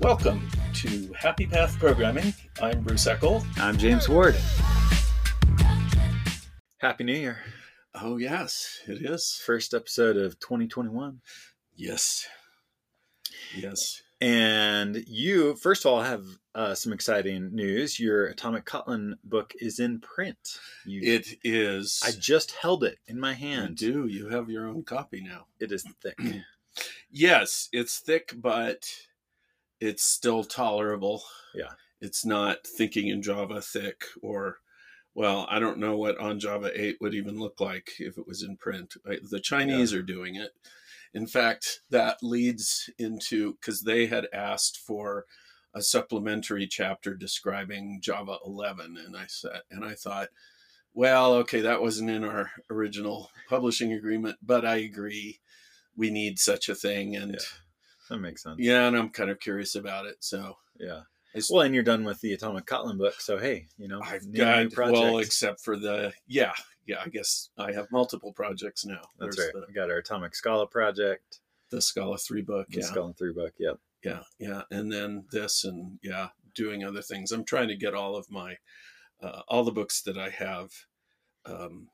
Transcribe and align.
Welcome 0.00 0.48
to 0.74 1.12
Happy 1.16 1.46
Path 1.46 1.78
Programming. 1.78 2.34
I'm 2.60 2.82
Bruce 2.82 3.06
Eckel. 3.06 3.44
I'm 3.58 3.78
James 3.78 4.08
Ward. 4.08 4.34
Happy 6.78 7.04
New 7.04 7.14
Year. 7.14 7.38
Oh, 7.94 8.16
yes, 8.16 8.80
it 8.86 9.08
is. 9.08 9.40
First 9.46 9.72
episode 9.72 10.16
of 10.16 10.38
2021. 10.40 11.20
Yes. 11.76 12.26
Yes. 13.56 14.02
And 14.20 14.96
you, 15.06 15.54
first 15.56 15.84
of 15.84 15.92
all, 15.92 16.02
have 16.02 16.24
uh, 16.54 16.74
some 16.74 16.92
exciting 16.92 17.54
news. 17.54 18.00
Your 18.00 18.26
Atomic 18.26 18.64
Kotlin 18.64 19.12
book 19.24 19.52
is 19.60 19.78
in 19.78 20.00
print. 20.00 20.38
You, 20.84 21.00
It 21.14 21.38
is. 21.44 22.02
I 22.04 22.10
just 22.18 22.52
held 22.52 22.84
it 22.84 22.98
in 23.06 23.20
my 23.20 23.30
You 23.30 23.36
hand. 23.36 23.76
do. 23.76 24.06
You 24.06 24.28
have 24.30 24.50
your 24.50 24.66
own 24.66 24.82
copy 24.82 25.20
now. 25.20 25.46
It 25.60 25.72
is 25.72 25.84
thick. 26.02 26.18
Yes, 27.08 27.68
it's 27.72 28.00
thick, 28.00 28.32
but 28.36 28.84
it's 29.80 30.04
still 30.04 30.44
tolerable. 30.44 31.22
Yeah. 31.54 31.72
It's 32.00 32.24
not 32.24 32.66
thinking 32.66 33.08
in 33.08 33.22
Java 33.22 33.60
thick 33.60 34.04
or, 34.22 34.58
well, 35.14 35.46
I 35.48 35.58
don't 35.58 35.78
know 35.78 35.96
what 35.96 36.18
on 36.18 36.40
Java 36.40 36.70
8 36.74 36.96
would 37.00 37.14
even 37.14 37.38
look 37.38 37.60
like 37.60 37.92
if 37.98 38.18
it 38.18 38.26
was 38.26 38.42
in 38.42 38.56
print. 38.56 38.94
The 39.04 39.40
Chinese 39.40 39.94
are 39.94 40.02
doing 40.02 40.34
it. 40.36 40.50
In 41.14 41.26
fact, 41.26 41.80
that 41.90 42.18
leads 42.22 42.90
into 42.98 43.54
because 43.54 43.82
they 43.82 44.06
had 44.06 44.26
asked 44.32 44.78
for 44.78 45.26
a 45.72 45.80
supplementary 45.82 46.66
chapter 46.66 47.14
describing 47.14 48.00
Java 48.00 48.38
11, 48.44 48.96
and 48.96 49.16
I 49.16 49.26
said, 49.28 49.62
and 49.70 49.84
I 49.84 49.94
thought, 49.94 50.28
well, 50.92 51.34
okay, 51.34 51.60
that 51.60 51.80
wasn't 51.80 52.10
in 52.10 52.24
our 52.24 52.50
original 52.70 53.30
publishing 53.48 53.92
agreement, 53.92 54.38
but 54.42 54.64
I 54.64 54.76
agree, 54.76 55.40
we 55.96 56.10
need 56.10 56.38
such 56.38 56.68
a 56.68 56.74
thing, 56.74 57.16
and 57.16 57.32
Yeah. 57.32 57.38
That 58.10 58.18
makes 58.18 58.42
sense. 58.42 58.56
yeah, 58.58 58.86
and 58.86 58.96
I'm 58.96 59.10
kind 59.10 59.30
of 59.30 59.40
curious 59.40 59.74
about 59.74 60.06
it. 60.06 60.16
So 60.20 60.56
Yeah. 60.78 61.02
It's- 61.34 61.50
Well, 61.50 61.62
and 61.62 61.74
you're 61.74 61.82
done 61.82 62.04
with 62.04 62.20
the 62.20 62.32
Atomic 62.32 62.64
Kotlin 62.66 62.96
book, 62.98 63.20
so 63.20 63.38
hey, 63.38 63.66
you 63.76 63.88
know, 63.88 64.00
I've 64.02 64.24
new- 64.24 64.38
got 64.38 64.92
well, 64.92 65.18
except 65.18 65.60
for 65.64 65.76
the 65.76 66.12
yeah, 66.28 66.54
yeah. 66.86 67.00
I 67.04 67.08
guess 67.08 67.50
I 67.58 67.72
have 67.72 67.90
multiple 67.90 68.32
projects 68.32 68.84
now. 68.84 69.00
That's 69.18 69.36
There's 69.36 69.52
right. 69.54 69.64
We 69.66 69.74
got 69.74 69.90
our 69.90 69.96
Atomic 69.98 70.34
Scala 70.36 70.66
project, 70.68 71.40
The, 71.70 71.76
the 71.76 71.82
Scala 71.82 72.18
three 72.18 72.42
book. 72.42 72.68
the 72.68 72.78
Yeah, 72.80 72.86
Scala 72.86 73.14
three 73.14 73.32
book. 73.32 73.52
Yep. 73.58 73.80
yeah, 74.04 74.22
yeah, 74.38 74.62
and 74.70 74.92
then 74.92 75.26
this 75.32 75.64
and 75.64 75.98
yeah, 76.02 76.28
doing 76.54 76.84
other 76.84 77.02
things. 77.02 77.32
I'm 77.32 77.44
trying 77.44 77.68
to 77.68 77.76
get 77.76 77.94
all 77.94 78.14
of 78.14 78.30
my 78.30 78.56
uh, 79.20 79.42
all 79.48 79.64
the 79.64 79.72
books 79.72 80.02
that 80.02 80.18
I 80.18 80.28
have, 80.30 80.70
um, 81.46 81.88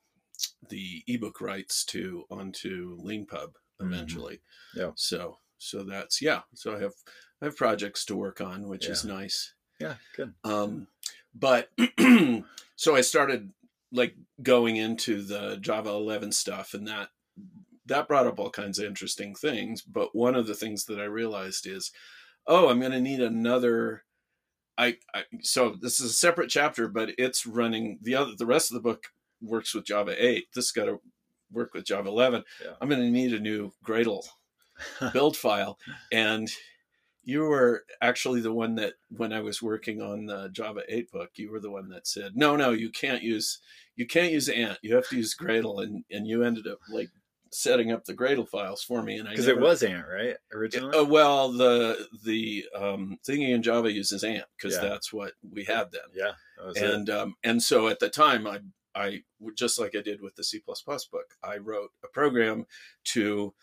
the 0.69 1.03
ebook 1.07 1.41
rights 1.41 1.85
to 1.87 2.25
onto 2.31 2.99
LeanPub 2.99 3.55
Mhm. 3.81 3.87
eventually. 3.87 4.43
Yeah. 4.75 4.93
So 4.97 5.39
so 5.61 5.85
that's 5.85 6.21
yeah. 6.23 6.41
So 6.55 6.75
I 6.75 6.81
have 6.81 6.95
I 7.41 7.45
have 7.47 7.57
projects 7.57 8.05
to 8.07 8.17
work 8.17 8.41
on, 8.41 8.67
which 8.67 8.87
is 8.87 9.05
nice. 9.05 9.55
Yeah. 9.79 9.95
Good. 10.17 10.35
Um, 10.43 10.89
but 11.35 11.71
so 12.77 12.97
I 12.97 13.03
started 13.03 13.53
like 13.93 14.15
going 14.43 14.77
into 14.77 15.23
the 15.23 15.57
Java 15.61 15.91
11 15.91 16.33
stuff, 16.33 16.75
and 16.75 16.89
that 16.89 17.11
that 17.87 18.09
brought 18.09 18.27
up 18.27 18.39
all 18.39 18.51
kinds 18.51 18.79
of 18.79 18.87
interesting 18.87 19.35
things. 19.35 19.83
But 19.83 20.15
one 20.15 20.35
of 20.35 20.47
the 20.47 20.55
things 20.55 20.87
that 20.87 21.01
I 21.01 21.05
realized 21.05 21.67
is, 21.67 21.93
oh, 22.47 22.69
I'm 22.69 22.81
going 22.81 22.93
to 22.93 23.01
need 23.01 23.21
another. 23.21 24.05
I, 24.79 24.97
I 25.15 25.25
so 25.43 25.77
this 25.81 26.01
is 26.01 26.11
a 26.11 26.15
separate 26.15 26.49
chapter, 26.49 26.89
but 26.89 27.11
it's 27.19 27.47
running 27.47 27.99
the 28.01 28.15
other. 28.15 28.33
The 28.37 28.47
rest 28.47 28.71
of 28.71 28.75
the 28.75 28.89
book 28.89 29.05
works 29.43 29.75
with 29.75 29.85
Java 29.85 30.15
8. 30.19 30.47
This 30.55 30.73
got 30.73 30.87
to 30.87 31.01
work 31.53 31.75
with 31.75 31.85
Java 31.85 32.09
11. 32.09 32.45
Yeah. 32.65 32.73
I'm 32.81 32.89
going 32.89 33.01
to 33.01 33.11
need 33.11 33.35
a 33.35 33.41
new 33.41 33.73
Gradle 33.85 34.25
build 35.13 35.37
file 35.37 35.79
and 36.13 36.49
you 37.23 37.43
were 37.43 37.85
actually 38.01 38.41
the 38.41 38.53
one 38.53 38.75
that 38.77 38.95
when 39.11 39.33
i 39.33 39.41
was 39.41 39.63
working 39.63 40.01
on 40.01 40.27
the 40.27 40.49
java 40.53 40.83
8 40.89 41.11
book 41.13 41.31
you 41.37 41.51
were 41.51 41.61
the 41.61 41.71
one 41.71 41.89
that 41.91 42.07
said 42.07 42.33
no 42.37 42.57
no 42.57 42.71
you 42.71 42.91
can't 42.91 43.23
use 43.23 43.61
you 43.97 44.07
can't 44.07 44.33
use 44.33 44.49
ant 44.49 44.79
you 44.83 44.95
have 44.95 45.09
to 45.09 45.17
use 45.17 45.35
gradle 45.35 45.83
and 45.83 46.05
and 46.11 46.27
you 46.27 46.43
ended 46.43 46.67
up 46.67 46.79
like 46.91 47.11
setting 47.53 47.91
up 47.91 48.05
the 48.05 48.15
gradle 48.15 48.49
files 48.49 48.83
for 48.83 49.03
me 49.03 49.19
and 49.19 49.29
i 49.29 49.33
Because 49.33 49.49
it 49.49 49.59
was 49.59 49.83
Ant, 49.83 50.07
right? 50.09 50.37
Originally. 50.53 50.97
uh, 50.97 51.05
well 51.05 51.51
the 51.53 52.07
the 52.25 52.65
um 52.75 53.19
thingy 53.29 53.51
in 53.53 53.63
java 53.63 53.93
uses 53.93 54.23
ant 54.25 54.45
because 54.57 54.77
Yeah. 54.77 54.89
that's 54.89 55.13
what 55.13 55.33
we 55.53 55.65
had 55.65 55.91
then 55.93 56.03
yeah. 56.15 56.33
It. 56.75 56.77
and 56.77 57.11
um, 57.11 57.35
and 57.43 57.63
so 57.63 57.89
at 57.89 57.99
the 58.01 58.09
time 58.11 58.47
I 58.47 58.61
I 58.95 59.23
just 59.57 59.79
like 59.79 59.95
I 59.97 60.01
did 60.03 60.21
with 60.21 60.37
the 60.37 60.45
C 60.45 60.61
book 60.67 61.27
I 61.43 61.57
wrote 61.57 61.91
a 62.05 62.09
program 62.09 62.67
to 63.05 63.55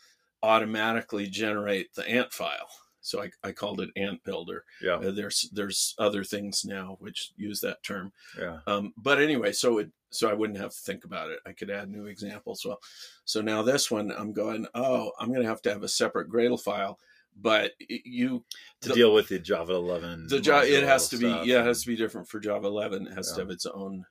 automatically 0.44 1.28
generate 1.28 1.94
the 1.96 2.08
ant 2.10 2.32
file 2.32 2.70
so 3.02 3.22
I, 3.22 3.30
I 3.44 3.52
called 3.54 3.80
it 3.82 3.90
ant 3.96 4.24
builder 4.24 4.64
Yeah. 4.82 4.96
Uh, 4.96 5.12
there's 5.12 5.50
there's 5.54 5.96
other 5.98 6.24
things 6.24 6.66
now 6.66 6.98
which 7.00 7.32
use 7.38 7.60
that 7.62 7.82
term 7.84 8.12
Yeah. 8.40 8.60
um, 8.68 8.94
but 8.98 9.20
anyway 9.22 9.52
so 9.52 9.78
it 9.80 9.90
so 10.10 10.30
I 10.30 10.34
wouldn't 10.34 10.60
have 10.60 10.72
to 10.72 10.82
think 10.82 11.04
about 11.06 11.30
it 11.32 11.40
I 11.46 11.52
could 11.54 11.70
add 11.70 11.90
new 11.90 12.06
examples 12.06 12.64
well 12.66 12.80
so 13.26 13.42
now 13.42 13.62
this 13.62 13.90
one 13.92 14.12
I'm 14.12 14.34
going 14.34 14.68
oh 14.76 15.12
I'm 15.20 15.32
gonna 15.34 15.46
have 15.48 15.62
to 15.64 15.72
have 15.74 15.84
a 15.84 15.88
separate 15.90 16.30
Gradle 16.30 16.62
file 16.62 16.98
but 17.40 17.72
you 17.88 18.44
To 18.82 18.90
the- 18.90 18.96
deal 18.96 19.14
with 19.14 19.28
the 19.30 19.40
Java 19.40 19.74
11. 19.74 20.28
the 20.28 20.40
Java 20.40 20.66
it 20.72 20.84
has 20.84 21.08
to 21.10 21.18
be 21.18 21.28
yeah 21.28 21.62
it 21.62 21.66
has 21.66 21.82
to 21.82 21.88
be 21.88 21.96
different 21.96 22.28
for 22.28 22.40
java 22.40 22.68
11 22.68 23.08
it 23.08 23.14
has 23.14 23.32
to 23.34 23.42
have 23.42 23.50
its 23.52 23.66
own 23.66 24.04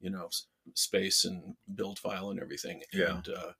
you 0.00 0.10
know 0.10 0.28
space 0.74 1.24
and 1.24 1.54
build 1.76 1.98
file 1.98 2.30
and 2.30 2.40
everything 2.40 2.82
Yeah. 2.92 3.16
and 3.16 3.28
uh, 3.28 3.52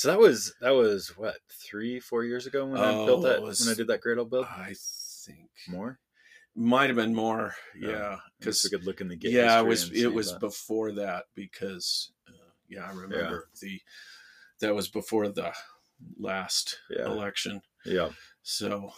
So 0.00 0.08
that 0.08 0.18
was 0.18 0.54
that 0.62 0.70
was 0.70 1.14
what 1.14 1.36
three 1.50 2.00
four 2.00 2.24
years 2.24 2.46
ago 2.46 2.64
when 2.64 2.80
I 2.80 2.90
built 3.04 3.18
Oh, 3.18 3.28
that 3.28 3.36
it 3.36 3.42
was- 3.42 3.60
when 3.60 3.74
I 3.74 3.76
did 3.76 3.88
that 3.88 4.00
Gradle 4.02 4.30
build. 4.30 4.46
i 4.48 4.72
think 5.26 5.50
More. 5.68 6.00
might 6.56 6.86
have 6.88 6.96
been 6.96 7.14
more 7.14 7.54
Yeah. 7.78 7.90
yeah 7.90 8.16
Because 8.38 8.62
because 8.62 8.64
we 8.64 8.70
could 8.78 8.86
look 8.86 9.00
in 9.02 9.08
the 9.08 9.16
game. 9.16 9.32
yeah 9.34 9.60
it 9.60 9.66
was 9.66 9.92
it 9.92 10.06
was 10.10 10.32
that. 10.32 10.40
before 10.40 10.92
that 10.92 11.26
because 11.34 12.12
uh, 12.26 12.32
yeah 12.66 12.86
i 12.86 12.92
remember 12.94 13.50
the 13.60 13.78
that 14.60 14.74
was 14.74 14.88
before 14.88 15.28
the 15.28 15.52
last 16.18 16.78
Yeah. 16.88 17.04
election 17.04 17.60
yeah. 17.84 18.08
so 18.42 18.94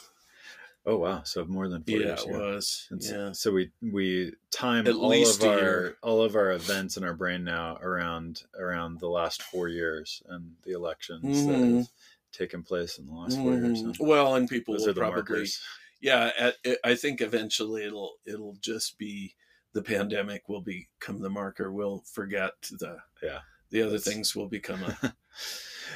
Oh 0.84 0.96
wow! 0.96 1.22
So 1.24 1.44
more 1.44 1.68
than 1.68 1.84
four 1.84 1.96
yeah 1.96 2.06
years. 2.08 2.24
it 2.24 2.30
was 2.32 2.86
And 2.90 3.02
so- 3.04 3.14
yeah 3.26 3.32
So 3.32 3.52
we 3.52 3.70
we 3.80 4.32
time 4.50 4.86
At 4.88 4.94
all 4.96 5.08
least 5.08 5.42
of 5.42 5.48
our 5.50 5.58
year. 5.58 5.96
all 6.02 6.22
of 6.22 6.34
our 6.34 6.52
events 6.52 6.96
in 6.96 7.04
our 7.04 7.14
brain 7.14 7.44
now 7.44 7.76
around 7.80 8.42
around 8.58 8.98
the 8.98 9.08
last 9.08 9.42
four 9.42 9.68
years 9.68 10.22
and 10.28 10.56
the 10.64 10.72
elections 10.72 11.46
that 11.46 11.52
Mhm. 11.54 11.76
have 11.78 11.88
taken 12.32 12.62
place 12.64 12.98
in 12.98 13.06
the 13.06 13.12
last 13.12 13.36
four 13.36 13.52
years. 13.52 13.82
Mhm. 13.82 14.00
Well 14.00 14.34
and 14.34 14.48
people 14.48 14.74
will 14.74 14.84
probably 14.94 15.16
markers. 15.22 15.60
yeah 16.00 16.32
at, 16.36 16.56
it, 16.64 16.78
i 16.82 16.94
think 16.96 17.20
eventually 17.20 17.84
it'll 17.84 18.14
it'll 18.26 18.56
just 18.60 18.98
be 18.98 19.36
the 19.74 19.82
pandemic 19.82 20.48
will 20.48 20.62
become 20.62 21.20
the 21.20 21.30
marker 21.30 21.70
we'll 21.70 22.02
forget 22.12 22.54
the 22.72 22.96
Yeah. 23.22 23.40
the 23.70 23.82
other 23.82 23.98
things 23.98 24.34
will 24.34 24.48
become 24.48 24.82
a 24.82 25.14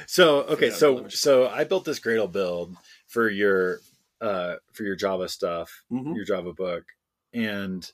So 0.05 0.41
okay, 0.43 0.69
so 0.69 1.07
so 1.09 1.47
I 1.47 1.63
built 1.63 1.85
this 1.85 1.99
Gradle 1.99 2.31
build 2.31 2.75
for 3.07 3.29
your 3.29 3.79
uh 4.21 4.55
for 4.73 4.83
your 4.83 4.95
Java 4.95 5.27
stuff, 5.29 5.83
Mhm. 5.91 6.15
your 6.15 6.25
Java 6.25 6.53
book, 6.53 6.83
and 7.33 7.89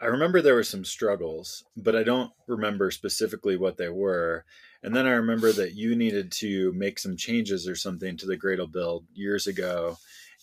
I 0.00 0.06
remember 0.06 0.42
there 0.42 0.54
were 0.56 0.64
some 0.64 0.84
struggles, 0.84 1.64
but 1.76 1.94
I 1.94 2.02
don't 2.02 2.32
remember 2.48 2.90
specifically 2.90 3.56
what 3.56 3.76
they 3.76 3.88
were. 3.88 4.44
And 4.82 4.96
then 4.96 5.06
I 5.06 5.10
remember 5.12 5.52
that 5.52 5.74
you 5.74 5.94
needed 5.94 6.32
to 6.40 6.72
make 6.72 6.98
some 6.98 7.16
changes 7.16 7.68
or 7.68 7.76
something 7.76 8.16
to 8.16 8.26
the 8.26 8.36
Gradle 8.36 8.66
build 8.70 9.06
years 9.14 9.46
ago, 9.46 9.98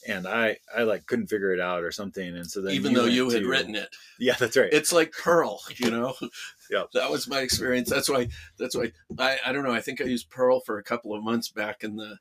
and 0.07 0.25
I 0.25 0.59
I 0.73 0.83
like 0.83 1.05
couldn't 1.07 1.27
figure 1.27 1.53
it 1.53 1.59
out 1.59 1.83
or 1.83 1.91
something. 1.91 2.37
And 2.37 2.49
so 2.49 2.61
then 2.61 2.73
even 2.73 2.93
though 2.93 3.03
you 3.03 3.29
had 3.29 3.41
to- 3.41 3.49
written 3.49 3.75
it 3.75 3.89
yeah, 4.17 4.35
that's 4.39 4.55
right. 4.55 4.71
it's 4.71 4.93
like 4.93 5.11
perl 5.11 5.61
you 5.75 5.91
know 5.91 6.15
Yeah. 6.71 6.83
that 6.93 7.09
was 7.11 7.27
my 7.27 7.41
experience 7.41 7.89
that's 7.89 8.07
why 8.09 8.29
that's 8.57 8.75
why 8.77 8.93
i 9.17 9.37
i 9.45 9.51
don't 9.51 9.63
know 9.65 9.73
i 9.73 9.81
think 9.81 9.99
i 10.01 10.05
used 10.05 10.29
Perl 10.29 10.61
for 10.61 10.77
a 10.77 10.83
couple 10.83 11.13
of 11.15 11.21
months 11.23 11.49
back 11.49 11.83
in 11.83 11.97
the 11.97 12.17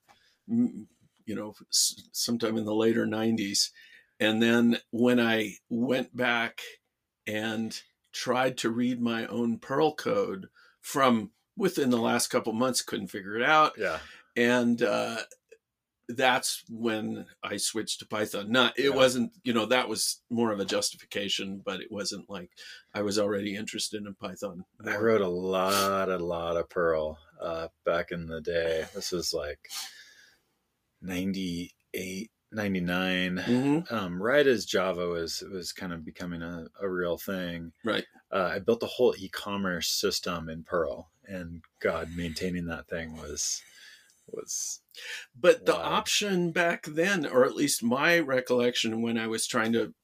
you 1.28 1.34
know 1.37 1.55
sometime 1.71 2.56
in 2.56 2.65
the 2.65 2.75
later 2.75 3.06
90s 3.06 3.71
and 4.19 4.43
then 4.43 4.79
when 4.91 5.20
i 5.20 5.53
went 5.69 6.17
back 6.17 6.61
and 7.26 7.82
tried 8.12 8.56
to 8.58 8.70
read 8.70 9.00
my 9.00 9.26
own 9.26 9.58
Perl 9.58 9.94
code 9.94 10.49
from 10.81 11.31
within 11.56 11.91
the 11.91 11.99
last 12.00 12.29
couple 12.29 12.53
months 12.53 12.82
couldn't 12.82 13.08
figure 13.08 13.37
it 13.37 13.43
out 13.43 13.73
yeah, 13.79 13.99
and 14.35 14.82
uh, 14.82 15.19
that's 16.08 16.64
when 16.70 17.26
I 17.43 17.58
switched 17.58 17.99
to 17.99 18.06
Python. 18.06 18.50
Not 18.50 18.79
it 18.79 18.85
Yeah. 18.85 18.97
wasn't 18.97 19.32
you 19.44 19.53
know 19.53 19.67
that 19.67 19.91
was 19.91 20.23
more 20.31 20.53
of 20.53 20.58
a 20.61 20.64
justification, 20.64 21.61
but 21.62 21.81
it 21.82 21.93
wasn't 21.93 22.31
like 22.31 22.50
I 22.94 23.03
was 23.03 23.19
already 23.19 23.55
interested 23.56 24.06
in 24.06 24.14
Python. 24.14 24.64
I 24.87 24.97
wrote 24.97 25.20
a 25.20 25.29
lot, 25.29 26.08
a 26.08 26.17
lot 26.17 26.56
of 26.56 26.70
Perl 26.70 27.19
uh, 27.41 27.69
back 27.85 28.11
in 28.11 28.26
the 28.26 28.41
day. 28.41 28.87
This 28.94 29.12
was 29.12 29.35
like 29.35 29.58
98, 31.03 32.31
99. 32.53 33.37
Mhm. 33.37 33.93
Um, 33.93 34.23
right 34.23 34.47
as 34.47 34.65
Java 34.65 35.06
was 35.09 35.43
was 35.53 35.73
kind 35.73 35.93
of 35.93 36.05
becoming 36.05 36.43
a, 36.43 36.67
a 36.81 36.89
real 36.89 37.19
thing. 37.19 37.73
Right. 37.85 38.05
Uh, 38.31 38.50
I 38.55 38.59
built 38.59 38.83
a 38.83 38.87
whole 38.87 39.15
e-commerce 39.19 39.89
system 39.89 40.49
in 40.49 40.62
Perl, 40.65 41.11
and 41.25 41.62
God, 41.81 42.11
maintaining 42.17 42.67
that 42.67 42.89
thing 42.89 43.17
was 43.17 43.62
was 44.31 44.81
but 45.41 45.65
the 45.65 45.75
option 45.75 46.50
back 46.50 46.85
then 46.85 47.25
or 47.25 47.47
at 47.47 47.55
least 47.55 47.83
my 47.83 48.19
recollection 48.19 49.01
when 49.01 49.17
i 49.17 49.27
was 49.27 49.47
trying 49.47 49.73
to 49.73 49.94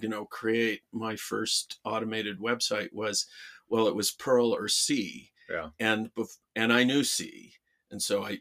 you 0.00 0.08
know 0.08 0.24
create 0.26 0.82
my 0.92 1.16
first 1.16 1.80
automated 1.84 2.38
website 2.38 2.92
was 2.92 3.26
well 3.68 3.88
it 3.88 3.96
was 3.96 4.12
perl 4.12 4.54
or 4.54 4.68
c 4.68 5.32
Yeah. 5.50 5.70
and 5.80 6.10
and 6.54 6.72
i 6.72 6.84
knew 6.84 7.02
c 7.02 7.54
and 7.90 8.00
so 8.00 8.22
i 8.22 8.38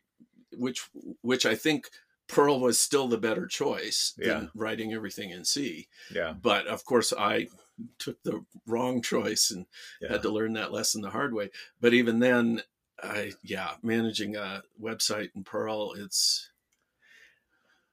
which 0.57 0.89
which 1.21 1.45
i 1.45 1.56
think 1.56 1.89
perl 2.27 2.59
was 2.59 2.80
still 2.80 3.07
the 3.07 3.18
better 3.18 3.45
choice 3.45 4.13
than 4.18 4.27
Yeah. 4.27 4.48
writing 4.56 4.94
everything 4.94 5.31
in 5.31 5.44
c 5.45 5.88
yeah 6.13 6.33
but 6.33 6.68
of 6.68 6.86
course 6.86 7.12
i 7.18 7.48
took 7.98 8.21
the 8.24 8.45
wrong 8.68 9.01
choice 9.01 9.50
and 9.51 9.65
yeah 10.01 10.12
had 10.12 10.21
to 10.21 10.30
learn 10.30 10.53
that 10.53 10.71
lesson 10.71 11.01
the 11.01 11.09
hard 11.09 11.33
way. 11.33 11.50
But 11.80 11.94
even 11.95 12.19
then, 12.19 12.62
I 13.01 13.31
yeah, 13.44 13.71
managing 13.81 14.36
a 14.36 14.62
website 14.80 15.30
in 15.36 15.44
Perl, 15.44 15.94
it's 15.98 16.51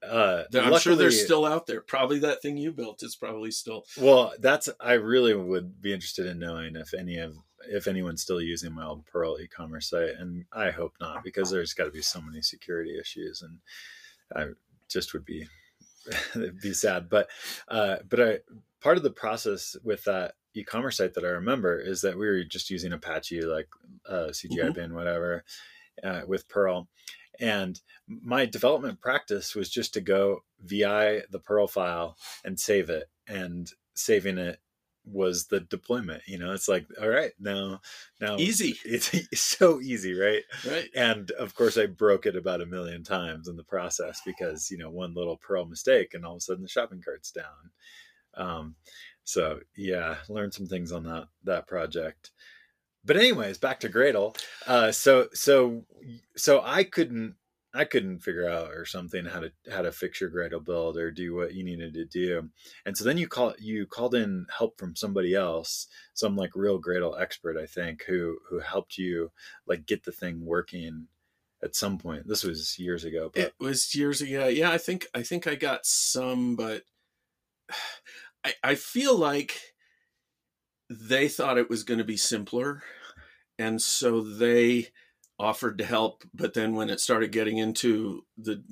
uh, 0.03 0.45
I'm 0.55 0.79
sure 0.79 0.95
they're 0.95 1.11
still 1.11 1.45
out 1.47 1.67
there. 1.67 1.81
Probably 1.81 2.19
that 2.21 2.41
thing 2.43 2.57
you 2.57 2.71
built 2.71 3.03
is 3.03 3.17
probably 3.17 3.51
still. 3.51 3.85
Well, 3.97 4.33
that's 4.39 4.69
I 4.79 4.93
really 4.95 5.35
would 5.35 5.81
be 5.81 5.93
interested 5.93 6.27
in 6.27 6.39
knowing 6.39 6.77
if 6.77 6.93
any 6.95 7.19
of 7.19 7.37
if 7.69 7.87
anyone's 7.87 8.23
still 8.23 8.41
using 8.41 8.73
my 8.73 8.85
old 8.87 9.07
Perl 9.07 9.39
e-commerce 9.41 9.91
site, 9.91 10.15
and 10.19 10.45
I 10.53 10.71
hope 10.71 10.95
not 11.01 11.25
because 11.25 11.51
there's 11.51 11.75
got 11.75 11.85
to 11.85 11.91
be 11.91 12.03
so 12.03 12.21
many 12.21 12.43
security 12.43 12.99
issues, 12.99 13.43
and 13.43 13.59
I 14.35 14.53
just 14.89 15.13
would 15.13 15.25
be 15.25 15.49
it'd 16.35 16.61
be 16.61 16.73
sad. 16.73 17.09
But 17.09 17.29
uh, 17.69 17.97
but 18.09 18.21
I 18.21 18.39
part 18.81 18.97
of 18.97 19.03
the 19.03 19.11
process 19.11 19.77
with 19.83 20.05
that 20.05 20.35
e-commerce 20.55 20.97
site 20.97 21.15
that 21.15 21.25
I 21.25 21.29
remember 21.29 21.79
is 21.79 22.01
that 22.03 22.17
we 22.17 22.27
were 22.27 22.45
just 22.45 22.71
using 22.71 22.93
Apache 22.93 23.43
like 23.43 23.69
uh, 24.09 24.29
CGI 24.33 24.71
Mhm. 24.71 24.75
bin 24.75 24.95
whatever 24.95 25.45
uh, 26.03 26.23
with 26.27 26.49
Perl. 26.49 26.89
And 27.41 27.81
my 28.07 28.47
development 28.47 29.01
practice 29.01 29.55
was 29.55 29.71
just 29.71 29.95
to 29.95 30.01
go 30.01 30.43
VI 30.61 31.23
the 31.31 31.39
Perl 31.39 31.69
file 31.69 32.17
and 32.45 32.59
save 32.59 32.91
it. 32.91 33.09
And 33.29 33.71
saving 33.95 34.39
it 34.39 34.61
was 35.13 35.47
the 35.47 35.61
deployment. 35.61 36.23
You 36.27 36.39
know, 36.39 36.53
it's 36.53 36.69
like, 36.69 36.87
all 37.01 37.09
right, 37.09 37.33
now, 37.39 37.81
now 38.21 38.37
Easy, 38.37 38.79
It's, 38.85 39.13
it's 39.15 39.41
so 39.41 39.81
easy, 39.81 40.19
right? 40.19 40.43
right? 40.67 40.89
And 40.95 41.31
of 41.33 41.55
course, 41.55 41.77
I 41.77 41.87
broke 41.87 42.27
it 42.27 42.37
about 42.37 42.61
a 42.61 42.67
million 42.67 43.05
times 43.05 43.49
in 43.49 43.57
the 43.57 43.65
process 43.65 44.21
because 44.25 44.71
you 44.71 44.79
know 44.79 44.91
one 44.91 45.15
little 45.15 45.37
perl 45.37 45.67
mistake, 45.67 46.15
and 46.15 46.25
all 46.25 46.33
of 46.33 46.39
a 46.39 46.41
sudden 46.41 46.63
the 46.63 46.69
shopping 46.69 47.03
cart's 47.05 47.33
down. 47.33 47.45
Um, 48.35 48.75
so 49.25 49.61
yeah, 49.77 50.17
learned 50.29 50.55
some 50.55 50.67
things 50.67 50.93
on 50.93 51.05
that 51.05 51.29
that 51.45 51.67
project. 51.67 52.31
But 53.05 53.17
anyways, 53.17 53.59
back 53.59 53.81
to 53.81 53.89
Gradle. 53.89 54.37
Uh, 54.67 54.93
so 54.93 55.29
so 55.33 55.85
so 56.37 56.63
I 56.65 56.85
couldn't 56.85 57.35
I 57.79 57.85
couldn't 57.85 58.19
figure 58.19 58.49
out 58.49 58.73
or 58.73 58.85
something 58.85 59.25
how 59.25 59.39
to 59.39 59.53
how 59.71 59.83
to 59.83 59.93
fix 59.93 60.21
your 60.21 60.31
Gradle 60.31 60.65
build 60.65 60.97
or 60.97 61.13
do 61.13 61.37
what 61.37 61.55
you 61.55 61.63
needed 61.63 61.95
to 61.95 62.05
do. 62.05 62.51
And 62.85 62.99
so 62.99 63.05
then 63.05 63.17
you 63.19 63.29
call 63.29 63.55
you 63.57 63.87
called 63.87 64.17
in 64.17 64.47
help 64.57 64.81
from 64.81 64.97
somebody 64.97 65.33
else, 65.33 65.87
some 66.13 66.35
like 66.35 66.51
real 66.57 66.81
Gradle 66.83 67.21
expert, 67.21 67.57
I 67.57 67.67
think, 67.67 68.03
who 68.03 68.39
who 68.49 68.59
helped 68.59 68.99
you 68.99 69.31
like 69.65 69.87
get 69.87 70.03
the 70.03 70.11
thing 70.11 70.45
working 70.45 71.07
at 71.63 71.77
some 71.77 71.99
point. 71.99 72.27
This 72.27 72.43
was 72.43 72.81
years 72.81 73.05
ago, 73.05 73.31
but 73.33 73.45
It 73.45 73.55
was 73.61 73.95
years 73.95 74.21
ago. 74.21 74.49
Yeah, 74.49 74.73
I 74.73 74.79
think 74.79 75.07
I 75.15 75.23
think 75.23 75.47
I 75.47 75.55
got 75.55 75.87
some, 75.87 76.57
but 76.57 76.83
I 78.45 78.55
I 78.65 78.75
feel 78.75 79.17
like 79.17 79.61
they 80.91 81.29
thought 81.29 81.59
it 81.59 81.71
was 81.71 81.85
going 81.85 81.99
to 81.99 82.05
be 82.05 82.17
simpler, 82.17 82.83
and 83.57 83.81
so 83.81 84.21
they 84.21 84.89
offered 85.39 85.79
to 85.79 85.85
help. 85.85 86.25
But 86.35 86.55
then 86.55 86.75
when 86.75 86.91
it 86.91 87.01
started 87.01 87.33
getting 87.33 87.59
into 87.59 88.25
the 88.37 88.63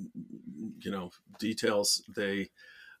you 0.79 0.91
know 0.91 1.11
details, 1.39 2.03
they 2.15 2.49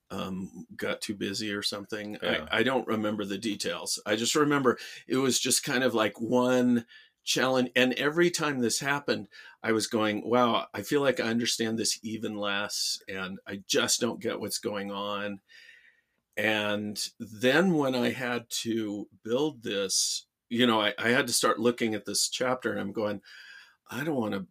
um, 0.09 0.65
got 0.75 1.01
too 1.01 1.15
busy 1.15 1.51
or 1.51 1.61
something. 1.61 2.17
Yeah. 2.21 2.45
I, 2.51 2.59
I 2.59 2.63
don't 2.63 2.87
remember 2.87 3.25
the 3.25 3.37
details. 3.37 4.01
I 4.05 4.15
just 4.15 4.35
remember 4.35 4.77
it 5.07 5.17
was 5.17 5.39
just 5.39 5.63
kind 5.63 5.83
of 5.83 5.93
like 5.93 6.19
one 6.19 6.85
challenge. 7.23 7.69
And 7.75 7.93
every 7.93 8.31
time 8.31 8.59
this 8.59 8.79
happened, 8.79 9.27
I 9.61 9.73
was 9.73 9.87
going, 9.87 10.27
wow, 10.27 10.67
I 10.73 10.81
feel 10.81 11.01
like 11.01 11.19
I 11.19 11.25
understand 11.25 11.77
this 11.77 11.99
even 12.01 12.37
less. 12.37 12.99
And 13.07 13.39
I 13.45 13.61
just 13.67 13.99
don't 13.99 14.21
get 14.21 14.39
what's 14.39 14.59
going 14.59 14.91
on. 14.91 15.41
And 16.37 16.99
then 17.19 17.73
when 17.73 17.95
I 17.95 18.11
had 18.11 18.49
to 18.61 19.07
build 19.23 19.63
this, 19.63 20.25
you 20.49 20.65
know, 20.65 20.79
I, 20.79 20.93
I 20.97 21.09
had 21.09 21.27
to 21.27 21.33
start 21.33 21.59
looking 21.59 21.93
at 21.93 22.05
this 22.05 22.29
chapter 22.29 22.71
and 22.71 22.79
I'm 22.79 22.93
going, 22.93 23.21
I 23.89 24.03
don't 24.03 24.15
want 24.15 24.33
to, 24.33 24.45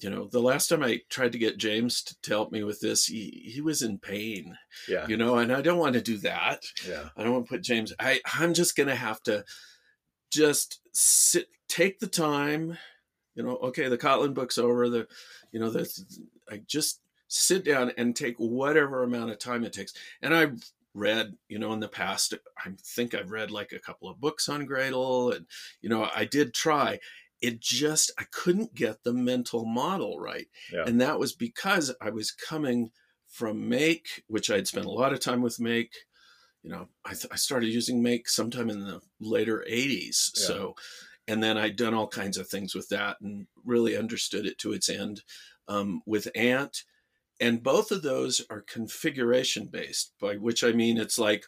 you 0.00 0.10
know, 0.10 0.26
the 0.26 0.40
last 0.40 0.68
time 0.68 0.82
I 0.82 1.00
tried 1.08 1.32
to 1.32 1.38
get 1.38 1.58
James 1.58 2.02
to, 2.02 2.20
to 2.22 2.30
help 2.30 2.52
me 2.52 2.64
with 2.64 2.80
this, 2.80 3.06
he, 3.06 3.50
he 3.54 3.60
was 3.60 3.82
in 3.82 3.98
pain, 3.98 4.56
yeah, 4.88 5.06
you 5.06 5.16
know, 5.16 5.38
and 5.38 5.52
I 5.52 5.62
don't 5.62 5.78
want 5.78 5.94
to 5.94 6.00
do 6.02 6.18
that. 6.18 6.64
yeah, 6.88 7.08
I 7.16 7.22
don't 7.22 7.32
want 7.32 7.46
to 7.46 7.50
put 7.50 7.62
James. 7.62 7.92
I 8.00 8.20
I'm 8.34 8.54
just 8.54 8.76
gonna 8.76 8.96
have 8.96 9.22
to 9.24 9.44
just 10.32 10.80
sit, 10.92 11.46
take 11.68 12.00
the 12.00 12.08
time. 12.08 12.76
You 13.34 13.42
know, 13.44 13.56
okay, 13.58 13.88
the 13.88 13.98
Kotlin 13.98 14.34
book's 14.34 14.58
over. 14.58 14.88
The, 14.88 15.06
you 15.52 15.60
know, 15.60 15.70
the 15.70 15.88
I 16.50 16.62
just 16.66 17.00
sit 17.28 17.64
down 17.64 17.92
and 17.96 18.14
take 18.14 18.36
whatever 18.36 19.02
amount 19.04 19.30
of 19.30 19.38
time 19.38 19.64
it 19.64 19.72
takes. 19.72 19.94
And 20.20 20.34
I've 20.34 20.62
read, 20.94 21.34
you 21.48 21.58
know, 21.58 21.72
in 21.72 21.80
the 21.80 21.88
past, 21.88 22.34
I 22.58 22.70
think 22.84 23.14
I've 23.14 23.30
read 23.30 23.50
like 23.50 23.72
a 23.72 23.78
couple 23.78 24.10
of 24.10 24.20
books 24.20 24.48
on 24.48 24.66
Gradle, 24.66 25.34
and 25.34 25.46
you 25.80 25.88
know, 25.88 26.08
I 26.14 26.24
did 26.24 26.52
try. 26.52 26.98
It 27.42 27.60
just 27.60 28.10
I 28.18 28.24
couldn't 28.30 28.74
get 28.74 29.02
the 29.04 29.12
mental 29.12 29.64
model 29.66 30.18
right, 30.18 30.46
Yeah. 30.72 30.84
and 30.86 31.00
that 31.00 31.18
was 31.18 31.34
because 31.34 31.94
I 32.00 32.10
was 32.10 32.30
coming 32.30 32.90
from 33.28 33.68
Make, 33.68 34.22
which 34.28 34.50
I'd 34.50 34.68
spent 34.68 34.86
a 34.86 34.90
lot 34.90 35.12
of 35.12 35.20
time 35.20 35.42
with 35.42 35.60
Make 35.60 35.92
you 36.62 36.70
know, 36.70 36.86
I, 37.04 37.10
th- 37.10 37.26
I 37.32 37.36
started 37.36 37.66
using 37.70 38.02
Make 38.02 38.28
sometime 38.28 38.70
in 38.70 38.84
the 38.86 39.00
later 39.20 39.64
80s. 39.68 40.30
Yeah. 40.36 40.46
So, 40.46 40.74
and 41.26 41.42
then 41.42 41.58
I'd 41.58 41.76
done 41.76 41.92
all 41.94 42.06
kinds 42.06 42.36
of 42.38 42.48
things 42.48 42.72
with 42.74 42.88
that 42.90 43.16
and 43.20 43.46
really 43.64 43.96
understood 43.96 44.46
it 44.46 44.58
to 44.58 44.72
its 44.72 44.88
end 44.88 45.22
um, 45.68 46.02
with 46.06 46.28
Ant. 46.36 46.84
And 47.40 47.62
both 47.64 47.90
of 47.90 48.02
those 48.02 48.42
are 48.48 48.60
configuration 48.60 49.66
based, 49.66 50.12
by 50.20 50.36
which 50.36 50.62
I 50.62 50.70
mean 50.70 50.98
it's 50.98 51.18
like, 51.18 51.46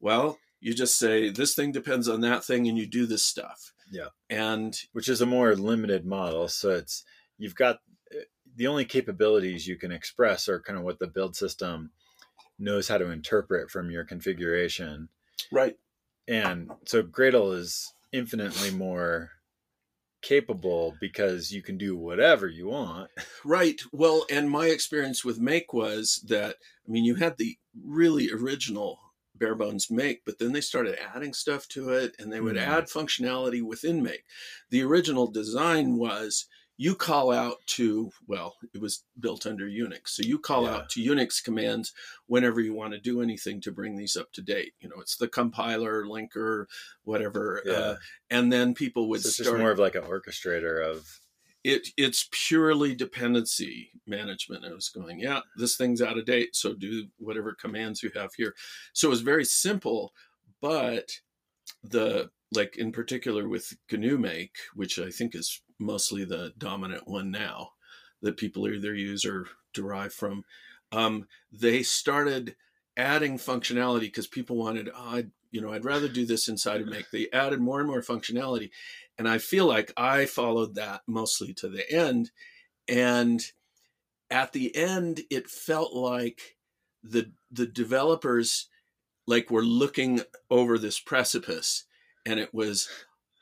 well, 0.00 0.38
you 0.60 0.74
just 0.74 0.98
say 0.98 1.30
this 1.30 1.54
thing 1.54 1.70
depends 1.70 2.08
on 2.08 2.20
that 2.22 2.44
thing 2.44 2.66
and 2.66 2.76
you 2.76 2.86
do 2.86 3.06
this 3.06 3.24
stuff. 3.24 3.72
Yeah. 3.90 4.08
And 4.28 4.76
which 4.92 5.08
is 5.08 5.20
a 5.20 5.26
more 5.26 5.54
limited 5.54 6.04
model. 6.04 6.48
So 6.48 6.70
it's 6.70 7.04
you've 7.38 7.54
got 7.54 7.80
eh, 8.12 8.24
the 8.54 8.66
only 8.66 8.84
capabilities 8.84 9.66
you 9.66 9.76
can 9.76 9.92
express 9.92 10.48
are 10.48 10.60
kind 10.60 10.78
of 10.78 10.84
what 10.84 10.98
the 10.98 11.06
build 11.06 11.36
system 11.36 11.90
knows 12.58 12.88
how 12.88 12.98
to 12.98 13.10
interpret 13.10 13.70
from 13.70 13.90
your 13.90 14.04
configuration. 14.04 15.08
right. 15.52 15.76
And 16.28 16.72
so 16.86 17.04
Gradle 17.04 17.56
is 17.56 17.92
infinitely 18.12 18.72
more 18.72 19.30
capable 20.22 20.96
because 21.00 21.52
you 21.52 21.62
can 21.62 21.78
do 21.78 21.96
whatever 21.96 22.48
you 22.48 22.68
want. 22.68 23.10
Right. 23.44 23.80
Well, 23.92 24.26
and 24.28 24.50
my 24.50 24.66
experience 24.66 25.24
with 25.24 25.38
Make 25.38 25.72
was 25.72 26.24
that 26.26 26.56
I 26.86 26.90
mean, 26.90 27.04
you 27.04 27.14
had 27.14 27.36
the 27.36 27.56
really 27.84 28.30
original 28.32 28.98
bare 29.38 29.54
bones 29.54 29.90
Make, 29.90 30.24
but 30.24 30.38
then 30.38 30.52
they 30.52 30.60
started 30.60 30.98
adding 31.14 31.32
stuff 31.32 31.66
to 31.68 31.90
it, 31.90 32.14
and 32.18 32.32
they 32.32 32.40
would 32.40 32.56
Hmm. 32.56 32.62
add 32.62 32.84
functionality 32.86 33.62
within 33.62 34.02
Make. 34.02 34.24
The 34.70 34.82
original 34.82 35.30
design 35.30 35.96
was 35.96 36.46
you 36.78 36.94
call 36.94 37.32
out 37.32 37.56
to 37.66 38.10
well, 38.26 38.54
it 38.74 38.82
was 38.82 39.04
built 39.18 39.46
under 39.46 39.64
Unix, 39.66 40.08
so 40.08 40.22
you 40.22 40.38
call 40.38 40.64
Yeah. 40.64 40.74
out 40.76 40.90
to 40.90 41.00
Unix 41.00 41.42
commands 41.42 41.92
whenever 42.26 42.60
you 42.60 42.74
want 42.74 42.92
to 42.92 43.00
do 43.00 43.22
anything 43.22 43.62
to 43.62 43.72
bring 43.72 43.96
these 43.96 44.14
up 44.14 44.30
to 44.32 44.42
date. 44.42 44.74
You 44.80 44.90
know, 44.90 44.96
it's 45.00 45.16
the 45.16 45.26
compiler, 45.28 46.04
linker, 46.04 46.66
whatever, 47.04 47.62
Yeah. 47.64 47.72
uh, 47.72 47.96
and 48.28 48.52
then 48.52 48.74
people 48.74 49.08
would 49.08 49.22
So 49.22 49.28
it's 49.28 49.36
start 49.36 49.46
just 49.54 49.58
more 49.58 49.70
of 49.70 49.78
like 49.78 49.94
an 49.94 50.04
orchestrator 50.04 50.84
of 50.84 51.20
it 51.66 51.88
it's 51.96 52.28
purely 52.30 52.94
dependency 52.94 53.90
management. 54.06 54.64
I 54.64 54.72
was 54.72 54.88
going, 54.88 55.18
yeah, 55.18 55.40
this 55.56 55.76
thing's 55.76 56.00
out 56.00 56.16
of 56.16 56.24
date, 56.24 56.54
so 56.54 56.74
do 56.74 57.08
whatever 57.18 57.54
commands 57.54 58.04
you 58.04 58.10
have 58.14 58.32
here. 58.34 58.54
So 58.92 59.08
it 59.08 59.10
was 59.10 59.22
very 59.22 59.44
simple, 59.44 60.12
but 60.60 61.10
the 61.82 62.30
like 62.54 62.76
in 62.76 62.92
particular 62.92 63.48
with 63.48 63.76
GNU 63.90 64.16
Make, 64.16 64.54
which 64.74 65.00
I 65.00 65.10
think 65.10 65.34
is 65.34 65.60
mostly 65.80 66.24
the 66.24 66.52
dominant 66.56 67.08
one 67.08 67.32
now 67.32 67.70
that 68.22 68.36
people 68.36 68.68
either 68.68 68.94
use 68.94 69.24
or 69.24 69.46
derive 69.74 70.12
from, 70.12 70.44
um, 70.92 71.26
they 71.50 71.82
started 71.82 72.54
adding 72.96 73.38
functionality 73.38 74.02
because 74.02 74.28
people 74.28 74.56
wanted, 74.56 74.88
oh, 74.94 75.16
I'd, 75.16 75.30
you 75.50 75.60
know, 75.60 75.72
I'd 75.72 75.84
rather 75.84 76.08
do 76.08 76.24
this 76.24 76.46
inside 76.46 76.80
of 76.80 76.86
Make. 76.86 77.10
They 77.10 77.28
added 77.32 77.60
more 77.60 77.80
and 77.80 77.88
more 77.88 78.02
functionality, 78.02 78.70
and 79.18 79.28
I 79.28 79.38
feel 79.38 79.66
like 79.66 79.92
I 79.96 80.26
followed 80.26 80.74
that 80.74 81.02
mostly 81.06 81.54
to 81.54 81.68
the 81.68 81.90
end. 81.90 82.30
And 82.88 83.42
at 84.30 84.52
the 84.52 84.74
end, 84.76 85.22
it 85.30 85.48
felt 85.48 85.94
like 85.94 86.56
the 87.02 87.32
the 87.50 87.66
developers 87.66 88.68
like 89.26 89.50
were 89.50 89.64
looking 89.64 90.20
over 90.50 90.78
this 90.78 91.00
precipice, 91.00 91.84
and 92.24 92.38
it 92.38 92.52
was, 92.54 92.88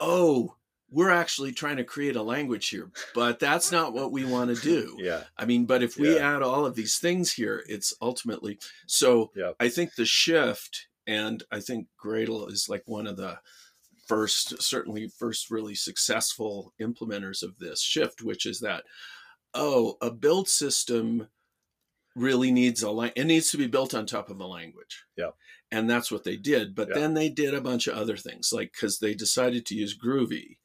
oh, 0.00 0.56
we're 0.90 1.10
actually 1.10 1.52
trying 1.52 1.76
to 1.76 1.84
create 1.84 2.16
a 2.16 2.22
language 2.22 2.68
here, 2.68 2.90
but 3.14 3.38
that's 3.40 3.72
not 3.72 3.92
what 3.92 4.12
we 4.12 4.24
want 4.24 4.54
to 4.54 4.62
do. 4.62 4.96
Yeah. 4.98 5.24
I 5.36 5.44
mean, 5.44 5.66
but 5.66 5.82
if 5.82 5.96
we 5.98 6.14
Yeah. 6.14 6.36
add 6.36 6.42
all 6.42 6.64
of 6.64 6.74
these 6.74 6.98
things 6.98 7.32
here, 7.32 7.64
it's 7.68 7.92
ultimately 8.00 8.58
so. 8.86 9.32
Yep. 9.34 9.56
I 9.60 9.68
think 9.68 9.94
the 9.94 10.04
shift, 10.06 10.86
and 11.06 11.42
I 11.50 11.60
think 11.60 11.88
Gradle 12.02 12.50
is 12.50 12.68
like 12.68 12.82
one 12.86 13.06
of 13.06 13.16
the 13.16 13.40
first, 14.06 14.62
certainly 14.62 15.08
first 15.08 15.50
really 15.50 15.74
successful 15.74 16.72
implementers 16.80 17.42
of 17.42 17.58
this 17.58 17.80
shift, 17.80 18.22
which 18.22 18.46
is 18.46 18.60
that, 18.60 18.84
oh, 19.54 19.96
a 20.00 20.10
build 20.10 20.48
system 20.48 21.28
really 22.16 22.52
needs 22.52 22.82
a 22.82 22.90
lang- 22.90 23.12
it 23.16 23.24
needs 23.24 23.50
to 23.50 23.56
be 23.56 23.66
built 23.66 23.94
on 23.94 24.06
top 24.06 24.30
of 24.30 24.40
a 24.40 24.46
language. 24.46 25.04
Yeah. 25.16 25.30
And 25.72 25.90
that's 25.90 26.12
what 26.12 26.22
they 26.24 26.36
did. 26.36 26.74
But 26.74 26.88
Yep. 26.88 26.96
then 26.96 27.14
they 27.14 27.28
did 27.28 27.54
a 27.54 27.60
bunch 27.60 27.86
of 27.88 27.96
other 27.96 28.16
things, 28.16 28.52
like 28.52 28.72
because 28.72 28.98
they 28.98 29.14
decided 29.14 29.66
to 29.66 29.74
use 29.74 29.98
Groovy, 29.98 30.58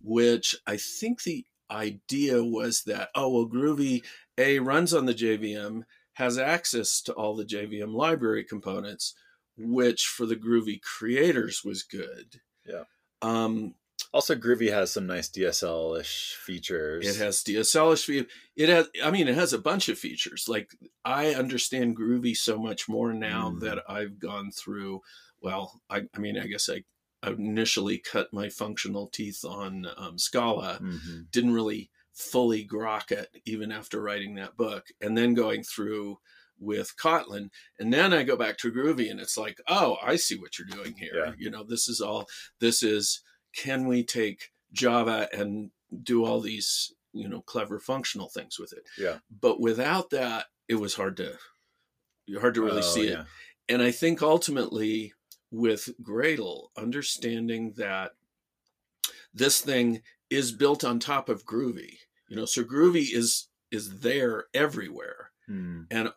which 0.00 0.56
I 0.66 0.76
think 0.76 1.22
the 1.22 1.46
idea 1.70 2.42
was 2.42 2.82
that, 2.84 3.10
oh, 3.14 3.28
well, 3.28 3.46
Groovy 3.46 4.04
A 4.38 4.58
runs 4.58 4.92
on 4.94 5.06
the 5.06 5.14
JVM, 5.14 5.84
has 6.14 6.36
access 6.36 7.00
to 7.02 7.12
all 7.12 7.36
the 7.36 7.44
JVM 7.44 7.94
library 7.94 8.42
components, 8.42 9.14
which 9.56 10.06
for 10.06 10.26
the 10.26 10.34
Groovy 10.36 10.80
creators 10.82 11.62
was 11.64 11.84
good. 11.84 12.40
Yeah. 12.68 12.84
Um, 13.22 13.74
Also, 14.12 14.34
Groovy 14.36 14.70
has 14.72 14.92
some 14.92 15.06
nice 15.06 15.28
DSL 15.28 15.98
ish 16.00 16.34
features. 16.40 17.06
it 17.06 17.16
has 17.22 17.42
DSL 17.42 17.96
feed. 18.02 18.26
It 18.56 18.68
has, 18.68 18.88
I 19.04 19.10
mean, 19.10 19.26
it 19.28 19.34
has 19.34 19.52
a 19.52 19.58
bunch 19.58 19.88
of 19.88 19.98
features. 19.98 20.48
Like 20.48 20.70
I 21.04 21.34
understand 21.34 21.96
Groovy 21.96 22.36
so 22.36 22.58
much 22.58 22.88
more 22.88 23.12
now 23.12 23.50
Mm. 23.50 23.60
that 23.60 23.78
I've 23.88 24.18
gone 24.18 24.50
through. 24.52 25.02
Well, 25.40 25.80
I, 25.90 26.02
I 26.14 26.18
mean, 26.18 26.38
I 26.38 26.46
guess 26.46 26.68
I 26.70 26.84
initially 27.26 27.98
cut 27.98 28.32
my 28.32 28.48
functional 28.48 29.08
teeth 29.08 29.44
on 29.44 29.86
um, 29.96 30.16
Scala. 30.18 30.78
Mhm. 30.80 31.30
Didn't 31.32 31.52
really 31.52 31.90
fully 32.14 32.66
grok 32.66 33.10
it 33.12 33.28
even 33.44 33.70
after 33.72 34.00
writing 34.00 34.34
that 34.36 34.56
book, 34.56 34.86
and 35.00 35.16
then 35.18 35.34
going 35.34 35.62
through 35.64 36.18
with 36.58 36.96
Kotlin, 36.96 37.50
and 37.78 37.92
then 37.92 38.12
I 38.12 38.22
go 38.24 38.36
back 38.36 38.58
to 38.58 38.72
Groovy, 38.72 39.10
and 39.10 39.20
it's 39.20 39.36
like, 39.36 39.58
oh, 39.68 39.96
I 40.02 40.16
see 40.16 40.36
what 40.36 40.58
you're 40.58 40.68
doing 40.68 40.94
here. 40.96 41.12
Yeah. 41.26 41.32
You 41.38 41.50
know, 41.50 41.64
this 41.64 41.88
is 41.88 42.00
all. 42.00 42.26
This 42.60 42.82
is 42.82 43.22
can 43.54 43.86
we 43.86 44.04
take 44.04 44.50
Java 44.72 45.28
and 45.32 45.70
do 46.02 46.24
all 46.24 46.40
these 46.40 46.92
you 47.12 47.28
know 47.28 47.40
clever 47.42 47.78
functional 47.80 48.28
things 48.28 48.58
with 48.58 48.72
it? 48.72 48.82
Yeah. 48.98 49.18
But 49.40 49.60
without 49.60 50.10
that, 50.10 50.46
it 50.68 50.76
was 50.76 50.94
hard 50.94 51.16
to 51.18 51.34
hard 52.40 52.54
to 52.54 52.62
really 52.62 52.78
Oh, 52.78 52.82
see 52.82 53.08
it. 53.08 53.18
And 53.68 53.82
I 53.82 53.90
think 53.90 54.20
ultimately 54.22 55.12
with 55.50 55.88
Gradle, 56.02 56.68
understanding 56.76 57.72
that 57.78 58.12
this 59.32 59.60
thing 59.60 60.02
is 60.30 60.52
built 60.52 60.84
on 60.84 60.98
top 60.98 61.28
of 61.28 61.44
Groovy, 61.46 61.94
you 62.28 62.36
know, 62.36 62.44
so 62.44 62.62
Groovy 62.64 63.14
is 63.14 63.48
is 63.70 64.00
there 64.00 64.46
everywhere, 64.54 65.30
Hmm. 65.46 65.82
and 65.90 66.10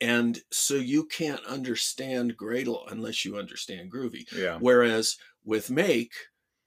and 0.00 0.38
so 0.50 0.74
you 0.74 1.04
can't 1.04 1.44
understand 1.46 2.36
Gradle 2.36 2.90
unless 2.90 3.24
you 3.24 3.36
understand 3.36 3.90
Groovy. 3.90 4.30
Yeah. 4.32 4.58
Whereas 4.60 5.16
with 5.44 5.70
Make, 5.70 6.12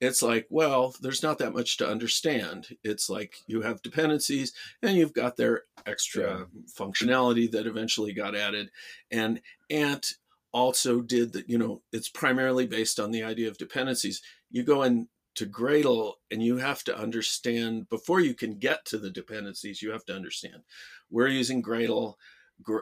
it's 0.02 0.22
like, 0.22 0.48
well, 0.50 0.96
there's 1.02 1.22
not 1.22 1.40
that 1.40 1.54
much 1.54 1.78
to 1.78 1.88
understand. 1.88 2.70
It's 2.84 3.10
like 3.10 3.36
you 3.48 3.62
have 3.62 3.82
dependencies 3.82 4.54
and 4.82 4.98
you've 4.98 5.14
got 5.14 5.36
their 5.36 5.64
extra 5.86 6.48
functionality 6.74 7.52
that 7.52 7.68
eventually 7.68 8.14
got 8.14 8.36
added. 8.36 8.72
And 9.12 9.42
Ant 9.70 10.16
also 10.54 11.02
did 11.02 11.34
that, 11.34 11.50
you 11.50 11.58
know, 11.58 11.82
it's 11.92 12.10
primarily 12.10 12.66
based 12.66 13.00
on 13.00 13.12
the 13.12 13.24
idea 13.24 13.50
of 13.50 13.58
dependencies. 13.58 14.22
You 14.50 14.64
go 14.64 14.84
into 14.84 15.10
Gradle 15.38 16.14
and 16.32 16.42
you 16.42 16.58
have 16.58 16.84
to 16.86 16.98
understand 16.98 17.90
before 17.90 18.22
you 18.22 18.34
can 18.34 18.58
get 18.58 18.86
to 18.86 18.98
the 18.98 19.12
dependencies, 19.12 19.82
you 19.82 19.92
have 19.92 20.06
to 20.06 20.16
understand. 20.16 20.64
We're 21.12 21.28
using 21.28 21.62
Gradle. 21.62 22.16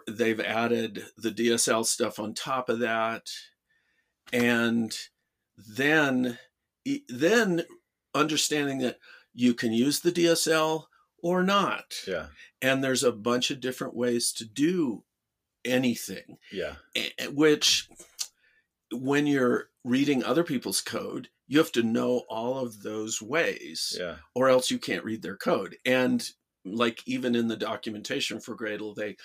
They've 0.07 0.39
added 0.39 1.05
the 1.17 1.31
DSL 1.31 1.86
stuff 1.86 2.19
on 2.19 2.34
top 2.34 2.69
of 2.69 2.79
that. 2.79 3.29
And 4.34 4.96
then 5.57 6.38
then 7.10 7.63
understanding 8.13 8.79
that 8.79 8.98
you 9.34 9.53
can 9.53 9.72
use 9.74 10.00
the 10.00 10.12
DSL 10.12 10.86
or 11.22 11.43
not. 11.43 11.93
Yeah. 12.07 12.27
And 12.62 12.84
there's 12.84 13.03
a 13.03 13.12
bunch 13.12 13.51
of 13.51 13.60
different 13.60 13.96
ways 13.96 14.31
to 14.34 14.46
do 14.46 15.03
anything, 15.65 16.38
Yeah. 16.51 16.75
which 17.31 17.89
when 18.91 19.27
you're 19.27 19.69
reading 19.84 20.24
other 20.24 20.43
people's 20.43 20.81
code, 20.81 21.29
you 21.48 21.57
have 21.60 21.72
to 21.74 21.84
know 21.84 22.19
all 22.29 22.60
of 22.60 22.84
those 22.84 23.22
ways 23.22 23.96
Yeah. 24.00 24.17
or 24.34 24.50
else 24.50 24.72
you 24.72 24.79
can't 24.79 25.03
read 25.03 25.22
their 25.22 25.38
code. 25.38 25.77
And 25.86 26.29
like 26.63 27.01
even 27.05 27.36
in 27.36 27.48
the 27.48 27.57
documentation 27.57 28.39
for 28.39 28.55
Gradle, 28.55 28.96
they 28.96 29.17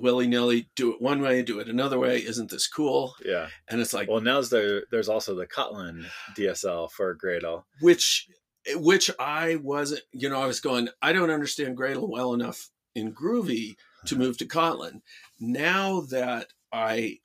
willy 0.00 0.26
nilly 0.26 0.68
do 0.76 0.92
it 0.92 1.00
one 1.02 1.20
way, 1.20 1.42
do 1.42 1.60
it 1.60 1.68
another 1.68 1.98
way. 1.98 2.18
Isn't 2.18 2.50
this 2.50 2.66
cool? 2.66 3.14
Yeah. 3.24 3.48
And 3.68 3.80
it's 3.80 3.92
like, 3.94 4.08
Well, 4.08 4.20
now 4.20 4.40
there. 4.42 4.84
There's 4.90 5.08
also 5.08 5.34
the 5.34 5.46
Kotlin 5.46 6.06
DSL 6.36 6.90
for 6.90 7.14
Gradle. 7.16 7.64
which 7.80 8.28
which 8.74 9.10
I 9.18 9.56
wasn't, 9.56 10.02
you 10.12 10.28
know, 10.28 10.40
I 10.40 10.46
was 10.46 10.60
going, 10.60 10.88
I 11.00 11.12
don't 11.12 11.30
understand 11.30 11.76
Gradle 11.78 12.08
well 12.10 12.34
enough 12.34 12.68
in 12.94 13.14
Groovy 13.14 13.76
to 14.06 14.14
uh-huh. 14.14 14.24
move 14.24 14.38
to 14.38 14.46
Kotlin. 14.46 15.00
Now 15.40 16.00
that 16.10 16.48
I 16.72 17.18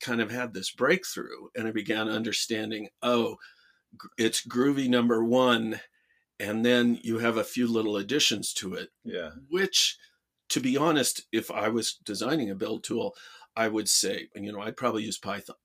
kind 0.00 0.20
of 0.20 0.30
had 0.30 0.54
this 0.54 0.70
breakthrough 0.70 1.48
and 1.54 1.66
I 1.68 1.70
began 1.72 2.08
understanding, 2.08 2.88
oh, 3.02 3.36
it's 4.16 4.46
Groovy 4.46 4.88
number 4.88 5.24
one, 5.24 5.80
and 6.38 6.64
then 6.64 6.98
you 7.02 7.18
have 7.18 7.36
a 7.36 7.44
few 7.44 7.66
little 7.66 7.96
additions 7.96 8.52
to 8.54 8.74
it, 8.74 8.90
Yeah. 9.04 9.30
which, 9.48 9.96
to 10.48 10.60
be 10.60 10.76
honest, 10.76 11.22
if 11.32 11.50
I 11.50 11.68
was 11.68 11.98
designing 12.04 12.50
a 12.50 12.54
build 12.54 12.84
tool, 12.84 13.14
I 13.56 13.68
would 13.68 13.88
say, 13.88 14.28
you 14.34 14.52
know, 14.52 14.60
I'd 14.60 14.76
probably 14.76 15.04
use 15.04 15.18
Python. 15.18 15.56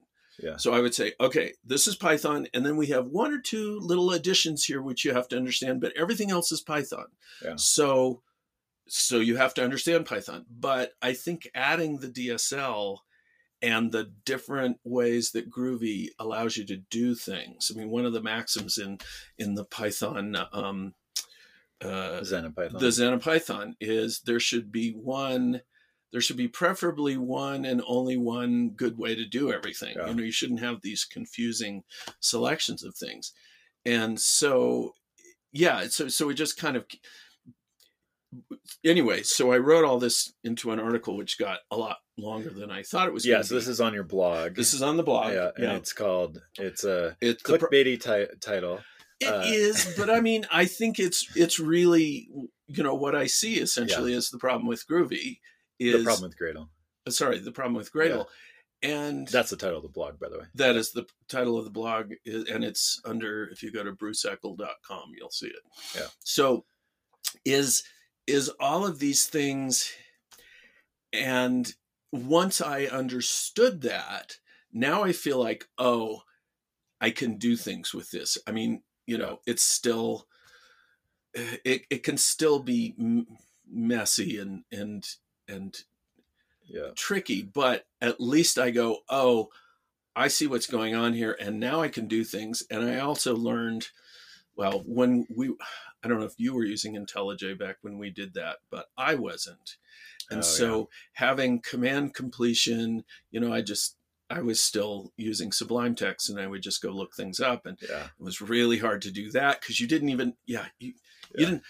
Yeah. 0.42 0.58
So 0.58 0.74
I 0.74 0.80
would 0.80 0.96
say, 0.96 1.14
okay, 1.20 1.54
this 1.64 1.88
is 1.88 1.96
Python, 1.96 2.48
and 2.54 2.66
then 2.66 2.78
we 2.78 2.88
have 2.88 3.08
one 3.08 3.34
or 3.34 3.40
two 3.40 3.80
little 3.80 4.12
additions 4.12 4.66
here 4.66 4.82
which 4.82 5.06
you 5.06 5.14
have 5.14 5.28
to 5.30 5.38
understand, 5.38 5.82
but 5.82 5.94
everything 5.96 6.32
else 6.32 6.52
is 6.52 6.62
Python. 6.62 7.08
Yeah. 7.44 7.56
So 7.58 8.22
so 8.88 9.20
you 9.20 9.38
have 9.38 9.54
to 9.54 9.64
understand 9.64 10.06
Python. 10.06 10.46
But 10.50 10.94
I 11.02 11.14
think 11.14 11.50
adding 11.56 12.00
the 12.00 12.10
DSL 12.10 12.98
and 13.62 13.92
the 13.92 14.12
different 14.26 14.78
ways 14.84 15.32
that 15.32 15.50
Groovy 15.50 16.08
allows 16.20 16.58
you 16.58 16.66
to 16.66 16.78
do 16.78 17.16
things. 17.16 17.72
I 17.72 17.78
mean, 17.78 17.90
one 17.90 18.06
of 18.06 18.14
the 18.14 18.22
maxims 18.22 18.78
in 18.78 18.98
in 19.38 19.56
the 19.56 19.66
Python 19.66 20.36
um, 20.52 20.94
uh, 21.84 22.24
Zen 22.24 22.46
and 22.46 22.56
Python. 22.56 22.80
the 22.80 22.92
Zen 22.92 23.14
of 23.14 23.22
Python 23.22 23.76
is 23.80 24.22
there 24.26 24.40
should 24.40 24.72
be 24.72 24.92
one, 24.92 25.62
there 26.12 26.22
should 26.22 26.38
be 26.38 26.48
preferably 26.48 27.18
one 27.18 27.66
and 27.66 27.82
only 27.88 28.18
one 28.18 28.70
good 28.70 28.98
way 28.98 29.16
to 29.16 29.26
do 29.26 29.52
everything. 29.52 29.96
Yeah. 29.98 30.08
You 30.08 30.16
know, 30.16 30.24
you 30.24 30.32
shouldn't 30.32 30.60
have 30.62 30.82
these 30.82 31.06
confusing 31.06 31.84
selections 32.20 32.84
of 32.84 32.96
things. 32.96 33.34
And 33.86 34.20
so, 34.20 34.94
yeah, 35.52 35.88
so 35.88 36.08
so 36.08 36.28
we 36.28 36.36
just 36.36 36.58
kind 36.58 36.76
of 36.78 36.86
anyway. 38.86 39.24
So 39.24 39.52
I 39.52 39.58
wrote 39.58 39.86
all 39.86 40.00
this 40.00 40.34
into 40.44 40.72
an 40.72 40.80
article 40.80 41.18
which 41.18 41.38
got 41.38 41.60
a 41.72 41.78
lot 41.78 41.98
longer 42.18 42.50
than 42.50 42.72
I 42.72 42.84
thought 42.84 43.08
it 43.08 43.14
was. 43.14 43.26
yeah. 43.26 43.42
So 43.42 43.56
this 43.56 43.68
is 43.68 43.82
on 43.82 43.94
your 43.94 44.04
blog. 44.04 44.56
this 44.56 44.74
is 44.74 44.82
on 44.82 44.98
the 44.98 45.04
blog. 45.04 45.34
yeah, 45.34 45.50
and 45.56 45.64
yeah. 45.66 45.76
it's 45.76 45.94
called. 45.94 46.42
It's 46.60 46.84
a 46.84 47.18
It's 47.22 47.42
the 47.44 47.58
clickbaity 47.58 48.00
ti- 48.02 48.36
title. 48.40 48.80
It 49.22 49.28
Uh, 49.28 49.44
is, 49.46 49.94
but 49.98 50.10
I 50.10 50.20
mean, 50.20 50.46
I 50.52 50.66
think 50.66 51.00
it's 51.00 51.26
it's 51.36 51.60
really 51.60 52.28
you 52.68 52.84
know 52.84 52.96
what 52.96 53.16
I 53.16 53.28
see 53.28 53.56
essentially 53.60 54.14
is 54.14 54.30
the 54.30 54.40
problem 54.40 54.68
with 54.68 54.86
Groovy 54.88 55.40
is 55.80 55.98
the 56.00 56.04
problem 56.04 56.30
with 56.30 56.38
Gradle. 56.40 56.70
uh, 57.08 57.12
sorry 57.12 57.40
the 57.40 57.52
problem 57.52 57.76
with 57.76 57.92
Gradle, 57.94 58.26
and 58.82 59.28
That's 59.28 59.50
the 59.52 59.58
title 59.58 59.78
of 59.78 59.84
the 59.84 59.90
blog, 59.90 60.20
by 60.20 60.30
the 60.30 60.40
way. 60.40 60.46
that 60.56 60.76
is 60.76 60.92
the 60.92 61.06
title 61.30 61.58
of 61.58 61.66
the 61.66 61.70
blog, 61.72 62.14
and 62.26 62.64
it's 62.64 63.00
under 63.06 63.48
if 63.52 63.62
you 63.64 63.72
go 63.72 63.84
to 63.84 63.92
bruceeckel.com, 63.94 65.12
you'll 65.18 65.30
see 65.32 65.48
it. 65.48 65.64
Yeah. 65.96 66.08
So 66.24 66.66
is 67.46 67.84
is 68.28 68.50
all 68.60 68.86
of 68.86 69.00
these 69.00 69.26
things, 69.28 69.92
and 71.14 71.74
once 72.12 72.62
I 72.62 72.86
understood 72.86 73.82
that, 73.82 74.38
now 74.72 75.04
I 75.04 75.12
feel 75.12 75.40
like 75.40 75.66
oh, 75.78 76.22
I 77.00 77.10
can 77.12 77.38
do 77.38 77.56
things 77.56 77.94
with 77.94 78.12
this. 78.12 78.38
I 78.48 78.52
mean, 78.52 78.84
you 79.12 79.18
know, 79.18 79.42
it's 79.46 79.62
still 79.64 80.28
it 81.34 81.86
it 81.90 82.04
can 82.04 82.18
still 82.18 82.60
be 82.62 82.96
m- 83.00 83.38
messy 83.68 84.38
and 84.38 84.64
and 84.72 85.16
and 85.48 85.84
Yeah. 86.68 86.92
tricky, 86.96 87.42
but 87.44 87.88
at 88.02 88.20
least 88.20 88.58
I 88.58 88.72
go, 88.72 89.00
oh, 89.10 89.50
I 90.16 90.28
see 90.30 90.48
what's 90.48 90.68
going 90.68 90.96
on 90.96 91.14
here, 91.14 91.38
and 91.40 91.60
now 91.60 91.82
I 91.82 91.90
can 91.90 92.08
do 92.08 92.24
things. 92.24 92.64
And 92.72 92.84
I 92.84 93.00
also 93.00 93.36
learned, 93.36 93.90
well, 94.56 94.84
when 94.86 95.28
we, 95.36 95.56
I 96.04 96.08
don't 96.08 96.20
know 96.20 96.26
if 96.26 96.40
you 96.40 96.54
were 96.56 96.66
using 96.66 96.96
IntelliJ 96.96 97.60
back 97.60 97.78
when 97.82 97.98
we 97.98 98.12
did 98.12 98.34
that, 98.36 98.60
but 98.72 98.90
I 98.98 99.16
wasn't. 99.16 99.78
And 100.32 100.44
Oh, 100.44 100.46
so 100.46 100.90
having 101.14 101.62
command 101.62 102.16
completion, 102.16 103.06
you 103.32 103.40
know, 103.42 103.54
I 103.54 103.62
just, 103.62 103.98
I 104.32 104.42
was 104.42 104.62
still 104.62 105.12
using 105.18 105.52
Sublime 105.52 105.96
Text, 105.96 106.30
and 106.30 106.40
I 106.40 106.48
would 106.48 106.62
just 106.64 106.82
go 106.82 106.90
look 106.92 107.14
things 107.16 107.40
up, 107.40 107.66
and 107.66 107.78
Yeah. 107.82 108.06
it 108.06 108.24
was 108.24 108.42
really 108.42 108.78
hard 108.80 109.02
to 109.04 109.12
do 109.12 109.30
that 109.32 109.60
because 109.62 109.80
you 109.80 109.88
didn't 109.88 110.10
even 110.10 110.36
yeah 110.46 110.66
you, 110.80 110.94
you 111.36 111.46
didn't 111.46 111.64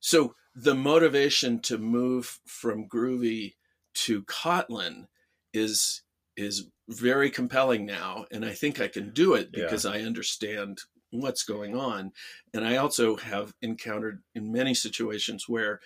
so 0.00 0.34
the 0.54 0.74
motivation 0.74 1.60
to 1.60 1.78
move 1.78 2.40
from 2.46 2.86
groovy 2.88 3.54
to 3.94 4.22
kotlin 4.24 5.06
is 5.52 6.02
is 6.36 6.68
very 6.88 7.30
compelling 7.30 7.86
now 7.86 8.26
and 8.30 8.44
i 8.44 8.52
think 8.52 8.80
i 8.80 8.88
can 8.88 9.10
do 9.10 9.34
it 9.34 9.48
Yeah. 9.52 9.64
because 9.64 9.86
i 9.86 10.00
understand 10.00 10.82
what's 11.10 11.44
going 11.44 11.74
on 11.76 12.12
and 12.52 12.64
i 12.66 12.76
also 12.76 13.16
have 13.16 13.54
encountered 13.62 14.22
in 14.34 14.52
many 14.52 14.74
situations 14.74 15.48
where 15.48 15.80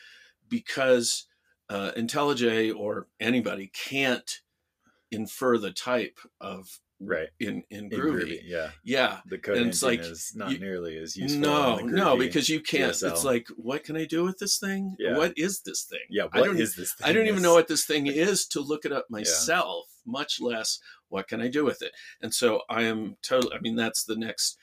because 0.48 1.26
uh, 1.70 1.92
IntelliJ 1.96 2.74
or 2.74 3.08
anybody 3.20 3.70
can't 3.74 4.40
infer 5.10 5.58
the 5.58 5.72
type 5.72 6.18
of 6.40 6.80
Right. 7.00 7.28
in 7.38 7.62
in 7.70 7.84
In 7.84 7.90
groovy, 7.90 8.22
Groovy, 8.24 8.40
yeah. 8.44 8.70
yeah 8.82 9.20
The 9.26 9.38
code 9.38 9.58
And 9.58 9.68
it's 9.68 9.84
like, 9.84 10.00
is 10.00 10.32
not 10.34 10.50
you- 10.50 10.58
nearly 10.58 10.98
as 10.98 11.16
useful. 11.16 11.40
no, 11.40 11.76
no, 11.76 12.16
because 12.16 12.48
you 12.48 12.60
can't. 12.60 12.92
DSL. 12.92 13.12
It's 13.12 13.22
like, 13.24 13.46
what 13.56 13.84
can 13.84 13.96
I 13.96 14.04
do 14.04 14.24
with 14.24 14.38
this 14.38 14.58
thing? 14.58 14.96
Yeah. 14.98 15.16
What 15.16 15.32
is 15.36 15.60
this 15.60 15.84
thing? 15.84 16.00
yeah, 16.10 16.26
I 16.32 16.40
don't. 16.42 16.58
is 16.60 16.74
this? 16.74 16.94
I 17.04 17.12
don't 17.12 17.28
even 17.28 17.40
know 17.42 17.54
what 17.54 17.68
this 17.68 17.84
thing 17.86 18.06
is 18.08 18.46
to 18.48 18.60
look 18.60 18.84
it 18.84 18.90
up 18.92 19.06
myself. 19.10 19.86
Much 20.04 20.40
less, 20.40 20.80
what 21.08 21.28
can 21.28 21.40
I 21.40 21.46
do 21.48 21.64
with 21.64 21.82
it? 21.82 21.92
And 22.20 22.34
so 22.34 22.62
I 22.68 22.82
am 22.82 23.16
totally. 23.22 23.54
I 23.54 23.60
mean, 23.60 23.76
that's 23.76 24.02
the 24.02 24.16
next 24.16 24.56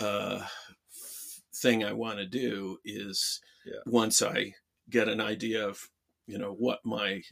uh, 0.00 0.44
thing 1.54 1.82
I 1.84 1.92
want 1.92 2.18
to 2.18 2.26
do 2.26 2.78
is 2.84 3.40
Yeah. 3.64 3.80
once 3.86 4.20
I 4.20 4.54
get 4.90 5.08
an 5.08 5.20
idea 5.20 5.66
of 5.66 5.88
you 6.26 6.36
know 6.38 6.52
what 6.52 6.80
my 6.84 7.22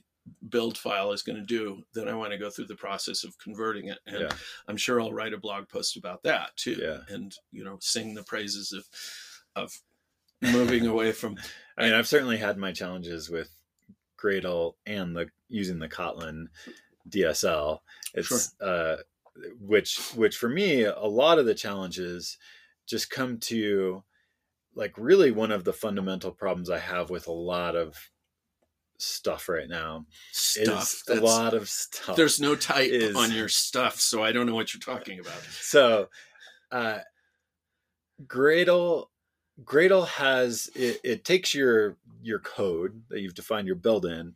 build 0.49 0.77
file 0.79 1.13
is 1.13 1.23
going 1.23 1.37
to 1.39 1.45
do 1.45 1.83
then 1.95 2.09
i 2.09 2.15
want 2.15 2.33
to 2.33 2.39
go 2.39 2.51
through 2.51 2.67
the 2.67 2.75
process 2.75 3.25
of 3.25 3.39
converting 3.39 3.89
it 3.89 3.99
and 4.07 4.21
Yeah. 4.21 4.33
i'm 4.69 4.77
sure 4.77 5.01
i'll 5.01 5.13
write 5.13 5.33
a 5.33 5.39
blog 5.39 5.69
post 5.69 5.97
about 5.97 6.23
that 6.25 6.57
too 6.57 6.77
Yeah. 6.81 7.01
and 7.15 7.35
you 7.53 7.65
know 7.65 7.79
sing 7.81 8.15
the 8.15 8.23
praises 8.23 8.73
of 8.73 8.87
of 9.57 9.73
moving 10.41 10.87
away 10.87 11.13
from 11.13 11.37
I 11.77 11.85
mean, 11.85 11.93
I've 11.95 12.09
certainly 12.09 12.39
had 12.39 12.57
my 12.59 12.73
challenges 12.73 13.31
with 13.31 13.51
Gradle 14.21 14.75
and 14.85 15.15
the 15.17 15.29
using 15.49 15.79
the 15.79 15.89
Kotlin 15.89 16.47
DSL. 17.09 17.79
It's 18.15 18.61
uh, 18.61 18.97
which 19.61 19.99
which 20.17 20.37
for 20.37 20.49
me, 20.49 20.83
a 20.83 20.99
lot 21.05 21.39
of 21.39 21.47
the 21.47 21.55
challenges 21.55 22.37
just 22.87 23.11
come 23.11 23.39
to 23.39 24.03
like 24.75 24.95
really 24.97 25.31
one 25.31 25.53
of 25.53 25.63
the 25.65 25.73
fundamental 25.73 26.33
problems 26.33 26.69
I 26.71 26.79
have 26.79 27.11
with 27.11 27.29
a 27.29 27.33
lot 27.33 27.77
of 27.77 27.97
stuff 28.99 29.49
right 29.49 29.69
now 29.69 30.05
stuff 30.33 31.03
a 31.09 31.15
lot 31.15 31.55
of 31.55 31.69
stuff. 31.69 32.17
there's 32.17 32.41
no 32.41 32.55
type 32.55 32.91
is- 32.91 33.17
on 33.17 33.33
your 33.33 33.49
stuff 33.49 34.01
so 34.01 34.23
i 34.23 34.33
don't 34.33 34.47
know 34.47 34.55
what 34.55 34.75
you're 34.75 34.81
talking 34.81 35.21
about 35.21 35.41
so 35.61 36.09
uh 36.73 36.99
Gradle 38.27 39.07
Gradle 39.65 40.07
has 40.07 40.71
it, 40.75 41.01
it 41.05 41.25
takes 41.25 41.55
your 41.55 41.97
your 42.23 42.41
code 42.41 43.03
that 43.09 43.21
you've 43.21 43.35
defined 43.35 43.67
your 43.67 43.77
build 43.77 44.05
in 44.05 44.35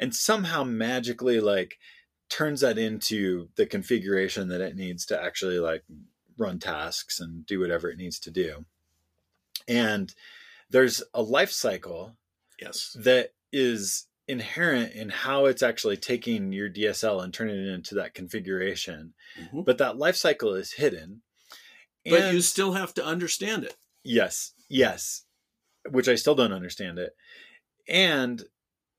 and 0.00 0.14
somehow 0.14 0.64
magically 0.64 1.38
like 1.40 1.78
turns 2.28 2.62
that 2.62 2.78
into 2.78 3.48
the 3.56 3.66
configuration 3.66 4.48
that 4.48 4.60
it 4.60 4.74
needs 4.74 5.06
to 5.06 5.22
actually 5.22 5.58
like 5.58 5.84
run 6.38 6.58
tasks 6.58 7.20
and 7.20 7.44
do 7.46 7.60
whatever 7.60 7.90
it 7.90 7.98
needs 7.98 8.18
to 8.18 8.30
do. 8.30 8.64
And 9.68 10.12
there's 10.70 11.02
a 11.14 11.22
life 11.22 11.50
cycle 11.50 12.16
yes 12.60 12.96
that 12.98 13.32
is 13.52 14.06
inherent 14.28 14.92
in 14.94 15.08
how 15.08 15.46
it's 15.46 15.62
actually 15.62 15.96
taking 15.96 16.52
your 16.52 16.68
DSL 16.70 17.20
and 17.22 17.34
turning 17.34 17.56
it 17.56 17.68
into 17.68 17.94
that 17.96 18.14
configuration. 18.14 19.14
Mhm. 19.38 19.64
But 19.64 19.78
that 19.78 19.96
life 19.98 20.16
cycle 20.16 20.54
is 20.54 20.72
hidden. 20.72 21.22
but 22.04 22.20
And- 22.20 22.34
you 22.34 22.42
still 22.42 22.72
have 22.72 22.92
to 22.94 23.04
understand 23.04 23.62
it 23.64 23.76
Yes, 24.02 24.54
yes, 24.68 25.24
which 25.88 26.08
I 26.08 26.16
still 26.16 26.34
don't 26.34 26.52
understand 26.52 26.98
it. 26.98 27.14
And 27.86 28.42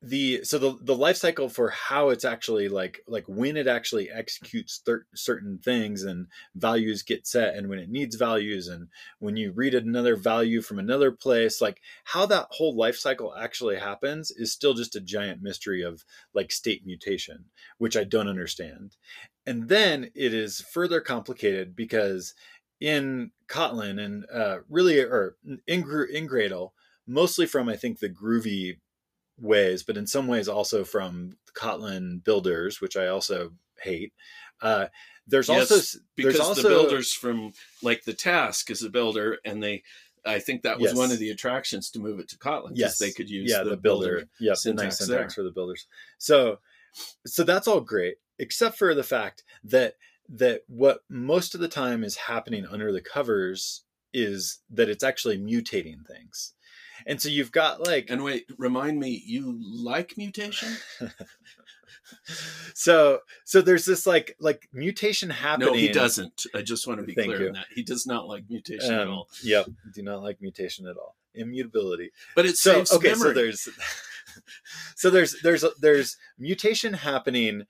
the 0.05 0.43
so 0.43 0.59
the 0.59 0.77
the 0.81 0.95
life 0.95 1.15
cycle 1.15 1.47
for 1.47 1.69
how 1.69 2.09
it's 2.09 2.25
actually 2.25 2.67
like 2.67 2.99
like 3.07 3.23
when 3.27 3.55
it 3.55 3.67
actually 3.67 4.09
executes 4.11 4.81
cer- 4.85 5.07
certain 5.15 5.57
things 5.57 6.03
and 6.03 6.27
values 6.55 7.03
get 7.03 7.25
set 7.25 7.55
and 7.55 7.69
when 7.69 7.79
it 7.79 7.89
needs 7.89 8.17
values 8.17 8.67
and 8.67 8.89
when 9.19 9.37
you 9.37 9.53
read 9.53 9.73
another 9.73 10.17
value 10.17 10.61
from 10.61 10.77
another 10.77 11.09
place 11.09 11.61
like 11.61 11.79
how 12.03 12.25
that 12.25 12.47
whole 12.51 12.75
life 12.75 12.97
cycle 12.97 13.33
actually 13.39 13.77
happens 13.77 14.29
is 14.29 14.51
still 14.51 14.73
just 14.73 14.95
a 14.95 15.01
giant 15.01 15.41
mystery 15.41 15.81
of 15.81 16.03
like 16.33 16.51
state 16.51 16.85
mutation 16.85 17.45
which 17.77 17.97
I 17.97 18.03
don't 18.03 18.27
understand. 18.27 18.95
And 19.45 19.67
then 19.67 20.09
it 20.15 20.33
is 20.33 20.61
further 20.61 21.01
complicated 21.01 21.75
because 21.75 22.33
in 22.79 23.31
Kotlin 23.47 23.99
and 23.99 24.25
uh, 24.33 24.59
really, 24.69 24.99
or 24.99 25.35
in, 25.45 25.59
in 25.67 26.27
Gradle, 26.27 26.71
mostly 27.05 27.45
from 27.45 27.69
I 27.69 27.75
think 27.75 27.99
the 27.99 28.09
groovy 28.09 28.77
ways, 29.39 29.83
but 29.83 29.97
in 29.97 30.07
some 30.07 30.27
ways 30.27 30.47
also 30.47 30.83
from 30.83 31.37
Kotlin 31.55 32.23
builders, 32.23 32.81
which 32.81 32.95
I 32.97 33.07
also 33.07 33.51
hate. 33.79 34.13
Uh, 34.61 34.87
there's 35.27 35.49
Yes, 35.49 35.71
also 35.71 35.99
because 36.15 36.33
there's 36.33 36.47
also 36.47 36.61
the 36.63 36.69
builders 36.69 37.13
from 37.13 37.53
like 37.81 38.03
the 38.03 38.13
task 38.13 38.69
is 38.69 38.83
a 38.83 38.89
builder 38.89 39.37
and 39.45 39.63
they 39.63 39.83
i 40.25 40.39
think 40.39 40.63
that 40.63 40.79
was 40.79 40.91
Yes. 40.91 40.97
one 40.97 41.11
of 41.11 41.19
the 41.19 41.29
attractions 41.29 41.89
to 41.91 41.99
move 41.99 42.19
it 42.19 42.27
to 42.29 42.37
kotlin 42.37 42.71
yes 42.75 42.97
they 42.97 43.11
could 43.11 43.29
use 43.29 43.49
yeah 43.49 43.63
the, 43.63 43.77
builder, 43.77 44.23
yeah 44.39 44.53
the 44.63 44.73
nice 44.73 44.97
syntax 44.97 44.97
syntax 44.97 45.33
for 45.33 45.43
the 45.43 45.51
builders 45.51 45.87
so 46.17 46.59
so 47.25 47.43
that's 47.43 47.67
all 47.67 47.81
great 47.81 48.15
except 48.39 48.77
for 48.77 48.93
the 48.93 49.03
fact 49.03 49.43
that 49.63 49.95
that 50.29 50.61
what 50.67 51.01
most 51.09 51.53
of 51.55 51.61
the 51.61 51.67
time 51.67 52.03
is 52.03 52.15
happening 52.15 52.65
under 52.65 52.91
the 52.91 53.01
covers 53.01 53.83
is 54.13 54.59
that 54.69 54.89
it's 54.89 55.03
actually 55.03 55.37
mutating 55.37 56.05
things 56.05 56.53
and 57.05 57.21
so 57.21 57.29
you've 57.29 57.51
got 57.51 57.85
like 57.85 58.09
and 58.09 58.23
wait 58.23 58.45
remind 58.57 58.99
me 58.99 59.21
you 59.25 59.57
like 59.59 60.17
mutation? 60.17 60.77
So 62.73 63.19
so 63.43 63.61
there's 63.61 63.85
this 63.85 64.05
like 64.05 64.35
like 64.39 64.67
mutation 64.73 65.29
happening 65.29 65.73
no 65.73 65.79
he 65.79 65.89
doesn't. 65.89 66.45
I 66.55 66.61
just 66.61 66.87
want 66.87 66.99
to 66.99 67.05
be 67.05 67.13
Thank 67.13 67.27
clear 67.27 67.41
you. 67.41 67.47
on 67.47 67.53
that. 67.53 67.65
He 67.73 67.83
does 67.83 68.05
not 68.05 68.27
like 68.27 68.43
mutation 68.49 68.93
at 68.93 69.07
um, 69.07 69.09
all. 69.09 69.29
yep. 69.43 69.67
Do 69.93 70.01
not 70.03 70.21
like 70.21 70.41
mutation 70.41 70.87
at 70.87 70.97
all. 70.97 71.15
Immutability. 71.33 72.11
But 72.35 72.45
it 72.45 72.57
so 72.57 72.73
saves 72.73 72.91
okay 72.93 73.09
memory. 73.09 73.29
so 73.29 73.33
there's 73.33 73.69
so 74.95 75.09
there's 75.09 75.35
there's 75.43 75.65
there's 75.79 76.17
mutation 76.37 76.93
happening 76.93 77.65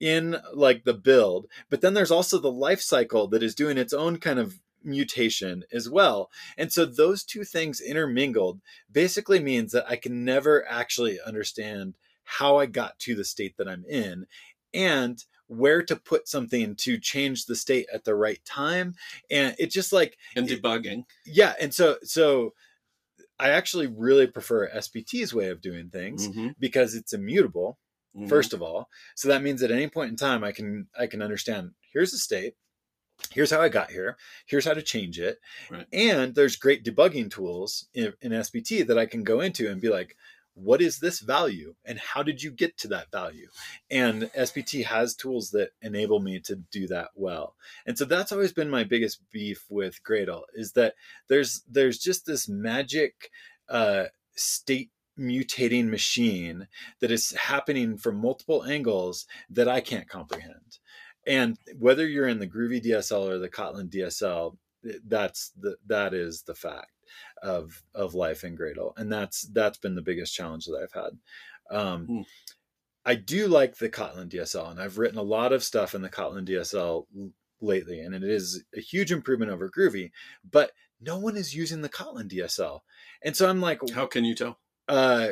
in 0.00 0.36
like 0.54 0.84
the 0.84 0.94
build 0.94 1.46
but 1.70 1.80
then 1.80 1.92
there's 1.92 2.12
also 2.12 2.38
the 2.38 2.52
life 2.52 2.80
cycle 2.80 3.26
that 3.26 3.42
is 3.42 3.52
doing 3.52 3.76
its 3.76 3.92
own 3.92 4.16
kind 4.16 4.38
of 4.38 4.60
mutation 4.82 5.64
as 5.72 5.88
well. 5.90 6.30
And 6.56 6.72
so 6.72 6.84
those 6.84 7.24
two 7.24 7.44
things 7.44 7.80
intermingled 7.80 8.60
basically 8.90 9.40
means 9.40 9.72
that 9.72 9.88
i 9.90 9.96
can 9.96 10.24
never 10.24 10.66
actually 10.68 11.20
understand 11.20 11.96
how 12.24 12.56
i 12.58 12.66
got 12.66 12.98
to 13.00 13.14
the 13.14 13.24
state 13.24 13.56
that 13.56 13.68
i'm 13.68 13.84
in 13.86 14.26
and 14.74 15.24
where 15.46 15.82
to 15.82 15.96
put 15.96 16.28
something 16.28 16.76
to 16.76 16.98
change 16.98 17.46
the 17.46 17.56
state 17.56 17.86
at 17.92 18.04
the 18.04 18.14
right 18.14 18.44
time. 18.44 18.94
And 19.30 19.56
it 19.58 19.70
just 19.70 19.92
like 19.94 20.18
and 20.36 20.46
debugging. 20.46 21.04
Yeah 21.24 21.54
and 21.60 21.72
so 21.74 21.96
so 22.02 22.54
i 23.38 23.50
actually 23.50 23.86
really 23.86 24.26
prefer 24.26 24.68
sbt's 24.76 25.32
way 25.34 25.48
of 25.48 25.60
doing 25.60 25.90
things 25.90 26.28
Mhm, 26.28 26.54
because 26.58 26.94
it's 26.94 27.12
immutable 27.12 27.78
mhm. 28.16 28.28
first 28.28 28.52
of 28.52 28.62
all. 28.62 28.88
So 29.16 29.28
that 29.28 29.42
means 29.42 29.62
at 29.62 29.70
any 29.70 29.88
point 29.88 30.10
in 30.10 30.16
time 30.16 30.44
i 30.44 30.52
can 30.52 30.88
i 30.98 31.06
can 31.06 31.22
understand 31.22 31.72
here's 31.92 32.12
the 32.12 32.18
state 32.18 32.54
here's 33.32 33.50
how 33.50 33.60
i 33.60 33.68
got 33.68 33.90
here 33.90 34.16
here's 34.46 34.64
how 34.64 34.74
to 34.74 34.82
change 34.82 35.18
it 35.18 35.38
Right. 35.70 35.86
and 35.92 36.34
there's 36.34 36.56
great 36.56 36.84
debugging 36.84 37.30
tools 37.30 37.86
in, 37.94 38.12
in 38.20 38.32
sbt 38.32 38.86
that 38.86 38.98
i 38.98 39.06
can 39.06 39.22
go 39.24 39.40
into 39.40 39.70
and 39.70 39.80
be 39.80 39.88
like 39.88 40.16
what 40.54 40.82
is 40.82 40.98
this 40.98 41.20
value 41.20 41.74
and 41.84 41.98
how 42.00 42.22
did 42.24 42.42
you 42.42 42.50
get 42.50 42.76
to 42.78 42.88
that 42.88 43.10
value 43.12 43.48
and 43.90 44.22
sbt 44.36 44.84
has 44.84 45.14
tools 45.14 45.50
that 45.50 45.70
enable 45.82 46.18
me 46.20 46.40
to 46.40 46.56
do 46.72 46.86
that 46.88 47.10
well 47.14 47.54
and 47.86 47.96
so 47.96 48.04
that's 48.04 48.32
always 48.32 48.52
been 48.52 48.70
my 48.70 48.82
biggest 48.84 49.20
beef 49.30 49.64
with 49.68 50.02
gradle 50.02 50.42
is 50.54 50.72
that 50.72 50.94
there's 51.28 51.62
there's 51.70 51.98
just 51.98 52.26
this 52.26 52.48
magic 52.48 53.30
uh, 53.68 54.04
state 54.34 54.90
mutating 55.18 55.88
machine 55.88 56.68
that 57.00 57.10
is 57.10 57.32
happening 57.32 57.96
from 57.98 58.16
multiple 58.16 58.64
angles 58.64 59.26
that 59.50 59.68
I 59.68 59.80
can't 59.80 60.08
comprehend. 60.08 60.78
And 61.28 61.58
whether 61.78 62.08
you're 62.08 62.26
in 62.26 62.38
the 62.38 62.46
Groovy 62.46 62.82
DSL 62.82 63.28
or 63.28 63.38
the 63.38 63.50
Kotlin 63.50 63.90
DSL, 63.90 64.56
that's 65.06 65.50
the 65.60 65.76
that 65.86 66.14
is 66.14 66.42
the 66.42 66.54
fact 66.54 66.92
of 67.42 67.82
of 67.94 68.14
life 68.14 68.44
in 68.44 68.56
Gradle, 68.56 68.92
and 68.96 69.12
that's 69.12 69.42
that's 69.52 69.78
been 69.78 69.94
the 69.94 70.02
biggest 70.02 70.34
challenge 70.34 70.64
that 70.66 70.80
I've 70.82 71.02
had. 71.02 71.78
Um, 71.78 72.06
Hmm. 72.06 72.20
I 73.04 73.14
do 73.14 73.46
like 73.46 73.76
the 73.76 73.88
Kotlin 73.88 74.28
DSL, 74.28 74.70
and 74.70 74.80
I've 74.80 74.98
written 74.98 75.18
a 75.18 75.22
lot 75.22 75.52
of 75.52 75.64
stuff 75.64 75.94
in 75.94 76.02
the 76.02 76.10
Kotlin 76.10 76.46
DSL 76.46 77.06
lately, 77.60 78.00
and 78.00 78.14
it 78.14 78.22
is 78.22 78.64
a 78.76 78.80
huge 78.80 79.12
improvement 79.12 79.50
over 79.50 79.70
Groovy. 79.70 80.10
But 80.48 80.72
no 81.00 81.18
one 81.18 81.36
is 81.36 81.54
using 81.54 81.82
the 81.82 81.88
Kotlin 81.88 82.28
DSL, 82.28 82.80
and 83.22 83.36
so 83.36 83.48
I'm 83.48 83.60
like, 83.60 83.80
how 83.90 84.06
can 84.06 84.24
you 84.24 84.34
tell 84.34 84.58
uh, 84.88 85.28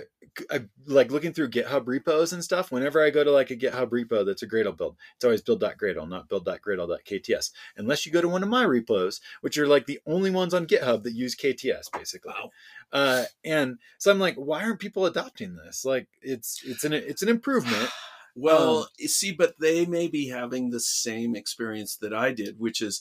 uh, 0.51 0.59
like 0.87 1.11
looking 1.11 1.33
through 1.33 1.51
GitHub 1.51 1.87
repos 1.87 2.33
and 2.33 2.45
stuff, 2.45 2.71
whenever 2.71 3.03
I 3.03 3.11
go 3.11 3.25
to 3.25 3.31
like 3.31 3.51
a 3.51 3.57
GitHub 3.57 3.89
repo 3.89 4.25
that's 4.25 4.43
a 4.43 4.47
Gradle 4.47 4.77
build, 4.77 4.97
it's 5.15 5.25
always 5.25 5.41
build.gradle, 5.43 6.09
not 6.09 6.29
build.gradle.kts. 6.29 7.51
Unless 7.77 8.05
you 8.05 8.13
go 8.13 8.21
to 8.21 8.29
one 8.29 8.43
of 8.43 8.49
my 8.49 8.63
repos, 8.65 9.21
which 9.41 9.57
are 9.57 9.67
like 9.67 9.87
the 9.87 10.01
only 10.07 10.31
ones 10.31 10.53
on 10.53 10.67
GitHub 10.67 11.03
that 11.05 11.13
use 11.15 11.35
KTS, 11.35 11.91
basically. 11.93 12.35
Wow. 12.37 12.51
Uh, 12.93 13.25
and 13.45 13.79
so 13.99 14.11
I'm 14.11 14.19
like, 14.19 14.37
why 14.37 14.63
aren't 14.63 14.81
people 14.81 15.07
adopting 15.07 15.57
this? 15.57 15.85
Like, 15.85 16.09
it's 16.23 16.61
it's 16.65 16.85
an 16.85 16.93
it's 16.93 17.23
an 17.23 17.29
improvement. 17.29 17.89
Well, 18.39 18.81
Um, 18.81 18.87
you 18.99 19.09
see, 19.09 19.33
but 19.33 19.55
they 19.59 19.87
may 19.87 20.09
be 20.09 20.29
having 20.29 20.69
the 20.69 20.79
same 20.79 21.35
experience 21.35 21.97
that 21.97 22.13
I 22.13 22.33
did, 22.33 22.61
which 22.61 22.83
is 22.83 23.01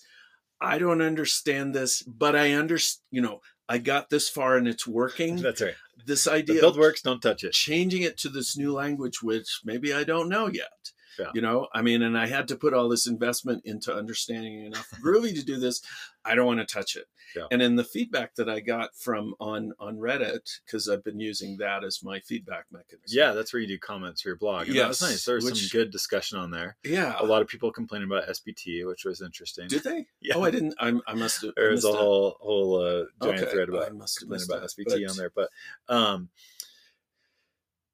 I 0.61 0.77
don't 0.77 1.01
understand 1.01 1.75
this, 1.75 2.01
but 2.03 2.37
I 2.37 2.53
understand, 2.53 3.03
you 3.11 3.21
know, 3.21 3.41
I 3.67 3.77
got 3.79 4.09
this 4.09 4.29
far 4.29 4.57
and 4.57 4.67
it's 4.67 4.85
working. 4.87 5.37
That's 5.37 5.61
right. 5.61 5.75
This 6.05 6.27
idea 6.27 6.55
The 6.55 6.61
build 6.61 6.77
works, 6.77 7.01
don't 7.01 7.21
touch 7.21 7.43
it. 7.43 7.53
changing 7.53 8.03
it 8.03 8.17
to 8.19 8.29
this 8.29 8.55
new 8.55 8.71
language, 8.73 9.23
which 9.23 9.61
maybe 9.63 9.93
I 9.93 10.03
don't 10.03 10.29
know 10.29 10.47
yet. 10.47 10.91
Yeah. 11.19 11.31
You 11.33 11.41
know, 11.41 11.67
I 11.73 11.81
mean, 11.81 12.01
and 12.01 12.17
I 12.17 12.27
had 12.27 12.47
to 12.49 12.55
put 12.55 12.73
all 12.73 12.89
this 12.89 13.07
investment 13.07 13.63
into 13.65 13.93
understanding 13.95 14.65
enough 14.65 14.89
Groovy 15.03 15.33
to 15.35 15.43
do 15.43 15.57
this. 15.57 15.81
I 16.23 16.35
don't 16.35 16.45
want 16.45 16.59
to 16.59 16.65
touch 16.65 16.95
it. 16.95 17.05
Yeah. 17.35 17.47
And 17.51 17.61
in 17.61 17.75
the 17.75 17.83
feedback 17.83 18.35
that 18.35 18.49
I 18.49 18.61
got 18.61 18.95
from 18.95 19.33
on 19.39 19.73
on 19.79 19.97
Reddit, 19.97 20.59
because 20.65 20.87
I've 20.89 21.03
been 21.03 21.19
using 21.19 21.57
that 21.57 21.83
as 21.83 22.01
my 22.03 22.19
feedback 22.21 22.65
mechanism. 22.71 23.01
Yeah, 23.07 23.33
that's 23.33 23.51
where 23.53 23.61
you 23.61 23.67
do 23.67 23.77
comments 23.77 24.21
for 24.21 24.29
your 24.29 24.37
blog. 24.37 24.67
Yeah, 24.67 24.83
that 24.83 24.87
was 24.89 25.01
nice. 25.01 25.25
There 25.25 25.35
was 25.35 25.45
which- 25.45 25.67
some 25.69 25.77
good 25.79 25.91
discussion 25.91 26.37
on 26.39 26.49
there. 26.51 26.77
Yeah. 26.83 27.15
A 27.19 27.25
lot 27.25 27.41
of 27.41 27.47
people 27.47 27.71
complaining 27.71 28.07
about 28.09 28.27
SBT, 28.29 28.85
which 28.87 29.03
was 29.05 29.21
interesting. 29.21 29.67
Did 29.67 29.83
they? 29.83 30.05
Yeah. 30.21 30.35
Oh, 30.37 30.43
I 30.43 30.49
didn't. 30.51 30.73
I, 30.79 30.93
I 31.07 31.13
must 31.13 31.41
have. 31.43 31.53
there 31.55 31.71
was 31.71 31.85
a 31.85 31.89
it. 31.89 31.95
whole 31.95 32.37
whole 32.39 32.75
uh, 32.81 33.03
giant 33.23 33.43
Okay, 33.43 33.51
thread 33.51 33.69
I 33.69 33.73
about 33.73 33.87
complaining 34.17 34.45
about 34.49 34.63
it, 34.63 34.71
SBT 34.71 34.85
but- 34.85 35.09
on 35.11 35.17
there, 35.17 35.31
but 35.35 35.49
um, 35.87 36.29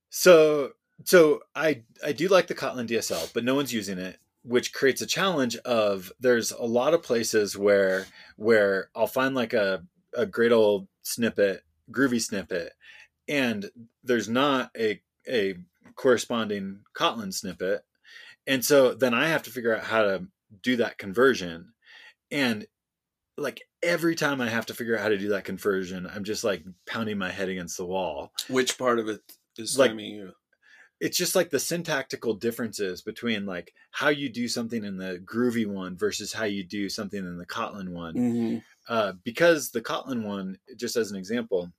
so 0.09 0.71
so 1.05 1.41
I 1.55 1.83
I 2.05 2.11
do 2.11 2.27
like 2.27 2.47
the 2.47 2.55
Kotlin 2.55 2.87
DSL, 2.87 3.33
but 3.33 3.43
no 3.43 3.55
one's 3.55 3.73
using 3.73 3.97
it, 3.97 4.17
which 4.43 4.73
creates 4.73 5.01
a 5.01 5.05
challenge 5.07 5.55
of 5.57 6.11
there's 6.19 6.51
a 6.51 6.63
lot 6.63 6.93
of 6.93 7.03
places 7.03 7.57
where 7.57 8.07
where 8.37 8.89
I'll 8.95 9.07
find 9.07 9.35
like 9.35 9.53
a 9.53 9.83
a 10.15 10.25
Gradle 10.25 10.87
snippet, 11.03 11.63
groovy 11.91 12.21
snippet, 12.21 12.73
and 13.27 13.69
there's 14.03 14.29
not 14.29 14.71
a 14.77 15.01
a 15.27 15.55
corresponding 15.95 16.79
Kotlin 16.95 17.33
snippet, 17.33 17.83
and 18.47 18.63
so 18.65 18.93
then 18.93 19.13
I 19.13 19.27
have 19.27 19.43
to 19.43 19.51
figure 19.51 19.75
out 19.75 19.83
how 19.83 20.01
to 20.03 20.25
do 20.63 20.75
that 20.77 20.97
conversion, 20.97 21.73
and 22.31 22.65
like 23.37 23.61
every 23.81 24.15
time 24.15 24.41
I 24.41 24.49
have 24.49 24.65
to 24.67 24.73
figure 24.73 24.95
out 24.95 25.01
how 25.01 25.09
to 25.09 25.17
do 25.17 25.29
that 25.29 25.45
conversion, 25.45 26.05
I'm 26.13 26.23
just 26.23 26.43
like 26.43 26.63
pounding 26.85 27.17
my 27.17 27.31
head 27.31 27.49
against 27.49 27.77
the 27.77 27.85
wall. 27.85 28.31
Which 28.49 28.77
part 28.77 28.99
of 28.99 29.07
it 29.07 29.21
is 29.57 29.77
Like- 29.77 29.91
you? 29.97 30.33
It's 31.01 31.17
just 31.17 31.35
like 31.35 31.49
the 31.49 31.59
syntactical 31.59 32.35
differences 32.35 33.01
between 33.01 33.47
like 33.47 33.73
how 33.91 34.09
you 34.09 34.29
do 34.29 34.47
something 34.47 34.85
in 34.85 34.97
the 34.97 35.19
groovy 35.25 35.67
one 35.67 35.97
versus 35.97 36.31
how 36.31 36.45
you 36.45 36.63
do 36.63 36.89
something 36.89 37.19
in 37.19 37.37
the 37.37 37.45
Kotlin 37.47 37.89
one. 37.89 38.15
Mhm. 38.15 38.63
Uh, 38.87 39.13
because 39.23 39.71
the 39.71 39.81
Kotlin 39.81 40.23
one, 40.23 40.59
just 40.77 40.95
as 40.97 41.11
an 41.11 41.17
example, 41.17 41.71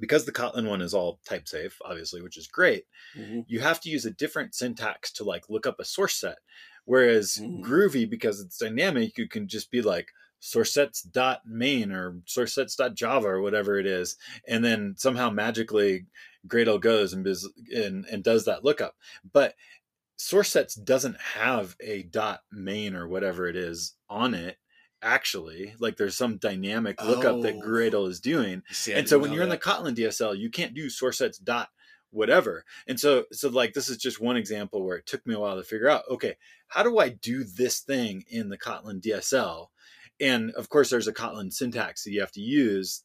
because 0.00 0.24
the 0.26 0.32
Kotlin 0.32 0.68
one 0.68 0.82
is 0.82 0.94
all 0.94 1.20
type 1.26 1.48
safe, 1.48 1.78
obviously, 1.84 2.22
which 2.22 2.36
is 2.38 2.48
great, 2.48 2.86
Mhm. 3.14 3.44
you 3.46 3.60
have 3.60 3.80
to 3.82 3.90
use 3.90 4.06
a 4.06 4.12
different 4.12 4.54
syntax 4.54 5.12
to 5.14 5.24
like 5.24 5.50
look 5.50 5.66
up 5.66 5.80
a 5.80 5.84
source 5.86 6.16
set. 6.16 6.38
Whereas 6.86 7.40
Mhm. 7.40 7.62
Groovy, 7.62 8.08
because 8.08 8.40
it's 8.40 8.58
dynamic, 8.58 9.18
you 9.18 9.28
can 9.28 9.48
just 9.48 9.70
be 9.70 9.82
like 9.82 10.12
source 10.40 10.72
sets 10.72 11.02
dot 11.02 11.46
main 11.46 11.92
or 11.92 12.20
source 12.26 12.54
sets 12.54 12.76
dot 12.76 12.94
Java 12.94 13.28
or 13.28 13.40
whatever 13.42 13.78
it 13.78 13.86
is, 13.86 14.16
and 14.48 14.64
then 14.64 14.94
somehow 14.98 15.30
magically 15.30 16.06
Gradle 16.46 16.80
goes 16.80 17.12
and, 17.12 17.24
bis- 17.24 17.48
and 17.74 18.04
and 18.06 18.22
does 18.22 18.44
that 18.44 18.64
lookup. 18.64 18.96
But 19.32 19.54
source 20.16 20.50
sets 20.50 20.74
doesn't 20.74 21.20
have 21.20 21.76
a 21.80 22.02
dot 22.04 22.40
main 22.52 22.94
or 22.94 23.08
whatever 23.08 23.46
it 23.46 23.56
is 23.56 23.94
on 24.08 24.34
it. 24.34 24.58
Actually, 25.02 25.74
like 25.78 25.96
there's 25.96 26.16
some 26.16 26.38
dynamic 26.38 27.02
lookup 27.04 27.42
that 27.42 27.56
Oh. 27.56 27.60
Gradle 27.60 28.08
is 28.08 28.20
doing, 28.20 28.62
See, 28.70 28.94
and 28.94 29.06
so 29.06 29.18
when 29.18 29.32
you're 29.32 29.42
in 29.42 29.50
the 29.50 29.56
that. 29.56 29.62
Kotlin 29.62 29.94
DSL, 29.94 30.38
you 30.38 30.48
can't 30.50 30.72
do 30.74 30.88
source 30.88 31.18
sets 31.18 31.36
dot 31.38 31.68
whatever. 32.10 32.64
And 32.86 32.98
so 32.98 33.24
so 33.32 33.48
like 33.50 33.74
this 33.74 33.88
is 33.90 33.98
just 33.98 34.20
one 34.20 34.36
example 34.36 34.82
where 34.84 34.96
it 34.96 35.04
took 35.04 35.26
me 35.26 35.34
a 35.34 35.40
while 35.40 35.56
to 35.56 35.62
figure 35.64 35.90
out, 35.90 36.04
okay, 36.08 36.36
how 36.68 36.82
do 36.82 36.98
I 36.98 37.10
do 37.10 37.44
this 37.44 37.80
thing 37.80 38.24
in 38.28 38.48
the 38.48 38.56
Kotlin 38.56 39.00
DSL? 39.02 39.66
And 40.20 40.52
of 40.52 40.68
course 40.68 40.88
there's 40.90 41.08
a 41.08 41.12
Kotlin 41.12 41.52
syntax 41.52 42.04
that 42.04 42.12
you 42.12 42.20
have 42.20 42.32
to 42.32 42.40
use 42.40 43.02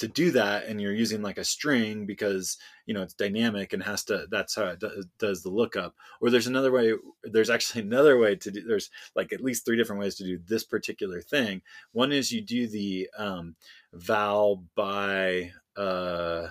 to 0.00 0.08
do 0.08 0.30
that 0.30 0.64
and 0.64 0.80
you're 0.80 0.94
using 0.94 1.20
like 1.20 1.36
a 1.36 1.44
string 1.44 2.06
because 2.06 2.56
you 2.86 2.94
know 2.94 3.02
it's 3.02 3.12
dynamic 3.12 3.74
and 3.74 3.82
has 3.82 4.02
to 4.02 4.26
that's 4.30 4.54
how 4.56 4.64
it 4.64 4.80
do, 4.80 5.04
does 5.18 5.42
the 5.42 5.50
lookup. 5.50 5.94
Or 6.22 6.30
there's 6.30 6.46
another 6.46 6.72
way 6.72 6.94
there's 7.22 7.50
actually 7.50 7.82
another 7.86 8.18
way 8.18 8.34
to 8.36 8.50
do 8.50 8.64
there's 8.66 8.90
like 9.14 9.32
at 9.32 9.42
least 9.42 9.64
three 9.64 9.76
different 9.76 10.00
ways 10.00 10.14
to 10.16 10.24
do 10.24 10.40
this 10.46 10.64
particular 10.64 11.20
thing. 11.20 11.60
One 11.92 12.12
is 12.12 12.32
you 12.32 12.40
do 12.40 12.66
the 12.66 13.10
um, 13.18 13.56
val 13.92 14.64
by 14.74 15.52
uh, 15.76 16.48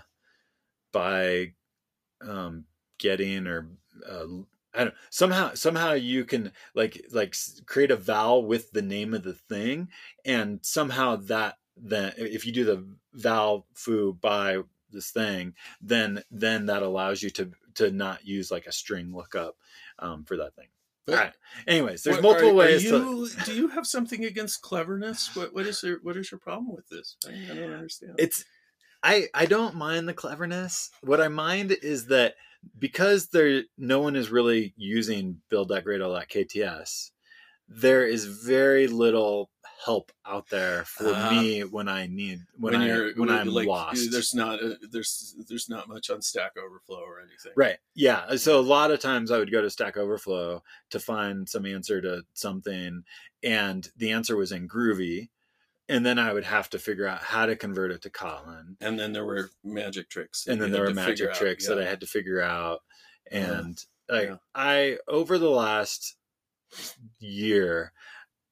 by 0.93 1.53
um, 2.21 2.65
getting 2.99 3.47
or 3.47 3.67
uh, 4.07 4.25
I 4.75 4.83
don't 4.83 4.95
somehow 5.09 5.55
somehow 5.55 5.93
you 5.93 6.23
can 6.23 6.51
like 6.75 7.03
like 7.11 7.35
create 7.65 7.89
a 7.89 7.95
val 7.95 8.43
with 8.43 8.71
the 8.71 8.83
name 8.83 9.15
of 9.15 9.23
the 9.23 9.33
thing 9.33 9.89
and 10.23 10.59
somehow 10.61 11.15
that 11.15 11.57
then 11.81 12.13
if 12.17 12.45
you 12.45 12.51
do 12.51 12.63
the 12.65 12.85
val 13.13 13.65
foo 13.73 14.13
by 14.21 14.59
this 14.91 15.11
thing 15.11 15.53
then 15.81 16.21
then 16.31 16.65
that 16.65 16.83
allows 16.83 17.21
you 17.23 17.29
to 17.29 17.51
to 17.75 17.91
not 17.91 18.25
use 18.25 18.51
like 18.51 18.65
a 18.65 18.71
string 18.71 19.15
lookup 19.15 19.55
um, 19.99 20.23
for 20.25 20.35
that 20.37 20.55
thing. 20.55 20.67
But 21.05 21.13
All 21.17 21.23
right. 21.23 21.33
Anyways, 21.65 22.03
there's 22.03 22.17
what- 22.17 22.23
multiple 22.23 22.49
are- 22.49 22.53
are 22.53 22.67
ways 22.67 22.83
to 22.83 23.29
do 23.45 23.53
you 23.55 23.69
have 23.69 23.87
something 23.87 24.25
against 24.25 24.61
cleverness? 24.61 25.35
What 25.35 25.53
what 25.53 25.65
is 25.65 25.81
your 25.83 25.99
what 26.03 26.17
is 26.17 26.31
your 26.31 26.39
problem 26.39 26.75
with 26.75 26.89
this? 26.89 27.15
I, 27.25 27.51
I 27.51 27.55
don't 27.55 27.71
understand. 27.73 28.15
it's 28.17 28.43
i 29.01 29.27
i 29.33 29.45
don't 29.45 29.75
mind 29.75 30.09
the 30.09 30.13
cleverness 30.13 30.91
what 31.01 31.21
i 31.21 31.29
mind 31.29 31.71
is 31.81 32.07
that 32.07 32.35
because 32.77 33.27
there 33.27 33.63
no 33.77 34.01
one 34.01 34.17
is 34.17 34.29
really 34.29 34.73
using 34.75 35.39
build.gradle.kts 35.49 37.11
there 37.67 38.05
is 38.05 38.25
very 38.25 38.87
little 38.87 39.49
help 39.83 40.11
out 40.25 40.49
there 40.49 40.83
for 40.85 41.11
Ah. 41.15 41.29
me 41.31 41.63
when 41.63 41.87
i 41.87 42.05
need 42.05 42.39
when, 42.57 42.75
i 42.75 43.11
when 43.15 43.29
i'm 43.29 43.47
like, 43.47 43.65
lost 43.67 44.11
There's 44.11 44.33
not 44.33 44.61
a, 44.61 44.77
there's 44.91 45.35
there's 45.47 45.69
not 45.69 45.87
much 45.87 46.09
on 46.09 46.21
Stack 46.21 46.57
Overflow 46.57 46.99
or 46.99 47.19
anything. 47.19 47.53
Right. 47.55 47.77
Yeah. 47.95 48.35
So 48.35 48.59
a 48.59 48.61
lot 48.61 48.91
of 48.91 48.99
times 48.99 49.31
I 49.31 49.37
would 49.37 49.51
go 49.51 49.61
to 49.61 49.69
Stack 49.69 49.95
Overflow 49.95 50.63
to 50.89 50.99
find 50.99 51.47
some 51.47 51.65
answer 51.65 52.01
to 52.01 52.23
something, 52.33 53.03
and 53.41 53.87
the 53.95 54.11
answer 54.11 54.35
was 54.35 54.51
in 54.51 54.67
Groovy. 54.67 55.29
And 55.87 56.05
then 56.05 56.19
I 56.19 56.33
would 56.33 56.43
have 56.43 56.69
to 56.71 56.79
figure 56.79 57.07
out 57.07 57.23
how 57.23 57.45
to 57.47 57.55
convert 57.55 57.91
it 57.91 58.01
to 58.03 58.09
Kotlin. 58.11 58.75
And 58.79 58.99
then 58.99 59.11
there 59.11 59.25
were 59.25 59.49
magic 59.63 60.09
tricks. 60.09 60.45
And 60.45 60.61
then 60.61 60.71
there 60.71 60.83
were 60.83 60.93
magic 60.93 61.29
out, 61.29 61.35
tricks 61.35 61.67
that. 61.67 61.79
I 61.79 61.85
had 61.85 62.01
to 62.01 62.05
figure 62.05 62.41
out. 62.41 62.81
And 63.31 63.81
like 64.09 64.27
yeah. 64.29 64.35
I 64.53 64.97
over 65.07 65.37
the 65.37 65.49
last 65.49 66.15
year, 67.19 67.91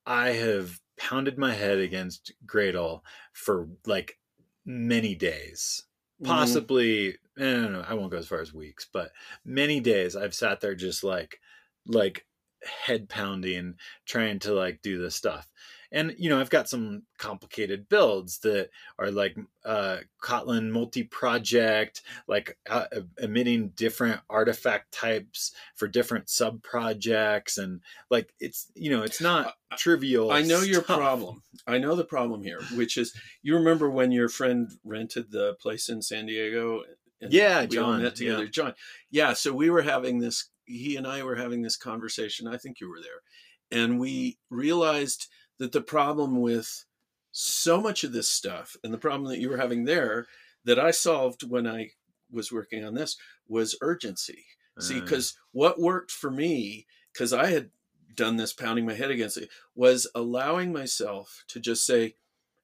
I 0.05 0.29
have 0.29 0.79
pounded 0.97 1.37
my 1.37 1.53
head 1.53 1.77
against 1.79 2.33
Gradle 2.45 3.01
for 3.33 3.69
like 3.85 4.19
many 4.65 5.15
days 5.15 5.83
Mhm. 6.19 6.67
possibly 6.67 7.17
I 7.37 7.41
don't 7.41 7.73
know, 7.73 7.85
I 7.87 7.93
won't 7.93 8.11
go 8.11 8.17
as 8.17 8.27
far 8.27 8.41
as 8.41 8.53
weeks, 8.53 8.87
but 8.91 9.11
many 9.45 9.79
days 9.79 10.15
I've 10.15 10.33
sat 10.33 10.59
there 10.59 10.75
just 10.75 11.03
like 11.03 11.39
like 11.85 12.25
head 12.63 13.07
pounding 13.09 13.75
trying 14.05 14.39
to 14.39 14.53
like 14.53 14.81
do 14.81 14.97
this 15.01 15.15
stuff. 15.15 15.51
And 15.91 16.13
you 16.17 16.29
know, 16.29 16.39
I've 16.39 16.49
got 16.49 16.67
some 16.69 17.03
complicated 17.17 17.87
builds 17.89 18.39
that 18.39 18.69
are 18.99 19.11
like 19.11 19.37
uh 19.65 19.97
Kotlin 20.21 20.69
multi-project, 20.71 22.01
like 22.27 22.57
uh, 22.69 22.85
emitting 23.19 23.69
different 23.69 24.19
artifact 24.29 24.91
types 24.91 25.53
for 25.75 25.87
different 25.87 26.29
sub 26.29 26.61
projects 26.63 27.57
and 27.57 27.81
like 28.09 28.33
it's 28.39 28.71
you 28.75 28.89
know, 28.89 29.03
it's 29.03 29.21
not 29.21 29.53
I- 29.71 29.75
trivial. 29.75 30.31
I 30.31 30.41
know 30.41 30.61
your 30.61 30.81
problem. 30.81 31.43
I 31.65 31.77
know 31.77 31.95
the 31.95 32.05
problem 32.05 32.43
here, 32.43 32.59
which 32.75 32.97
is 32.97 33.13
you 33.41 33.55
remember 33.55 33.89
when 33.89 34.11
your 34.11 34.29
friend 34.29 34.69
rented 34.83 35.31
the 35.31 35.55
place 35.61 35.89
in 35.89 36.01
San 36.01 36.25
Diego? 36.25 36.83
and 37.21 37.33
Yeah, 37.33 37.59
we 37.61 37.77
all 37.77 37.91
John, 37.93 38.03
met 38.03 38.15
together. 38.15 38.43
yeah. 38.43 38.49
John. 38.51 38.73
Yeah, 39.09 39.33
so 39.33 39.53
we 39.53 39.69
were 39.69 39.81
having 39.81 40.19
this. 40.19 40.49
He 40.65 40.97
and 40.97 41.07
I 41.07 41.23
were 41.23 41.35
having 41.35 41.61
this 41.61 41.77
conversation. 41.77 42.47
I 42.47 42.57
think 42.57 42.79
you 42.79 42.89
were 42.89 43.01
there, 43.01 43.21
and 43.81 43.99
we 43.99 44.37
realized 44.49 45.27
that 45.59 45.71
the 45.71 45.81
problem 45.81 46.41
with 46.41 46.85
so 47.31 47.79
much 47.79 48.03
of 48.03 48.11
this 48.13 48.29
stuff, 48.29 48.75
and 48.83 48.93
the 48.93 48.97
problem 48.97 49.29
that 49.29 49.39
you 49.39 49.49
were 49.49 49.57
having 49.57 49.85
there, 49.85 50.27
that 50.65 50.79
I 50.79 50.91
solved 50.91 51.43
when 51.43 51.67
I 51.67 51.91
was 52.31 52.51
working 52.51 52.83
on 52.83 52.93
this, 52.93 53.17
was 53.47 53.77
urgency. 53.81 54.45
See, 54.79 54.97
Uh, 54.97 55.01
because 55.01 55.37
what 55.51 55.79
worked 55.79 56.11
for 56.11 56.29
me, 56.29 56.87
because 57.13 57.33
I 57.33 57.47
had 57.47 57.71
done 58.15 58.37
this 58.37 58.53
pounding 58.53 58.85
my 58.85 58.93
head 58.93 59.11
against 59.11 59.37
it, 59.37 59.49
was 59.75 60.07
allowing 60.15 60.73
myself 60.73 61.43
to 61.49 61.59
just 61.59 61.85
say, 61.85 62.15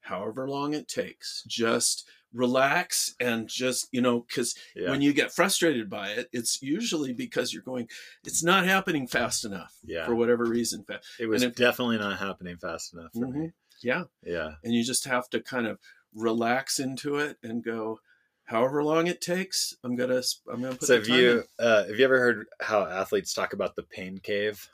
however 0.02 0.50
long 0.50 0.74
it 0.74 0.88
takes, 0.88 1.44
just 1.48 2.08
relax 2.34 3.14
and 3.20 3.48
just 3.48 3.88
you 3.92 4.02
know 4.02 4.22
because 4.28 4.56
Yeah. 4.76 4.90
when 4.90 5.02
you 5.02 5.14
get 5.14 5.32
frustrated 5.32 5.90
by 5.90 6.10
it 6.10 6.30
it's 6.32 6.62
usually 6.62 7.14
because 7.14 7.54
you're 7.54 7.62
going 7.64 7.88
it's 8.26 8.44
not 8.44 8.66
happening 8.66 9.08
fast 9.08 9.46
enough 9.46 9.74
yeah. 9.86 10.06
for 10.06 10.16
whatever 10.16 10.44
reason 10.46 10.84
It 11.20 11.28
was 11.28 11.44
if- 11.44 11.56
definitely 11.56 11.98
not 12.00 12.20
happening 12.20 12.58
fast 12.58 12.94
enough 12.94 13.14
for 13.14 13.28
me. 13.28 13.40
Mhm. 13.48 13.54
yeah 13.84 14.04
Yeah. 14.26 14.56
and 14.64 14.74
you 14.74 14.84
just 14.84 15.06
have 15.06 15.30
to 15.30 15.40
kind 15.42 15.68
of 15.68 15.78
relax 16.14 16.80
into 16.80 17.18
it 17.18 17.38
and 17.44 17.64
go 17.64 18.00
however 18.46 18.84
long 18.84 19.08
it 19.08 19.22
takes 19.22 19.76
i'm 19.84 19.96
gonna 19.96 20.22
i'm 20.52 20.62
gonna 20.62 20.76
put 20.76 20.88
So 20.88 20.96
have 20.96 21.08
you 21.08 21.44
uh, 21.60 21.86
have 21.86 21.98
you 22.00 22.06
ever 22.06 22.20
heard 22.20 22.48
how 22.62 22.86
athletes 22.86 23.34
talk 23.34 23.54
about 23.54 23.76
the 23.76 23.84
pain 23.84 24.18
cave? 24.18 24.70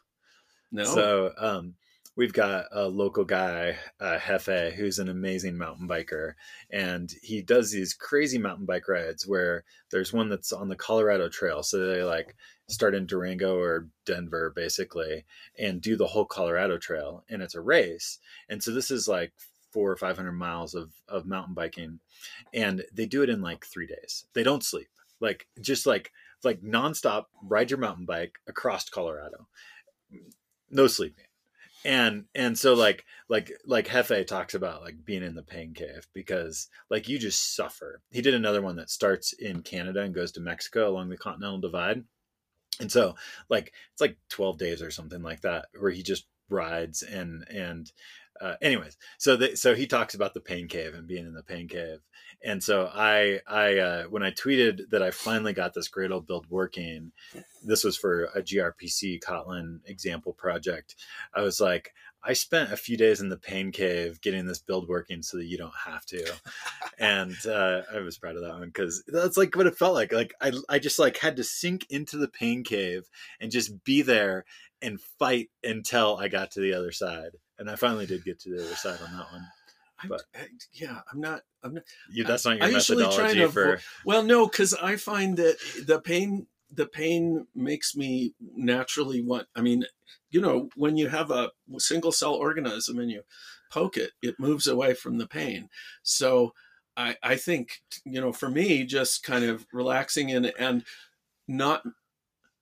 no 0.71 0.83
So 0.83 1.33
um, 1.37 1.75
we've 2.19 2.33
got 2.33 2.65
a 2.73 2.85
local 2.85 3.23
guy, 3.23 3.77
uh, 4.01 4.17
Hefe, 4.17 4.73
who's 4.73 4.99
an 4.99 5.07
amazing 5.07 5.57
mountain 5.57 5.87
biker, 5.87 6.33
and 6.69 7.09
he 7.23 7.41
does 7.41 7.71
these 7.71 7.93
crazy 7.93 8.37
mountain 8.37 8.65
bike 8.65 8.89
rides 8.89 9.25
where 9.25 9.63
there's 9.89 10.11
one 10.11 10.27
that's 10.27 10.51
on 10.51 10.67
the 10.67 10.75
Colorado 10.75 11.29
Trail. 11.29 11.63
So 11.63 11.77
they 11.77 12.03
like 12.03 12.35
start 12.67 12.93
in 12.93 13.05
Durango 13.05 13.57
or 13.57 13.87
Denver, 14.05 14.51
basically, 14.53 15.23
and 15.57 15.79
do 15.79 15.95
the 15.95 16.07
whole 16.07 16.25
Colorado 16.25 16.77
Trail, 16.77 17.23
and 17.29 17.41
it's 17.41 17.55
a 17.55 17.61
race. 17.61 18.19
And 18.49 18.61
so 18.61 18.71
this 18.71 18.91
is 18.91 19.07
like 19.07 19.31
four 19.71 19.89
or 19.89 19.95
five 19.95 20.17
hundred 20.17 20.33
miles 20.33 20.75
of 20.75 20.91
of 21.07 21.25
mountain 21.25 21.53
biking, 21.53 22.01
and 22.53 22.83
they 22.91 23.05
do 23.05 23.23
it 23.23 23.29
in 23.29 23.41
like 23.41 23.65
three 23.65 23.87
days. 23.87 24.25
They 24.33 24.43
don't 24.43 24.61
sleep, 24.61 24.89
like 25.21 25.47
just 25.61 25.85
like 25.85 26.11
like 26.43 26.61
nonstop 26.61 27.27
ride 27.41 27.71
your 27.71 27.79
mountain 27.79 28.05
bike 28.05 28.39
across 28.45 28.89
Colorado, 28.89 29.47
no 30.69 30.87
sleeping. 30.87 31.28
And 31.85 32.25
and 32.35 32.57
so 32.57 32.73
like 32.73 33.05
like 33.29 33.51
like 33.65 33.87
Hefe 33.87 34.27
talks 34.27 34.53
about 34.53 34.81
like 34.81 35.05
being 35.05 35.23
in 35.23 35.35
the 35.35 35.43
pain 35.43 35.73
cave 35.73 36.07
because 36.13 36.67
like 36.89 37.07
you 37.07 37.17
just 37.17 37.55
suffer. 37.55 38.01
He 38.11 38.21
did 38.21 38.33
another 38.33 38.61
one 38.61 38.75
that 38.77 38.89
starts 38.89 39.33
in 39.33 39.61
Canada 39.61 40.01
and 40.01 40.13
goes 40.13 40.31
to 40.33 40.41
Mexico 40.41 40.89
along 40.89 41.09
the 41.09 41.17
Continental 41.17 41.59
Divide. 41.59 42.03
And 42.79 42.91
so 42.91 43.15
like 43.49 43.73
it's 43.93 44.01
like 44.01 44.17
12 44.29 44.57
days 44.57 44.81
or 44.81 44.91
something 44.91 45.21
like 45.21 45.41
that 45.41 45.67
where 45.77 45.91
he 45.91 46.03
just 46.03 46.27
rides 46.49 47.03
and 47.03 47.45
and 47.49 47.91
uh, 48.41 48.55
anyways 48.61 48.97
so 49.17 49.35
the, 49.35 49.55
so 49.55 49.75
he 49.75 49.87
talks 49.87 50.15
about 50.15 50.33
the 50.33 50.41
pain 50.41 50.67
cave 50.67 50.93
and 50.93 51.07
being 51.07 51.25
in 51.25 51.33
the 51.33 51.43
pain 51.43 51.67
cave. 51.67 51.99
And 52.43 52.63
so 52.63 52.89
i 52.93 53.39
i 53.47 53.77
uh, 53.77 54.03
when 54.05 54.23
i 54.23 54.31
tweeted 54.31 54.89
that 54.91 55.03
i 55.03 55.11
finally 55.11 55.53
got 55.53 55.73
this 55.73 55.89
gradle 55.89 56.25
build 56.25 56.45
working 56.49 57.11
this 57.63 57.83
was 57.83 57.97
for 57.97 58.25
a 58.35 58.41
grpc 58.41 59.19
kotlin 59.21 59.79
example 59.85 60.33
project 60.33 60.95
i 61.33 61.41
was 61.41 61.59
like 61.59 61.93
i 62.23 62.33
spent 62.33 62.71
a 62.71 62.77
few 62.77 62.97
days 62.97 63.21
in 63.21 63.29
the 63.29 63.37
pain 63.37 63.71
cave 63.71 64.21
getting 64.21 64.45
this 64.45 64.59
build 64.59 64.87
working 64.87 65.21
so 65.21 65.37
that 65.37 65.45
you 65.45 65.57
don't 65.57 65.73
have 65.85 66.05
to. 66.05 66.25
And 66.97 67.35
uh, 67.45 67.81
i 67.93 67.99
was 67.99 68.17
proud 68.17 68.35
of 68.35 68.41
that 68.41 68.53
one 68.53 68.67
because 68.67 69.03
that's 69.07 69.37
like 69.37 69.55
what 69.55 69.67
it 69.67 69.77
felt 69.77 69.93
like. 69.93 70.11
Like 70.11 70.33
I, 70.41 70.51
I 70.67 70.79
just 70.79 70.99
like 70.99 71.17
had 71.17 71.37
to 71.37 71.43
sink 71.43 71.85
into 71.89 72.17
the 72.17 72.27
pain 72.27 72.63
cave 72.63 73.09
and 73.39 73.51
just 73.51 73.83
be 73.83 74.01
there 74.01 74.45
and 74.81 74.99
fight 75.01 75.49
until 75.63 76.17
i 76.17 76.27
got 76.27 76.51
to 76.51 76.61
the 76.61 76.73
other 76.73 76.91
side 76.91 77.31
and 77.59 77.69
i 77.69 77.75
finally 77.75 78.05
did 78.05 78.23
get 78.23 78.39
to 78.39 78.49
the 78.49 78.65
other 78.65 78.75
side 78.75 78.99
on 79.05 79.15
that 79.17 79.31
one 79.31 79.45
but- 80.07 80.23
I- 80.35 80.47
yeah 80.73 81.01
i'm 81.11 81.19
not 81.19 81.41
i'm 81.63 81.73
not 81.75 81.83
you, 82.09 82.23
that's 82.23 82.45
not 82.45 82.57
your 82.57 82.65
I 82.65 82.71
methodology 82.71 83.39
to 83.39 83.49
for 83.49 83.81
Well, 84.05 84.23
no, 84.23 84.47
because 84.47 84.73
I 84.73 84.95
find 84.95 85.35
that 85.37 85.57
the 85.85 85.99
pain 85.99 86.47
the 86.71 86.85
pain 86.85 87.47
makes 87.55 87.95
me 87.95 88.33
naturally 88.55 89.21
want. 89.21 89.47
I 89.55 89.61
mean, 89.61 89.83
you 90.29 90.39
know, 90.39 90.69
when 90.75 90.97
you 90.97 91.09
have 91.09 91.31
a 91.31 91.51
single 91.79 92.11
cell 92.11 92.35
organism 92.35 92.99
and 92.99 93.09
you 93.09 93.23
poke 93.71 93.97
it, 93.97 94.11
it 94.21 94.39
moves 94.39 94.67
away 94.67 94.93
from 94.93 95.17
the 95.17 95.27
pain. 95.27 95.69
So 96.03 96.53
I 96.95 97.17
I 97.23 97.35
think 97.35 97.81
you 98.05 98.21
know, 98.21 98.31
for 98.31 98.49
me, 98.49 98.83
just 98.85 99.23
kind 99.23 99.43
of 99.43 99.65
relaxing 99.73 100.31
and 100.31 100.53
and 100.57 100.83
not 101.47 101.83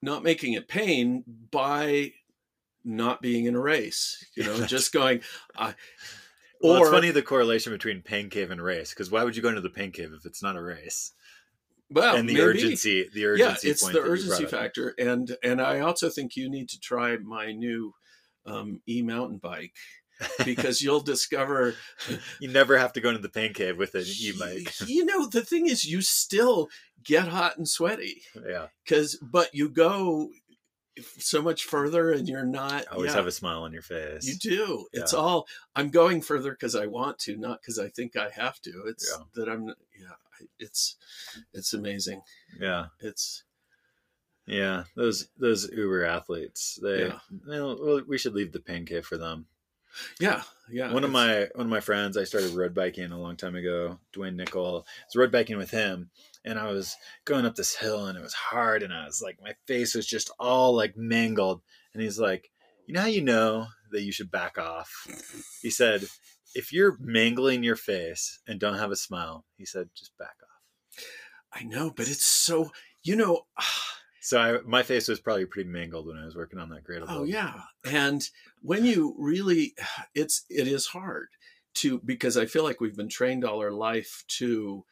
not 0.02 0.24
making 0.24 0.54
it 0.54 0.68
pain 0.68 1.24
by 1.52 2.14
not 2.88 3.22
being 3.22 3.46
in 3.46 3.56
a 3.56 3.60
race. 3.60 4.26
You 4.36 4.44
know, 4.44 4.60
just 4.66 4.92
going. 4.92 5.22
Uh, 5.56 5.74
well, 6.62 6.82
it's 6.82 6.90
funny 6.90 7.12
the 7.12 7.22
correlation 7.22 7.72
between 7.72 8.02
pain 8.02 8.30
cave 8.30 8.50
and 8.50 8.62
race 8.62 8.90
because 8.90 9.12
why 9.12 9.24
would 9.24 9.36
you 9.36 9.42
go 9.42 9.50
into 9.50 9.62
the 9.62 9.70
pain 9.70 9.92
cave 9.92 10.12
if 10.18 10.26
it's 10.26 10.42
not 10.42 10.56
a 10.56 10.62
race 10.62 11.12
well, 11.90 12.16
and 12.16 12.28
the 12.28 12.34
maybe. 12.34 12.46
urgency 12.46 13.10
the 13.14 13.26
urgency 13.26 13.68
yeah 13.68 13.72
it's 13.72 13.88
the 13.88 14.02
urgency 14.02 14.46
up. 14.46 14.52
factor 14.52 14.94
and 14.98 15.38
and 15.44 15.62
i 15.62 15.80
also 15.80 16.10
think 16.10 16.36
you 16.36 16.50
need 16.50 16.68
to 16.70 16.80
try 16.80 17.18
my 17.18 17.52
new 17.52 17.94
um, 18.46 18.82
e-mountain 18.88 19.38
bike 19.38 19.76
because 20.46 20.82
you'll 20.82 21.00
discover 21.00 21.76
you 22.40 22.48
never 22.48 22.78
have 22.78 22.94
to 22.94 23.02
go 23.02 23.10
into 23.10 23.22
the 23.22 23.30
pain 23.30 23.54
cave 23.54 23.78
with 23.78 23.94
an 23.94 24.06
e-bike 24.20 24.74
you 24.88 25.06
know 25.06 25.28
the 25.28 25.44
thing 25.44 25.68
is 25.68 25.86
you 25.86 26.02
still 26.02 26.70
get 27.04 27.28
hot 27.28 27.58
and 27.58 27.68
sweaty 27.68 28.24
yeah 28.48 28.68
because 28.84 29.16
but 29.22 29.54
you 29.54 29.70
go 29.70 30.30
so 31.18 31.42
much 31.42 31.64
further 31.66 32.12
and 32.12 32.28
you're 32.28 32.46
not 32.46 32.86
I 32.92 32.96
always 32.96 33.12
yeah, 33.12 33.18
have 33.18 33.28
a 33.28 33.32
smile 33.32 33.64
on 33.64 33.74
your 33.74 33.82
face. 33.82 34.26
You 34.26 34.36
do. 34.36 34.88
It's 34.94 35.14
all 35.14 35.48
i'm 35.76 35.90
going 35.90 36.22
further 36.22 36.52
because 36.52 36.76
i 36.76 36.86
want 36.88 37.20
to 37.20 37.38
not 37.38 37.62
because 37.62 37.80
i 37.80 37.88
think 37.90 38.16
i 38.16 38.30
have 38.30 38.60
to. 38.62 38.84
It's 38.88 39.10
Yeah. 39.12 39.24
that 39.36 39.50
i'm 39.50 39.68
yeah 40.00 40.46
it's 40.60 40.96
it's 41.54 41.74
amazing. 41.74 42.22
Yeah. 42.60 42.88
It's 43.00 43.44
yeah 44.46 44.84
those 44.96 45.28
those 45.38 45.70
uber 45.72 46.06
athletes 46.06 46.80
they 46.82 47.08
Yeah. 47.08 47.20
well, 47.48 47.78
well, 47.84 48.02
we 48.08 48.18
should 48.18 48.34
leave 48.34 48.52
the 48.54 48.60
pain 48.60 48.86
cave 48.86 49.06
for 49.06 49.18
them. 49.18 49.48
Yeah 50.20 50.44
yeah 50.70 50.92
one 50.94 51.04
of 51.04 51.12
my 51.12 51.48
one 51.56 51.66
of 51.66 51.72
my 51.72 51.80
friends 51.80 52.18
I 52.18 52.24
started 52.24 52.54
road 52.54 52.74
biking 52.74 53.12
a 53.12 53.20
long 53.20 53.36
time 53.36 53.56
ago, 53.56 54.00
Dwayne 54.14 54.36
Nickel. 54.36 54.86
I 54.88 55.06
was 55.08 55.16
road 55.16 55.32
biking 55.32 55.58
with 55.58 55.72
him, 55.72 56.10
and 56.48 56.58
I 56.58 56.72
was 56.72 56.96
going 57.26 57.46
up 57.46 57.56
this 57.56 57.76
hill, 57.76 58.06
and 58.06 58.18
it 58.18 58.24
was 58.24 58.34
hard, 58.34 58.82
and 58.82 58.94
I 58.94 59.06
was 59.06 59.22
like, 59.22 59.38
my 59.42 59.54
face 59.68 59.94
was 59.94 60.08
just 60.08 60.32
all 60.40 60.74
like 60.74 60.96
mangled. 60.96 61.62
And 61.94 62.02
he's 62.02 62.20
like, 62.20 62.50
you 62.86 62.94
know 62.94 63.02
how 63.02 63.08
you 63.08 63.22
know 63.22 63.68
that 63.92 64.04
you 64.04 64.12
should 64.12 64.32
back 64.32 64.58
off? 64.58 65.08
He 65.62 65.70
said, 65.70 66.06
if 66.56 66.72
you're 66.72 66.98
mangling 67.00 67.64
your 67.64 67.76
face 67.76 68.40
and 68.48 68.60
don't 68.60 68.78
have 68.78 68.92
a 68.92 68.96
smile, 68.96 69.46
he 69.58 69.66
said, 69.66 69.90
just 69.94 70.18
back 70.18 70.36
off. 70.42 71.04
I 71.54 71.64
know, 71.64 71.92
but 71.96 72.08
it's 72.08 72.26
so 72.26 72.72
you 73.04 73.16
know. 73.16 73.42
So 74.22 74.40
I, 74.40 74.58
my 74.66 74.84
face 74.84 75.08
was 75.08 75.20
probably 75.20 75.46
pretty 75.46 75.70
mangled 75.70 76.08
when 76.08 76.18
I 76.18 76.26
was 76.26 76.36
working 76.36 76.60
on 76.60 76.70
that 76.70 76.84
gradle. 76.84 77.06
Oh 77.08 77.24
yeah, 77.24 77.62
and 77.86 78.28
when 78.62 78.86
you 78.86 79.16
really, 79.18 79.74
it's 80.16 80.46
it 80.50 80.68
is 80.68 80.88
hard 80.88 81.28
to 81.76 82.00
because 82.04 82.38
I 82.38 82.46
feel 82.46 82.64
like 82.64 82.82
we've 82.82 82.98
been 82.98 83.10
trained 83.10 83.46
all 83.46 83.60
our 83.60 83.72
life 83.72 84.24
to 84.40 84.84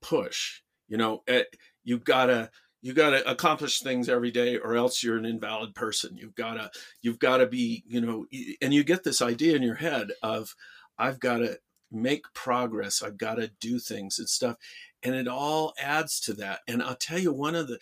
push. 0.00 0.60
You 0.88 0.96
know, 0.96 1.22
eh, 1.26 1.44
you 1.84 1.98
gotta 1.98 2.50
you 2.82 2.92
gotta 2.92 3.28
accomplish 3.28 3.80
things 3.80 4.08
every 4.08 4.30
day, 4.30 4.58
or 4.58 4.76
else 4.76 5.02
you're 5.02 5.16
an 5.16 5.26
invalid 5.26 5.74
person. 5.74 6.16
You've 6.16 6.34
gotta 6.34 6.70
you've 7.02 7.18
gotta 7.18 7.46
be 7.46 7.84
you 7.86 8.00
know, 8.00 8.26
and 8.60 8.72
you 8.72 8.84
get 8.84 9.04
this 9.04 9.22
idea 9.22 9.56
in 9.56 9.62
your 9.62 9.76
head 9.76 10.12
of 10.22 10.54
I've 10.98 11.20
got 11.20 11.38
to 11.38 11.58
make 11.90 12.32
progress. 12.34 13.02
I've 13.02 13.18
got 13.18 13.36
to 13.36 13.50
do 13.60 13.78
things 13.78 14.18
and 14.18 14.28
stuff, 14.28 14.56
and 15.02 15.14
it 15.14 15.28
all 15.28 15.74
adds 15.78 16.20
to 16.20 16.32
that. 16.34 16.60
And 16.66 16.82
I'll 16.82 16.96
tell 16.96 17.18
you, 17.18 17.32
one 17.32 17.54
of 17.54 17.68
the 17.68 17.78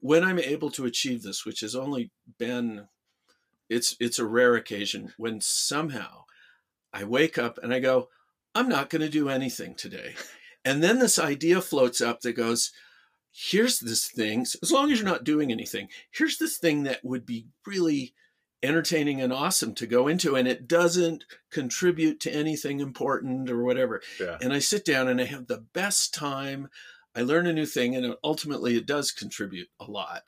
when 0.00 0.24
I'm 0.24 0.38
able 0.38 0.70
to 0.72 0.84
achieve 0.84 1.22
this, 1.22 1.44
which 1.44 1.60
has 1.60 1.74
only 1.74 2.10
been 2.38 2.88
it's 3.68 3.96
it's 4.00 4.18
a 4.18 4.26
rare 4.26 4.54
occasion 4.54 5.12
when 5.16 5.40
somehow 5.40 6.24
I 6.92 7.04
wake 7.04 7.38
up 7.38 7.58
and 7.62 7.72
I 7.72 7.80
go, 7.80 8.08
I'm 8.54 8.68
not 8.68 8.90
going 8.90 9.02
to 9.02 9.08
do 9.08 9.28
anything 9.28 9.74
today. 9.74 10.14
And 10.64 10.82
then 10.82 10.98
this 10.98 11.18
idea 11.18 11.60
floats 11.60 12.00
up 12.00 12.20
that 12.20 12.32
goes, 12.34 12.72
here's 13.30 13.78
this 13.78 14.08
thing, 14.08 14.42
as 14.62 14.72
long 14.72 14.90
as 14.90 14.98
you're 14.98 15.08
not 15.08 15.24
doing 15.24 15.52
anything, 15.52 15.88
here's 16.10 16.38
this 16.38 16.58
thing 16.58 16.82
that 16.84 17.04
would 17.04 17.24
be 17.24 17.46
really 17.66 18.14
entertaining 18.62 19.20
and 19.20 19.32
awesome 19.32 19.72
to 19.72 19.86
go 19.86 20.08
into 20.08 20.34
and 20.34 20.48
it 20.48 20.66
doesn't 20.66 21.24
contribute 21.50 22.18
to 22.18 22.34
anything 22.34 22.80
important 22.80 23.48
or 23.48 23.62
whatever. 23.62 24.02
Yeah. 24.20 24.36
And 24.40 24.52
I 24.52 24.58
sit 24.58 24.84
down 24.84 25.06
and 25.06 25.20
I 25.20 25.24
have 25.26 25.46
the 25.46 25.64
best 25.72 26.12
time. 26.12 26.68
I 27.14 27.22
learn 27.22 27.46
a 27.46 27.52
new 27.52 27.66
thing 27.66 27.94
and 27.94 28.16
ultimately 28.24 28.76
it 28.76 28.86
does 28.86 29.12
contribute 29.12 29.68
a 29.78 29.84
lot. 29.88 30.22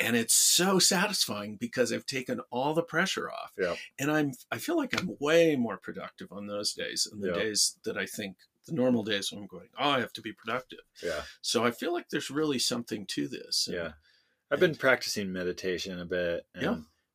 And 0.00 0.16
it's 0.16 0.34
so 0.34 0.78
satisfying 0.78 1.56
because 1.56 1.92
I've 1.92 2.06
taken 2.06 2.40
all 2.50 2.72
the 2.74 2.82
pressure 2.82 3.30
off. 3.30 3.52
Yeah. 3.58 3.74
And 3.98 4.10
I'm 4.10 4.32
I 4.50 4.56
feel 4.58 4.76
like 4.78 4.98
I'm 4.98 5.16
way 5.20 5.54
more 5.54 5.76
productive 5.76 6.32
on 6.32 6.46
those 6.46 6.72
days 6.72 7.06
than 7.10 7.20
the 7.20 7.28
Yeah. 7.28 7.34
days 7.34 7.78
that 7.84 7.98
I 7.98 8.06
think 8.06 8.36
the 8.66 8.72
normal 8.74 9.02
days 9.04 9.30
when 9.30 9.40
I'm 9.42 9.46
going, 9.46 9.68
oh, 9.78 9.90
I 9.90 10.00
have 10.00 10.12
to 10.14 10.22
be 10.22 10.32
productive. 10.32 10.80
Yeah. 11.02 11.22
So 11.42 11.64
I 11.64 11.70
feel 11.70 11.92
like 11.92 12.08
there's 12.08 12.30
really 12.30 12.58
something 12.58 13.06
to 13.06 13.28
this. 13.28 13.66
And 13.66 13.76
Yeah. 13.76 13.92
I've 14.50 14.60
been 14.60 14.74
practicing 14.74 15.32
meditation 15.32 15.98
a 16.00 16.04
bit. 16.04 16.46
And 16.54 16.62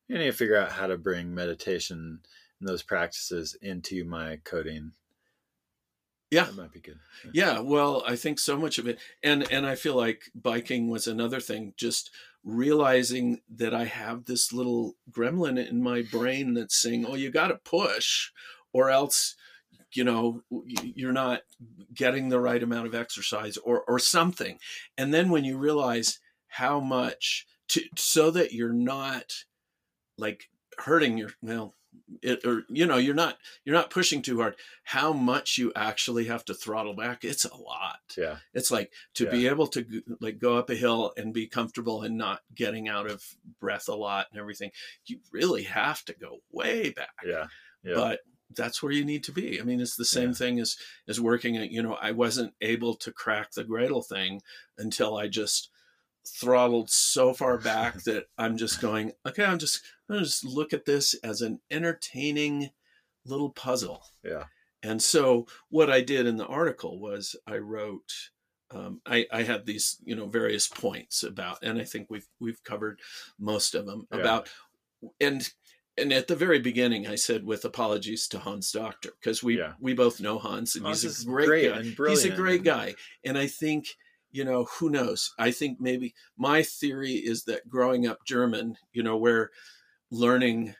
Yeah. 0.08 0.16
I 0.16 0.18
need 0.18 0.26
to 0.26 0.32
figure 0.32 0.56
out 0.56 0.72
how 0.72 0.86
to 0.86 0.96
bring 0.98 1.34
meditation 1.34 2.20
and 2.58 2.68
those 2.68 2.82
practices 2.82 3.56
into 3.62 4.04
my 4.04 4.36
coding. 4.44 4.92
Yeah. 6.30 6.44
That 6.44 6.54
might 6.56 6.72
be 6.72 6.80
good. 6.80 6.98
Yeah, 7.32 7.58
well, 7.58 8.04
I 8.06 8.14
think 8.14 8.38
so 8.38 8.56
much 8.56 8.78
of 8.78 8.86
it, 8.86 9.00
and 9.22 9.50
and 9.50 9.66
I 9.66 9.74
feel 9.74 9.96
like 9.96 10.30
biking 10.34 10.88
was 10.88 11.08
another 11.08 11.40
thing. 11.40 11.74
Just 11.76 12.10
realizing 12.44 13.40
that 13.56 13.74
I 13.74 13.84
have 13.86 14.26
this 14.26 14.52
little 14.52 14.94
gremlin 15.10 15.58
in 15.68 15.82
my 15.82 16.02
brain 16.02 16.54
that's 16.54 16.76
saying, 16.76 17.04
"Oh, 17.04 17.16
you 17.16 17.30
got 17.30 17.48
to 17.48 17.56
push, 17.56 18.30
or 18.72 18.90
else 18.90 19.34
you 19.92 20.04
know 20.04 20.42
you're 20.66 21.12
not 21.12 21.42
getting 21.94 22.28
the 22.28 22.40
right 22.40 22.62
amount 22.62 22.86
of 22.86 22.94
exercise 22.94 23.56
or 23.58 23.82
or 23.82 23.98
something. 23.98 24.58
And 24.96 25.12
then 25.12 25.30
when 25.30 25.44
you 25.44 25.58
realize 25.58 26.18
how 26.48 26.80
much 26.80 27.46
to 27.68 27.82
so 27.96 28.30
that 28.32 28.52
you're 28.52 28.72
not 28.72 29.32
like 30.18 30.48
hurting 30.78 31.18
your 31.18 31.30
well 31.42 31.74
it 32.22 32.44
or 32.44 32.62
you 32.68 32.86
know 32.86 32.96
you're 32.96 33.14
not 33.14 33.36
you're 33.64 33.74
not 33.74 33.90
pushing 33.90 34.22
too 34.22 34.38
hard 34.38 34.54
how 34.84 35.12
much 35.12 35.58
you 35.58 35.72
actually 35.74 36.24
have 36.26 36.44
to 36.44 36.54
throttle 36.54 36.94
back 36.94 37.24
it's 37.24 37.44
a 37.44 37.56
lot. 37.56 37.98
Yeah. 38.16 38.36
It's 38.54 38.70
like 38.70 38.92
to 39.14 39.24
Yeah. 39.24 39.30
be 39.30 39.46
able 39.48 39.66
to 39.68 40.02
like 40.20 40.38
go 40.38 40.56
up 40.56 40.70
a 40.70 40.74
hill 40.76 41.12
and 41.16 41.34
be 41.34 41.46
comfortable 41.46 42.02
and 42.02 42.16
not 42.16 42.40
getting 42.54 42.88
out 42.88 43.10
of 43.10 43.22
breath 43.60 43.88
a 43.88 43.94
lot 43.94 44.26
and 44.30 44.40
everything 44.40 44.70
you 45.06 45.18
really 45.32 45.64
have 45.64 46.04
to 46.04 46.14
go 46.14 46.38
way 46.50 46.90
back. 46.90 47.10
Yeah. 47.24 47.46
Yeah. 47.82 47.94
But 47.94 48.20
that's 48.56 48.82
where 48.82 48.92
you 48.92 49.04
need 49.04 49.24
to 49.24 49.32
be. 49.32 49.60
I 49.60 49.64
mean, 49.64 49.80
it's 49.80 49.96
the 49.96 50.04
same 50.04 50.30
Yeah. 50.30 50.34
thing 50.34 50.60
as 50.60 50.76
as 51.08 51.20
working 51.20 51.56
at. 51.56 51.70
You 51.70 51.82
know, 51.82 51.94
I 51.94 52.10
wasn't 52.12 52.54
able 52.60 52.94
to 52.96 53.12
crack 53.12 53.52
the 53.52 53.64
Gradle 53.64 54.04
thing 54.06 54.42
until 54.78 55.16
I 55.16 55.28
just 55.28 55.70
throttled 56.26 56.90
so 56.90 57.32
far 57.32 57.58
back 57.58 57.94
that 58.04 58.26
I'm 58.38 58.56
just 58.56 58.80
going. 58.80 59.12
Okay, 59.26 59.44
I'm 59.44 59.58
just 59.58 59.82
I'm 60.08 60.16
gonna 60.16 60.26
just 60.26 60.44
look 60.44 60.72
at 60.72 60.84
this 60.84 61.14
as 61.22 61.40
an 61.42 61.60
entertaining 61.70 62.70
little 63.24 63.50
puzzle. 63.50 64.02
Yeah. 64.24 64.44
And 64.82 65.02
so 65.02 65.46
what 65.68 65.90
I 65.90 66.00
did 66.00 66.26
in 66.26 66.36
the 66.36 66.46
article 66.46 66.98
was 67.00 67.36
I 67.46 67.58
wrote. 67.58 68.12
Um, 68.72 69.00
I, 69.04 69.26
I 69.32 69.42
had 69.42 69.66
these, 69.66 69.96
you 70.04 70.14
know, 70.14 70.26
various 70.28 70.68
points 70.68 71.24
about, 71.24 71.58
and 71.64 71.80
I 71.80 71.84
think 71.84 72.06
we've 72.08 72.28
we've 72.38 72.62
covered 72.62 73.00
most 73.36 73.74
of 73.74 73.84
them 73.84 74.06
Yeah. 74.12 74.18
about, 74.20 74.48
and 75.20 75.48
and 76.00 76.12
at 76.12 76.26
the 76.28 76.36
very 76.36 76.58
beginning, 76.58 77.06
I 77.06 77.14
said 77.16 77.44
with 77.44 77.64
apologies 77.64 78.26
to 78.28 78.38
Hans 78.38 78.72
Dockter 78.72 79.12
because 79.20 79.42
we 79.42 79.58
Yeah. 79.58 79.74
we 79.80 79.94
both 79.94 80.20
know 80.20 80.38
Hans 80.38 80.74
and 80.76 80.84
Hans 80.84 81.02
he's 81.02 81.22
a 81.22 81.26
great, 81.26 81.46
great 81.46 81.68
guy. 81.70 81.78
and 81.78 82.08
He's 82.08 82.24
a 82.24 82.30
great 82.36 82.62
guy, 82.64 82.94
and 83.24 83.36
I 83.38 83.46
think 83.46 83.86
you 84.32 84.44
know 84.44 84.64
who 84.64 84.90
knows. 84.90 85.32
I 85.38 85.50
think 85.50 85.80
maybe 85.80 86.14
my 86.36 86.62
theory 86.62 87.14
is 87.14 87.44
that 87.44 87.68
growing 87.68 88.06
up 88.06 88.24
German, 88.26 88.76
you 88.92 89.02
know, 89.02 89.16
where 89.16 89.50
learning 90.10 90.74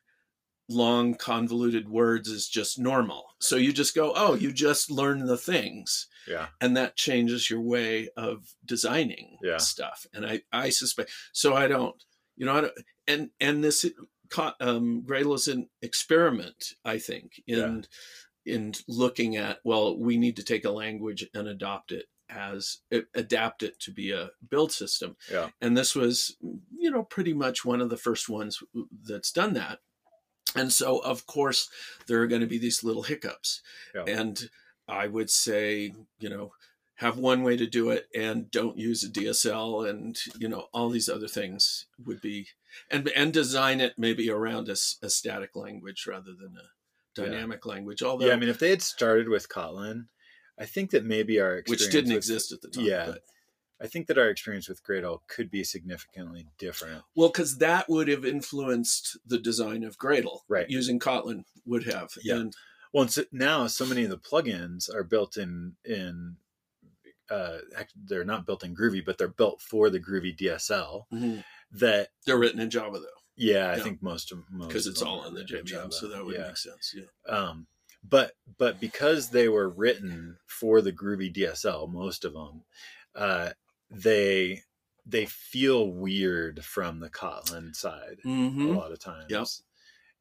long 0.69 1.15
convoluted 1.15 1.89
words 1.89 2.29
is 2.29 2.49
just 2.49 2.79
normal. 2.79 3.25
So 3.41 3.57
you 3.57 3.73
just 3.73 3.93
go, 3.95 4.13
oh, 4.15 4.35
you 4.35 4.53
just 4.53 4.89
learn 4.91 5.27
the 5.27 5.37
things 5.37 6.07
yeah 6.29 6.49
and 6.61 6.77
that 6.77 6.97
changes 6.97 7.49
your 7.51 7.61
way 7.63 8.09
of 8.17 8.55
designing 8.67 9.39
Yeah. 9.43 9.57
stuff 9.57 10.07
and 10.13 10.27
i 10.27 10.43
i 10.53 10.69
suspect 10.69 11.11
so 11.33 11.55
i 11.55 11.67
don't 11.67 11.97
you 12.37 12.45
know 12.45 12.55
i 12.55 12.61
don't 12.61 12.73
and 13.09 13.31
and 13.41 13.65
this 13.65 13.87
um 14.61 15.03
gradle 15.03 15.35
is 15.35 15.49
an 15.49 15.69
experiment 15.83 16.73
i 16.85 16.99
think 16.99 17.43
in 17.47 17.87
in 18.47 18.73
looking 18.89 19.37
at 19.37 19.59
well 19.65 19.99
we 19.99 20.17
need 20.17 20.37
to 20.37 20.43
take 20.43 20.65
a 20.65 20.71
language 20.71 21.27
and 21.35 21.49
adopt 21.49 21.93
it 21.93 22.07
as 22.29 22.79
adapt 23.15 23.63
it 23.63 23.79
to 23.81 23.91
be 23.93 24.13
a 24.13 24.31
build 24.49 24.71
system 24.73 25.17
Yeah. 25.31 25.51
and 25.61 25.77
this 25.77 25.95
was 25.95 26.37
you 26.77 26.91
know 26.91 27.03
pretty 27.03 27.35
much 27.35 27.65
one 27.65 27.81
of 27.81 27.91
the 27.91 27.97
first 27.97 28.29
ones 28.29 28.63
that's 29.03 29.33
done 29.33 29.55
that 29.55 29.81
and 30.55 30.73
so 30.73 30.99
of 30.99 31.27
course 31.27 31.69
there 32.07 32.21
are 32.23 32.27
going 32.29 32.41
to 32.41 32.47
be 32.47 32.59
these 32.59 32.85
little 32.85 33.03
hiccups 33.03 33.63
Yeah. 33.95 34.05
and 34.07 34.49
I 34.89 35.07
would 35.07 35.31
say, 35.31 35.95
you 36.19 36.29
know, 36.29 36.53
have 36.97 37.17
one 37.17 37.45
way 37.45 37.57
to 37.57 37.67
do 37.67 37.91
it 37.91 38.09
and 38.13 38.51
don't 38.51 38.77
use 38.77 39.05
a 39.05 39.09
DSL 39.09 39.89
and, 39.89 40.19
you 40.37 40.49
know, 40.49 40.67
all 40.73 40.91
these 40.91 41.09
other 41.09 41.29
things 41.29 41.87
would 42.05 42.21
be, 42.21 42.49
and, 42.91 43.09
and 43.09 43.33
design 43.33 43.81
it 43.81 43.95
maybe 43.99 44.31
around 44.31 44.69
a 44.69 44.77
static 44.77 45.57
language 45.57 46.07
rather 46.07 46.33
than 46.33 46.57
a 46.57 47.21
Yeah. 47.21 47.27
dynamic 47.27 47.67
language. 47.67 48.03
Although, 48.03 48.27
yeah 48.27 48.33
i 48.35 48.37
mean 48.37 48.49
if 48.49 48.59
they 48.59 48.71
had 48.71 48.83
started 48.83 49.29
with 49.29 49.49
kotlin 49.49 50.07
i 50.59 50.65
think 50.67 50.91
that 50.91 51.05
maybe 51.05 51.41
our 51.41 51.57
experience 51.57 51.83
which 51.85 51.93
didn't 51.93 52.11
with- 52.11 52.17
exist 52.19 52.53
at 52.53 52.61
the 52.63 52.69
time. 52.69 52.85
yeah. 52.85 53.07
But, 53.07 53.23
i 53.83 53.87
think 53.87 54.07
that 54.09 54.19
our 54.19 54.29
experience 54.29 54.69
with 54.69 54.85
gradle 54.85 55.21
could 55.27 55.51
be 55.51 55.65
significantly 55.65 56.47
different 56.59 57.03
well, 57.17 57.29
because 57.31 57.59
that 57.59 57.89
would 57.89 58.09
have 58.09 58.25
influenced 58.25 59.17
the 59.27 59.39
design 59.39 59.85
of 59.85 59.99
Gradle. 59.99 60.41
Right. 60.49 60.69
Using 60.71 60.99
Kotlin 61.01 61.45
would 61.67 61.85
have. 61.85 62.11
Yeah. 62.23 62.37
And 62.37 62.55
well 62.93 63.03
and 63.03 63.11
so 63.11 63.25
now 63.33 63.67
so 63.69 63.87
many 63.87 64.05
of 64.05 64.11
the 64.11 64.19
plugins 64.19 64.93
are 64.95 65.05
built 65.05 65.37
in 65.37 65.77
in 65.85 66.37
uh 67.31 67.59
they're 68.07 68.25
not 68.25 68.47
built 68.47 68.65
in 68.65 68.75
groovy 68.75 69.05
but 69.05 69.17
they're 69.19 69.29
built 69.29 69.61
for 69.61 69.89
the 69.91 70.01
groovy 70.01 70.37
dsl 70.37 71.05
mhm, 71.13 71.45
that 71.71 72.09
they're 72.27 72.39
written 72.39 72.61
in 72.61 72.71
Java 72.71 72.99
though, 72.99 73.07
yeah 73.37 73.71
i 73.71 73.77
Yeah. 73.77 73.83
think 73.83 74.03
most 74.03 74.33
of 74.33 74.39
most 74.51 74.69
because 74.69 74.87
it's 74.87 75.03
all 75.03 75.25
in 75.27 75.35
the 75.35 75.41
written 75.41 75.65
JVM. 75.67 75.93
So 75.93 76.09
that 76.09 76.25
would 76.25 76.35
yeah. 76.37 76.49
make 76.49 76.57
sense. 76.57 76.95
Yeah. 76.97 77.05
um 77.35 77.67
but 78.03 78.33
but 78.59 78.81
because 78.81 79.31
they 79.31 79.49
were 79.49 79.69
written 79.69 80.39
for 80.47 80.81
the 80.81 80.93
groovy 80.93 81.33
dsl 81.35 81.91
most 81.91 82.25
of 82.25 82.33
them 82.33 82.65
uh 83.15 83.51
they 83.91 84.63
they 85.07 85.27
feel 85.27 85.91
weird 85.91 86.65
from 86.65 87.01
the 87.01 87.11
kotlin 87.11 87.75
side 87.75 88.19
a 88.25 88.29
Mhm. 88.29 88.75
lot 88.77 88.93
of 88.93 88.99
times 89.01 89.27
Yep. 89.31 89.47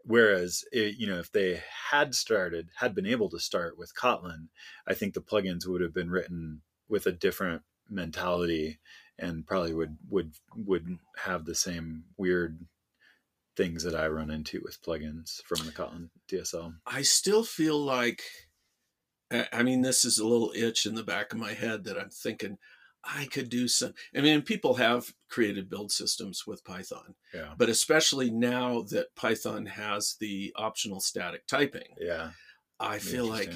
whereas 0.03 0.63
it, 0.71 0.95
you 0.97 1.07
know 1.07 1.19
if 1.19 1.31
they 1.31 1.61
had 1.91 2.15
started 2.15 2.69
had 2.77 2.95
been 2.95 3.05
able 3.05 3.29
to 3.29 3.39
start 3.39 3.77
with 3.77 3.93
kotlin 3.95 4.47
i 4.87 4.93
think 4.93 5.13
the 5.13 5.21
plugins 5.21 5.67
would 5.67 5.81
have 5.81 5.93
been 5.93 6.09
written 6.09 6.61
with 6.89 7.05
a 7.05 7.11
different 7.11 7.61
mentality 7.89 8.79
and 9.17 9.45
probably 9.45 9.73
would 9.73 9.97
would 10.09 10.33
would 10.55 10.97
have 11.17 11.45
the 11.45 11.55
same 11.55 12.03
weird 12.17 12.65
things 13.57 13.83
that 13.83 13.95
i 13.95 14.07
run 14.07 14.29
into 14.29 14.61
with 14.63 14.81
plugins 14.81 15.41
from 15.43 15.65
the 15.65 15.71
kotlin 15.71 16.09
dsl 16.31 16.73
I 16.85 17.01
still 17.01 17.43
feel 17.43 17.77
like, 17.77 18.23
I 19.31 19.63
mean, 19.63 19.81
this 19.81 20.05
is 20.05 20.17
a 20.17 20.27
little 20.27 20.51
itch 20.55 20.85
in 20.85 20.95
the 20.95 21.03
back 21.03 21.33
of 21.33 21.39
my 21.39 21.53
head 21.53 21.83
that 21.83 21.97
I'm 21.99 22.09
thinking 22.09 22.57
I 23.03 23.25
could 23.25 23.49
do 23.49 23.67
some. 23.67 23.93
I 24.15 24.21
mean, 24.21 24.41
people 24.41 24.75
have 24.75 25.13
created 25.29 25.69
build 25.69 25.91
systems 25.91 26.45
with 26.47 26.63
Python, 26.65 27.15
yeah 27.33 27.53
but 27.57 27.69
especially 27.69 28.29
now 28.29 28.81
that 28.89 29.15
Python 29.15 29.65
has 29.67 30.15
the 30.19 30.53
optional 30.55 30.99
static 30.99 31.45
typing, 31.47 31.95
yeah 31.99 32.31
I 32.79 32.99
feel 32.99 33.25
like. 33.25 33.53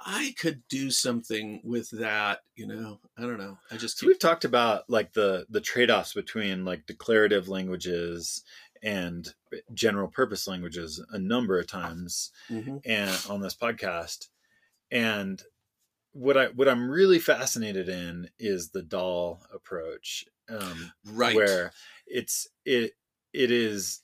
I 0.00 0.34
could 0.38 0.62
do 0.68 0.90
something 0.90 1.60
with 1.64 1.90
that. 1.90 2.40
You 2.54 2.66
know, 2.66 3.00
I 3.16 3.22
don't 3.22 3.38
know. 3.38 3.58
I 3.70 3.76
just 3.76 3.98
keep, 4.00 4.06
we've 4.08 4.18
talked 4.18 4.44
about 4.44 4.88
like 4.88 5.12
the 5.12 5.46
the 5.48 5.60
trade-offs 5.60 6.12
between 6.14 6.64
like 6.64 6.86
declarative 6.86 7.48
languages 7.48 8.42
and 8.82 9.32
general 9.72 10.08
purpose 10.08 10.46
languages 10.46 11.02
a 11.10 11.18
number 11.18 11.58
of 11.58 11.66
times 11.66 12.30
Mhm. 12.50 12.82
and 12.84 13.18
on 13.28 13.40
this 13.40 13.54
podcast 13.56 14.28
and 14.90 15.42
what 16.12 16.36
i 16.36 16.46
what 16.48 16.68
i'm 16.68 16.90
really 16.90 17.18
fascinated 17.18 17.88
in 17.88 18.28
is 18.38 18.70
the 18.70 18.82
Dhall 18.82 19.40
approach 19.52 20.26
um 20.50 20.92
right. 21.06 21.34
where 21.34 21.72
it's 22.06 22.48
it 22.66 22.92
it 23.32 23.50
is 23.50 24.02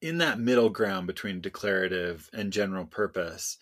in 0.00 0.18
that 0.18 0.40
middle 0.40 0.68
ground 0.68 1.06
between 1.06 1.40
declarative 1.40 2.28
and 2.32 2.52
general 2.52 2.84
purpose 2.84 3.58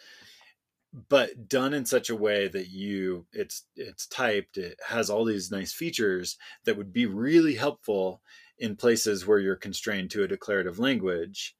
but 1.09 1.49
done 1.49 1.73
in 1.73 1.85
such 1.87 2.11
a 2.11 2.17
way 2.17 2.49
that 2.49 2.69
you 2.69 3.27
it's 3.33 3.65
it's 3.77 4.07
typed 4.07 4.57
it 4.57 4.79
has 4.89 5.09
all 5.09 5.25
these 5.25 5.51
nice 5.51 5.73
features 5.73 6.37
that 6.65 6.77
would 6.77 6.93
be 6.93 7.07
really 7.07 7.55
helpful 7.55 8.21
in 8.59 8.75
places 8.75 9.27
where 9.27 9.39
you're 9.39 9.57
constrained 9.57 10.11
to 10.11 10.25
a 10.25 10.29
declarative 10.29 10.79
language 10.79 11.55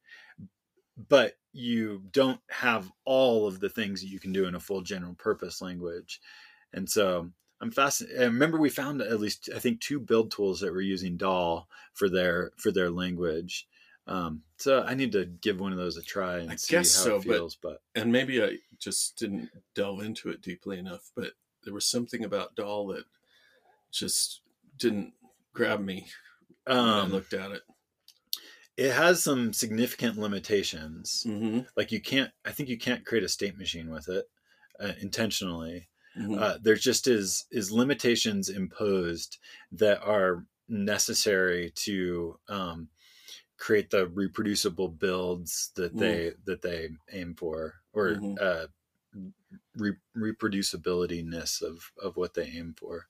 but 1.09 1.35
you 1.53 2.03
don't 2.11 2.39
have 2.49 2.91
all 3.05 3.47
of 3.47 3.59
the 3.59 3.69
things 3.69 4.01
that 4.01 4.07
you 4.07 4.19
can 4.19 4.31
do 4.31 4.45
in 4.45 4.55
a 4.55 4.59
full 4.59 4.81
general 4.81 5.13
purpose 5.15 5.61
language. 5.61 6.21
And 6.73 6.89
so 6.89 7.31
i'm 7.61 7.71
fascinated 7.71 8.19
i 8.19 8.25
remember 8.25 8.57
we 8.57 8.69
found 8.69 9.01
at 9.01 9.19
least 9.19 9.47
i 9.55 9.59
think 9.59 9.79
two 9.79 9.99
build 9.99 10.31
tools 10.31 10.59
that 10.59 10.73
were 10.73 10.81
using 10.81 11.17
Dhall 11.17 11.65
for 11.93 12.09
their 12.09 12.51
for 12.57 12.71
their 12.71 12.89
language 12.89 13.67
um, 14.07 14.41
so 14.57 14.83
i 14.83 14.93
need 14.93 15.11
to 15.11 15.25
give 15.25 15.59
one 15.59 15.71
of 15.71 15.77
those 15.77 15.97
a 15.97 16.01
try 16.01 16.39
and 16.39 16.51
I 16.51 16.55
see 16.55 16.75
how 16.75 16.81
so, 16.83 17.15
it 17.17 17.23
feels 17.23 17.55
but 17.55 17.81
and 17.95 18.11
maybe 18.11 18.43
I 18.43 18.57
just 18.79 19.17
didn't 19.17 19.49
delve 19.75 20.01
into 20.03 20.29
it 20.29 20.41
deeply 20.41 20.79
enough, 20.79 21.11
but 21.15 21.33
there 21.63 21.73
was 21.73 21.85
something 21.85 22.23
about 22.25 22.55
Dhall 22.55 22.95
that 22.95 23.05
just 23.91 24.41
didn't 24.77 25.13
grab 25.53 25.79
me 25.81 26.07
when 26.65 26.77
I 26.77 26.99
um, 27.01 27.11
looked 27.11 27.33
at 27.33 27.51
it. 27.51 27.61
it 28.77 28.91
has 28.91 29.23
some 29.23 29.53
significant 29.53 30.17
limitations 30.17 31.23
Mm-hmm. 31.27 31.59
like 31.77 31.91
you 31.91 32.01
can't 32.01 32.31
i 32.45 32.51
think 32.51 32.69
you 32.69 32.77
can't 32.77 33.05
create 33.05 33.23
a 33.23 33.29
state 33.29 33.57
machine 33.57 33.89
with 33.91 34.09
it 34.09 34.25
uh, 34.79 34.93
intentionally 35.01 35.87
Mm-hmm. 36.17 36.39
uh, 36.43 36.57
there 36.61 36.75
just 36.75 37.07
is 37.07 37.45
is 37.51 37.71
limitations 37.71 38.49
imposed 38.49 39.37
that 39.71 40.01
are 40.03 40.45
necessary 40.67 41.71
to 41.75 42.37
um, 42.49 42.89
create 43.61 43.91
the 43.91 44.07
reproducible 44.09 44.89
builds 44.89 45.71
that 45.77 45.93
Mm. 45.93 45.99
they 45.99 46.33
that 46.45 46.63
they 46.63 46.89
aim 47.13 47.35
for 47.35 47.75
or 47.93 48.21
Mhm. 48.21 48.41
uh, 48.41 48.67
re- 49.75 49.97
reproducibilityness 50.15 51.61
of 51.61 51.91
of 52.01 52.17
what 52.17 52.33
they 52.33 52.45
aim 52.45 52.73
for 52.77 53.07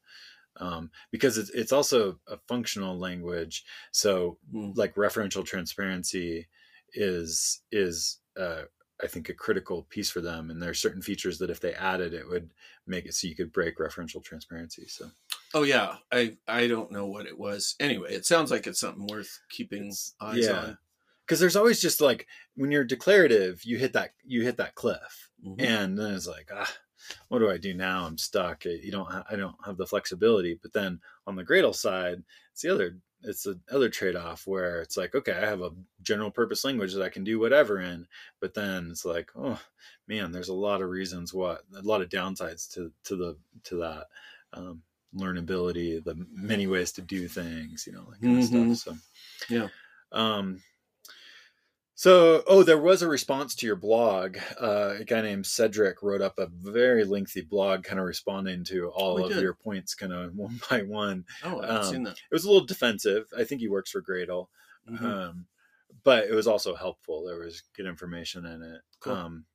um, 0.57 0.91
because 1.11 1.37
it's, 1.37 1.51
it's 1.51 1.71
also 1.73 2.19
a 2.27 2.37
functional 2.47 2.97
language 2.97 3.65
so 3.91 4.39
Mm. 4.53 4.75
like 4.75 4.95
referential 4.95 5.45
transparency 5.45 6.47
is 6.93 7.63
is 7.71 8.19
uh, 8.37 8.63
I 9.01 9.07
think 9.07 9.29
a 9.29 9.33
critical 9.33 9.83
piece 9.89 10.09
for 10.11 10.21
them. 10.21 10.49
And 10.49 10.61
there 10.61 10.69
are 10.69 10.75
certain 10.75 11.01
features 11.01 11.39
that 11.39 11.49
if 11.49 11.59
they 11.59 11.73
added, 11.73 12.13
it 12.13 12.27
would 12.29 12.51
make 12.85 13.05
it 13.05 13.13
so 13.13 13.27
you 13.27 13.35
could 13.35 13.51
break 13.51 13.77
referential 13.77 14.23
transparency. 14.23 14.85
So, 14.87 15.11
oh 15.53 15.63
yeah, 15.63 15.97
I 16.11 16.37
I 16.47 16.67
don't 16.67 16.91
know 16.91 17.07
what 17.07 17.25
it 17.25 17.37
was. 17.37 17.75
Anyway, 17.79 18.13
it 18.13 18.25
sounds 18.25 18.51
like 18.51 18.67
it's 18.67 18.79
something 18.79 19.07
worth 19.07 19.39
keeping 19.49 19.93
eyes 20.19 20.45
yeah. 20.45 20.51
on. 20.59 20.77
Because 21.25 21.39
there's 21.39 21.55
always 21.55 21.79
just 21.79 22.01
like 22.01 22.27
when 22.55 22.71
you're 22.71 22.83
declarative, 22.83 23.63
you 23.63 23.77
hit 23.77 23.93
that 23.93 24.11
you 24.23 24.43
hit 24.43 24.57
that 24.57 24.75
cliff, 24.75 25.29
Mhm. 25.45 25.61
and 25.61 25.97
then 25.97 26.13
it's 26.13 26.27
like, 26.27 26.49
ah, 26.53 26.71
what 27.29 27.39
do 27.39 27.49
I 27.49 27.57
do 27.57 27.73
now? 27.73 28.05
I'm 28.05 28.17
stuck. 28.17 28.65
You 28.65 28.91
don't. 28.91 29.07
I 29.29 29.35
don't 29.35 29.55
have 29.65 29.77
the 29.77 29.87
flexibility. 29.87 30.59
But 30.61 30.73
then 30.73 30.99
on 31.25 31.35
the 31.35 31.45
Gradle 31.45 31.75
side, 31.75 32.23
it's 32.51 32.61
the 32.61 32.73
other. 32.73 32.97
It's 33.23 33.43
the 33.43 33.59
other 33.71 33.89
trade 33.89 34.15
off 34.15 34.47
where 34.47 34.81
it's 34.81 34.97
like, 34.97 35.13
okay, 35.15 35.33
I 35.33 35.45
have 35.45 35.61
a 35.61 35.71
general 36.01 36.31
purpose 36.31 36.63
language 36.65 36.93
that 36.93 37.03
I 37.03 37.09
can 37.09 37.23
do 37.23 37.39
whatever 37.39 37.79
in, 37.79 38.07
but 38.39 38.53
then 38.53 38.89
it's 38.91 39.05
like, 39.05 39.31
oh 39.35 39.61
man, 40.07 40.31
there's 40.31 40.49
a 40.49 40.53
lot 40.53 40.81
of 40.81 40.89
reasons 40.89 41.33
what 41.33 41.63
a 41.75 41.81
lot 41.81 42.01
of 42.01 42.09
downsides 42.09 42.71
to 42.73 42.91
to 43.03 43.15
the 43.15 43.37
to 43.65 43.77
that 43.77 44.07
um, 44.53 44.83
learnability, 45.15 46.03
the 46.03 46.15
many 46.31 46.67
ways 46.67 46.91
to 46.93 47.01
do 47.01 47.27
things, 47.27 47.85
you 47.87 47.93
know, 47.93 48.05
that 48.09 48.21
kind 48.21 48.35
Mhm. 48.35 48.37
of 48.37 48.43
stuff. 48.43 48.73
So 48.73 48.95
Yeah. 49.49 49.69
Um, 50.11 50.61
so, 52.01 52.43
oh, 52.47 52.63
there 52.63 52.79
was 52.81 53.03
a 53.03 53.07
response 53.07 53.53
to 53.55 53.67
your 53.67 53.75
blog. 53.75 54.37
Uh, 54.59 54.95
a 54.99 55.03
guy 55.03 55.21
named 55.21 55.45
Cedric 55.45 56.01
wrote 56.01 56.21
up 56.21 56.39
a 56.39 56.47
very 56.47 57.03
lengthy 57.05 57.41
blog, 57.41 57.83
kind 57.83 57.99
of 57.99 58.05
responding 58.05 58.63
to 58.65 58.89
all 58.89 59.17
he 59.17 59.23
of 59.23 59.31
did? 59.33 59.43
your 59.43 59.53
points, 59.53 59.93
kind 59.93 60.11
of 60.11 60.33
one 60.35 60.59
by 60.69 60.81
one. 60.81 61.25
Oh, 61.43 61.59
I 61.61 61.67
haven't 61.67 61.83
Um, 61.83 61.83
seen 61.83 62.03
that. 62.03 62.17
It 62.31 62.33
was 62.33 62.43
a 62.43 62.51
little 62.51 62.65
defensive. 62.65 63.27
I 63.37 63.43
think 63.43 63.61
he 63.61 63.67
works 63.67 63.91
for 63.91 64.01
Gradle, 64.01 64.47
Mhm. 64.89 65.03
um, 65.03 65.47
but 66.03 66.25
it 66.25 66.33
was 66.33 66.47
also 66.47 66.75
helpful. 66.75 67.23
There 67.25 67.39
was 67.39 67.61
good 67.75 67.85
information 67.85 68.45
in 68.45 68.63
it. 68.63 68.81
Cool. 68.99 69.13
Um, 69.13 69.45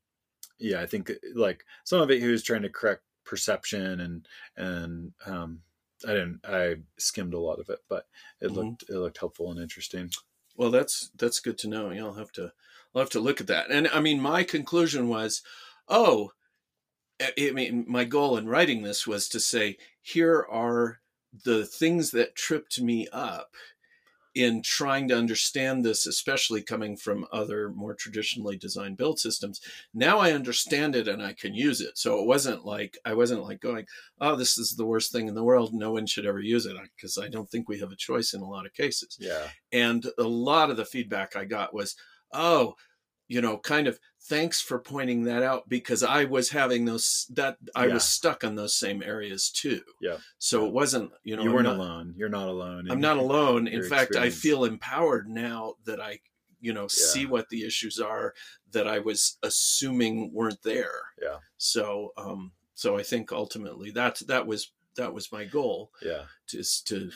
yeah, 0.59 0.81
I 0.81 0.87
think 0.87 1.13
like 1.35 1.65
some 1.85 2.01
of 2.01 2.11
it 2.11 2.21
he 2.21 2.29
was 2.29 2.43
trying 2.43 2.63
to 2.63 2.71
correct 2.71 3.05
perception 3.25 4.01
and 4.01 4.29
and 4.57 5.15
um, 5.27 5.63
I 6.07 6.13
didn't. 6.13 6.41
I 6.45 6.77
skimmed 6.99 7.35
a 7.35 7.41
lot 7.41 7.61
of 7.61 7.71
it, 7.71 7.81
but 7.89 8.07
it 8.41 8.49
Mhm. 8.49 8.53
looked 8.53 8.85
it 8.89 8.99
looked 8.99 9.19
helpful 9.19 9.51
and 9.51 9.61
interesting. 9.61 10.11
Well, 10.57 10.71
that's 10.71 11.11
that's 11.17 11.41
good 11.41 11.59
to 11.59 11.69
know. 11.69 11.91
Yeah, 11.91 12.05
I'll 12.07 12.15
have 12.15 12.33
to 12.33 12.53
I'll 12.95 13.03
have 13.03 13.11
to 13.11 13.21
look 13.21 13.41
at 13.41 13.47
that. 13.49 13.71
And 13.71 13.89
I 13.89 14.01
mean, 14.01 14.21
my 14.21 14.43
conclusion 14.45 15.09
was, 15.09 15.43
oh, 15.89 16.33
I 17.21 17.33
I 17.39 17.51
mean, 17.53 17.85
my 17.89 18.05
goal 18.05 18.37
in 18.39 18.49
writing 18.49 18.83
this 18.83 19.07
was 19.07 19.29
to 19.31 19.41
say, 19.41 19.79
here 20.03 20.47
are 20.51 21.01
the 21.45 21.67
things 21.67 22.11
that 22.13 22.35
tripped 22.37 22.81
me 22.81 23.09
up 23.13 23.55
in 24.37 24.61
trying 24.61 25.09
to 25.09 25.17
understand 25.17 25.83
this, 25.83 26.07
especially 26.07 26.61
coming 26.61 26.95
from 26.95 27.27
other 27.33 27.71
more 27.71 27.95
traditionally 27.95 28.55
designed 28.55 28.99
build 28.99 29.19
systems. 29.19 29.63
Now 29.95 30.19
I 30.19 30.33
understand 30.33 30.95
it 30.95 31.09
and 31.09 31.23
I 31.23 31.33
can 31.33 31.55
use 31.55 31.81
it. 31.81 31.97
So 31.97 32.21
it 32.21 32.27
wasn't 32.27 32.67
like 32.67 32.99
I 33.07 33.15
wasn't 33.15 33.45
like 33.45 33.61
going, 33.61 33.87
oh, 34.21 34.37
this 34.37 34.59
is 34.59 34.77
the 34.77 34.85
worst 34.85 35.11
thing 35.11 35.27
in 35.27 35.35
the 35.35 35.43
world. 35.43 35.73
No 35.73 35.93
one 35.93 36.05
should 36.05 36.27
ever 36.27 36.41
use 36.41 36.67
it 36.67 36.77
because 36.95 37.17
I 37.17 37.29
don't 37.29 37.51
think 37.51 37.67
we 37.67 37.81
have 37.81 37.93
a 37.93 37.97
choice 37.97 38.35
in 38.35 38.43
a 38.43 38.49
lot 38.49 38.67
of 38.67 38.75
cases. 38.75 39.17
Yeah. 39.19 39.49
And 39.73 40.05
a 40.19 40.25
lot 40.25 40.69
of 40.69 40.77
the 40.77 40.85
feedback 40.85 41.35
I 41.35 41.47
got 41.47 41.73
was, 41.73 41.97
oh, 42.31 42.75
you 43.29 43.41
know, 43.41 43.57
kind 43.57 43.87
of 43.87 43.99
thanks 44.29 44.61
for 44.61 44.79
pointing 44.79 45.23
that 45.25 45.43
out 45.43 45.69
because 45.69 46.03
I 46.03 46.25
was 46.25 46.51
having 46.51 46.85
those 46.85 47.27
that 47.31 47.59
I 47.75 47.87
Yeah. 47.87 47.95
was 47.95 48.05
stuck 48.05 48.43
on 48.45 48.55
those 48.57 48.75
same 48.75 49.03
areas 49.03 49.51
too. 49.51 49.83
Yeah. 50.01 50.19
So 50.39 50.67
it 50.67 50.73
wasn't, 50.73 51.13
you 51.23 51.37
know, 51.37 51.43
you 51.43 51.53
weren't 51.53 51.65
not- 51.65 51.77
alone. 51.77 52.15
You're 52.17 52.29
not 52.29 52.49
alone. 52.49 52.91
I'm 52.91 53.01
not 53.01 53.17
alone. 53.27 53.69
In 53.69 53.83
fact, 53.89 54.17
I 54.17 54.31
feel 54.31 54.65
empowered 54.65 55.29
now 55.29 55.75
that 55.85 56.01
I, 56.01 56.21
you 56.61 56.73
know, 56.73 56.89
see 56.89 57.27
what 57.27 57.49
the 57.51 57.65
issues 57.65 58.01
are 58.01 58.35
that 58.73 58.89
I 58.89 58.99
was 58.99 59.39
assuming 59.43 60.33
weren't 60.33 60.63
there. 60.63 61.03
Yeah. 61.23 61.39
So, 61.59 62.13
um, 62.17 62.53
so 62.75 62.97
I 62.99 63.03
think 63.03 63.31
ultimately 63.33 63.91
that 63.93 64.21
that 64.27 64.47
was 64.47 64.73
that 64.97 65.13
was 65.13 65.31
my 65.31 65.45
goal 65.45 65.93
Yeah. 66.03 66.25
is 66.53 66.81
to 66.87 67.11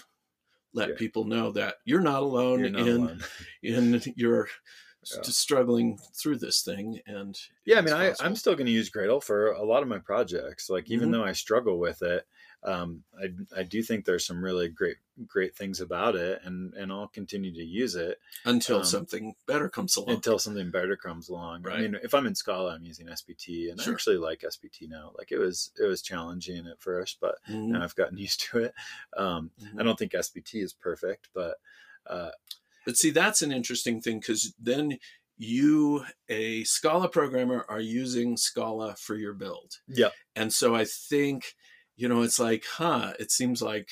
let 0.75 0.91
Yeah. 0.91 0.95
people 0.97 1.25
know 1.25 1.51
that 1.53 1.79
you're 1.85 2.01
not 2.03 2.23
alone 2.23 2.61
You're 2.61 2.71
not 2.71 2.87
in 2.87 2.97
alone. 2.97 3.25
in 3.63 4.03
your 4.17 4.49
Yeah. 5.11 5.23
just 5.23 5.41
struggling 5.41 5.99
through 6.15 6.37
this 6.39 6.63
thing 6.63 7.01
and 7.07 7.39
Yeah, 7.65 7.79
I 7.79 7.81
mean, 7.83 7.95
I, 7.95 8.15
i'm 8.21 8.35
still 8.37 8.55
going 8.55 8.67
to 8.67 8.73
use 8.73 8.91
Gradle 8.91 9.23
for 9.23 9.53
a 9.53 9.63
lot 9.65 9.83
of 9.83 9.89
my 9.89 9.99
projects. 9.99 10.71
Like, 10.71 10.91
even 10.91 11.11
Mhm. 11.11 11.13
though 11.13 11.25
I 11.25 11.33
struggle 11.33 11.79
with 11.79 12.03
it, 12.03 12.27
um, 12.63 13.05
I, 13.19 13.61
I 13.61 13.63
do 13.63 13.83
think 13.83 14.05
there's 14.05 14.25
some 14.27 14.43
really 14.43 14.69
great, 14.69 14.97
great 15.27 15.57
things 15.57 15.81
about 15.81 16.17
it, 16.17 16.41
and 16.45 16.75
and 16.75 16.93
I'll 16.93 17.09
continue 17.09 17.53
to 17.55 17.65
use 17.65 17.95
it 17.95 18.19
until 18.45 18.83
um, 18.83 18.85
something 18.85 19.35
better 19.47 19.69
comes 19.69 19.97
along 19.97 20.23
until 20.23 20.39
something 20.39 20.71
better 20.71 20.97
comes 20.97 21.29
along. 21.29 21.69
I 21.71 21.77
mean, 21.77 21.95
if 22.03 22.15
I'm 22.15 22.27
in 22.27 22.35
Scala, 22.35 22.75
I'm 22.75 22.83
using 22.85 23.07
sbt, 23.09 23.71
and 23.71 23.81
I 23.81 23.91
actually 23.91 24.17
like 24.17 24.41
sbt 24.41 24.89
now. 24.89 25.13
Like, 25.17 25.31
it 25.33 25.39
was 25.39 25.73
it 25.81 25.85
was 25.85 26.03
challenging 26.03 26.67
at 26.67 26.81
first, 26.81 27.19
but 27.21 27.37
Mhm, 27.47 27.73
now 27.73 27.83
I've 27.85 27.95
gotten 27.97 28.19
used 28.27 28.41
to 28.51 28.59
it. 28.65 28.75
Um, 29.17 29.51
mhm. 29.57 29.79
I 29.79 29.83
don't 29.83 29.99
think 29.99 30.13
sbt 30.13 30.63
is 30.63 30.73
perfect, 30.73 31.29
but 31.35 31.59
uh, 32.07 32.31
but 32.87 32.97
see 32.97 33.11
that's 33.11 33.43
an 33.43 33.53
interesting 33.53 34.01
thing 34.01 34.19
because 34.21 34.55
then 34.59 34.99
you 35.37 36.05
a 36.29 36.65
scala 36.65 37.09
programmer 37.09 37.65
are 37.69 37.81
using 37.81 38.37
scala 38.37 38.95
for 38.99 39.15
your 39.17 39.33
build 39.35 39.75
yeah, 39.89 40.11
and 40.37 40.53
so 40.53 40.75
i 40.75 40.85
think 40.85 41.55
you 41.97 42.09
know 42.09 42.23
it's 42.23 42.39
like 42.39 42.65
huh 42.77 43.13
it 43.19 43.31
seems 43.31 43.63
like 43.63 43.89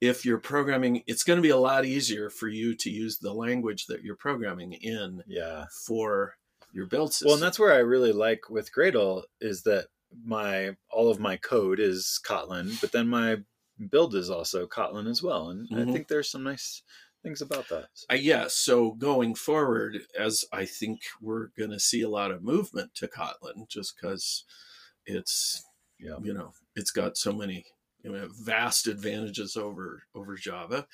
if 0.00 0.24
you're 0.24 0.38
programming 0.38 1.02
it's 1.06 1.22
going 1.24 1.36
to 1.36 1.42
be 1.42 1.50
a 1.50 1.56
lot 1.56 1.84
easier 1.84 2.28
for 2.30 2.48
you 2.48 2.74
to 2.74 2.90
use 2.90 3.18
the 3.18 3.32
language 3.32 3.86
that 3.86 4.02
you're 4.02 4.16
programming 4.16 4.72
in 4.72 5.22
yeah. 5.26 5.64
for 5.86 6.34
your 6.72 6.86
build 6.86 7.12
system 7.12 7.26
Well, 7.26 7.34
and 7.34 7.42
that's 7.42 7.58
where 7.58 7.72
I 7.72 7.78
really 7.78 8.12
like 8.12 8.48
with 8.48 8.70
Gradle 8.72 9.22
is 9.40 9.62
that 9.62 9.88
my 10.24 10.76
all 10.90 11.10
of 11.10 11.20
my 11.20 11.36
code 11.36 11.80
is 11.80 12.20
Kotlin, 12.26 12.80
but 12.80 12.92
then 12.92 13.08
my 13.08 13.38
build 13.90 14.14
is 14.14 14.30
also 14.30 14.66
Kotlin 14.66 15.08
as 15.08 15.22
well, 15.22 15.50
and 15.50 15.68
I 15.72 15.84
Mhm. 15.84 15.92
think 15.92 16.08
there's 16.08 16.30
some 16.30 16.42
nice 16.44 16.82
things 17.22 17.40
about 17.40 17.68
that. 17.68 17.88
Uh, 18.10 18.14
yeah, 18.14 18.46
so 18.48 18.92
going 18.92 19.34
forward, 19.34 19.98
as 20.18 20.44
I 20.52 20.64
think 20.64 21.00
we're 21.20 21.48
going 21.58 21.70
to 21.70 21.80
see 21.80 22.02
a 22.02 22.08
lot 22.08 22.30
of 22.30 22.42
movement 22.42 22.94
to 22.96 23.08
Kotlin, 23.08 23.68
just 23.68 23.94
because 23.96 24.44
it's 25.06 25.64
yeah, 25.98 26.16
you 26.22 26.34
know 26.34 26.52
it's 26.74 26.90
got 26.90 27.16
so 27.16 27.32
many 27.32 27.64
you 28.02 28.12
know, 28.12 28.28
vast 28.42 28.86
advantages 28.86 29.56
over 29.56 30.02
over 30.14 30.36
Java 30.36 30.86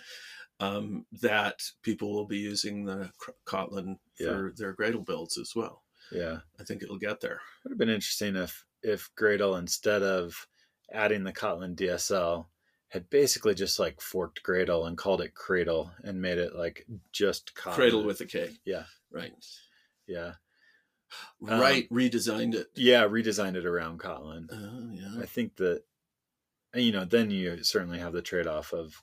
um, 0.61 1.07
that 1.21 1.63
people 1.83 2.13
will 2.13 2.27
be 2.27 2.39
using 2.39 2.85
the 2.85 3.11
Kotlin 3.47 3.97
for 4.17 4.53
their 4.57 4.75
Gradle 4.75 5.07
builds 5.07 5.39
as 5.39 5.53
well. 5.55 5.83
yeah. 6.13 6.39
I 6.61 6.65
think 6.65 6.83
it'll 6.83 6.99
get 6.99 7.21
there. 7.21 7.37
It 7.37 7.65
would 7.65 7.73
have 7.73 7.79
been 7.79 7.89
interesting 7.89 8.37
if 8.37 8.65
if 8.83 9.11
Gradle 9.19 9.59
instead 9.59 10.03
of 10.03 10.47
adding 10.93 11.25
the 11.25 11.33
Kotlin 11.33 11.77
DSL 11.77 12.47
had 12.89 13.11
basically 13.11 13.55
just 13.55 13.79
like 13.79 14.01
forked 14.01 14.43
Gradle 14.43 14.87
and 14.87 14.97
called 14.97 15.21
it 15.21 15.35
Cradle 15.35 15.91
and 16.03 16.21
made 16.23 16.39
it 16.39 16.55
like 16.55 16.87
just 17.13 17.55
Kotlin. 17.55 17.73
Cradle 17.75 18.03
with 18.05 18.21
a 18.21 18.27
K. 18.27 18.51
Yeah. 18.65 18.85
Right. 19.11 19.33
yeah 20.07 20.33
Um, 21.47 21.61
Right. 21.61 21.89
Redesigned 21.91 22.55
it. 22.55 22.69
yeah 22.75 23.05
redesigned 23.05 23.57
it 23.57 23.67
around 23.67 24.01
Kotlin. 24.01 24.47
Oh 24.53 24.91
yeah. 24.93 25.23
I 25.23 25.27
think 25.27 25.57
that 25.57 25.83
you 26.75 26.93
know 26.93 27.05
then 27.05 27.31
you 27.31 27.63
certainly 27.65 27.99
have 27.99 28.13
the 28.13 28.23
trade 28.23 28.47
off 28.47 28.73
of 28.73 28.95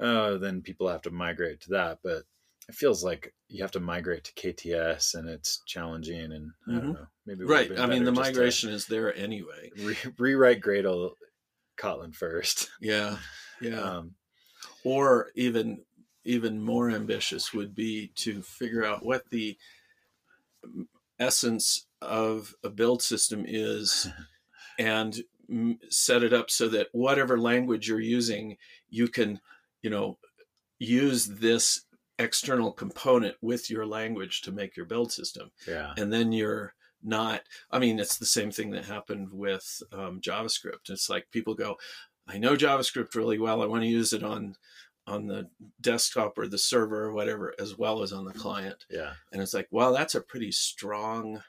oh 0.00 0.38
then 0.38 0.62
people 0.62 0.88
have 0.88 1.02
to 1.02 1.10
migrate 1.10 1.60
to 1.62 1.70
that, 1.70 1.98
but 2.02 2.22
it 2.68 2.74
feels 2.74 3.04
like 3.04 3.34
you 3.48 3.62
have 3.62 3.70
to 3.72 3.80
migrate 3.80 4.24
to 4.24 4.32
KTS 4.34 5.14
and 5.14 5.28
it's 5.28 5.60
challenging 5.66 6.32
and 6.32 6.50
I 6.66 6.70
Mhm. 6.70 6.80
don't 6.82 6.92
know 6.94 7.06
maybe 7.26 7.42
it 7.42 7.46
would 7.46 7.58
have 7.58 7.70
Right. 7.70 7.78
I 7.80 7.86
mean, 7.86 8.04
the 8.04 8.10
better 8.12 8.22
just 8.22 8.34
to 8.34 8.38
migration 8.40 8.70
is 8.70 8.86
there 8.86 9.14
anyway. 9.14 9.70
re- 9.78 9.96
rewrite 10.18 10.60
Gradle 10.60 11.14
Kotlin 11.76 12.14
first. 12.14 12.70
Yeah. 12.80 13.18
Yeah. 13.60 13.80
Um, 13.80 14.14
or 14.84 15.30
even 15.34 15.80
even 16.24 16.60
more 16.60 16.90
ambitious 16.90 17.52
would 17.52 17.74
be 17.74 18.10
to 18.16 18.42
figure 18.42 18.84
out 18.84 19.04
what 19.04 19.28
the 19.30 19.56
essence 21.18 21.86
of 22.00 22.54
a 22.64 22.70
build 22.70 23.02
system 23.02 23.44
is 23.46 24.08
and 24.78 25.22
set 25.90 26.22
it 26.22 26.32
up 26.32 26.50
so 26.50 26.68
that 26.68 26.88
whatever 26.92 27.38
language 27.38 27.88
you're 27.88 28.00
using 28.00 28.56
you 28.88 29.06
can 29.06 29.38
you 29.82 29.90
know 29.90 30.18
use 30.78 31.26
this 31.26 31.82
external 32.18 32.72
component 32.72 33.36
with 33.42 33.70
your 33.70 33.84
language 33.84 34.40
to 34.40 34.52
make 34.52 34.76
your 34.76 34.86
build 34.86 35.12
system 35.12 35.50
yeah, 35.68 35.92
and 35.98 36.12
then 36.12 36.32
you're 36.32 36.74
not 37.06 37.42
i 37.70 37.78
mean 37.78 37.98
it's 38.00 38.16
the 38.16 38.24
same 38.26 38.50
thing 38.50 38.70
that 38.70 38.84
happened 38.86 39.28
with 39.32 39.82
um, 39.92 40.20
javascript. 40.20 40.88
It's 40.88 41.08
like 41.10 41.30
people 41.30 41.54
go 41.54 41.76
i 42.26 42.38
know 42.38 42.56
javascript 42.56 43.14
really 43.14 43.38
well. 43.38 43.62
I 43.62 43.66
want 43.66 43.82
to 43.82 43.88
use 43.88 44.12
it 44.12 44.22
on 44.24 44.56
on 45.06 45.26
the 45.26 45.50
desktop 45.82 46.38
or 46.38 46.46
the 46.48 46.56
server 46.56 47.04
or 47.04 47.12
whatever 47.12 47.54
as 47.58 47.76
well 47.76 48.02
as 48.02 48.10
on 48.12 48.24
the 48.24 48.32
client. 48.32 48.86
Yeah, 48.90 49.12
and 49.32 49.42
it's 49.42 49.52
like 49.52 49.68
well 49.70 49.92
that's 49.92 50.14
a 50.14 50.20
pretty 50.22 50.50
strong 50.50 51.42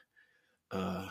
uh, 0.70 1.08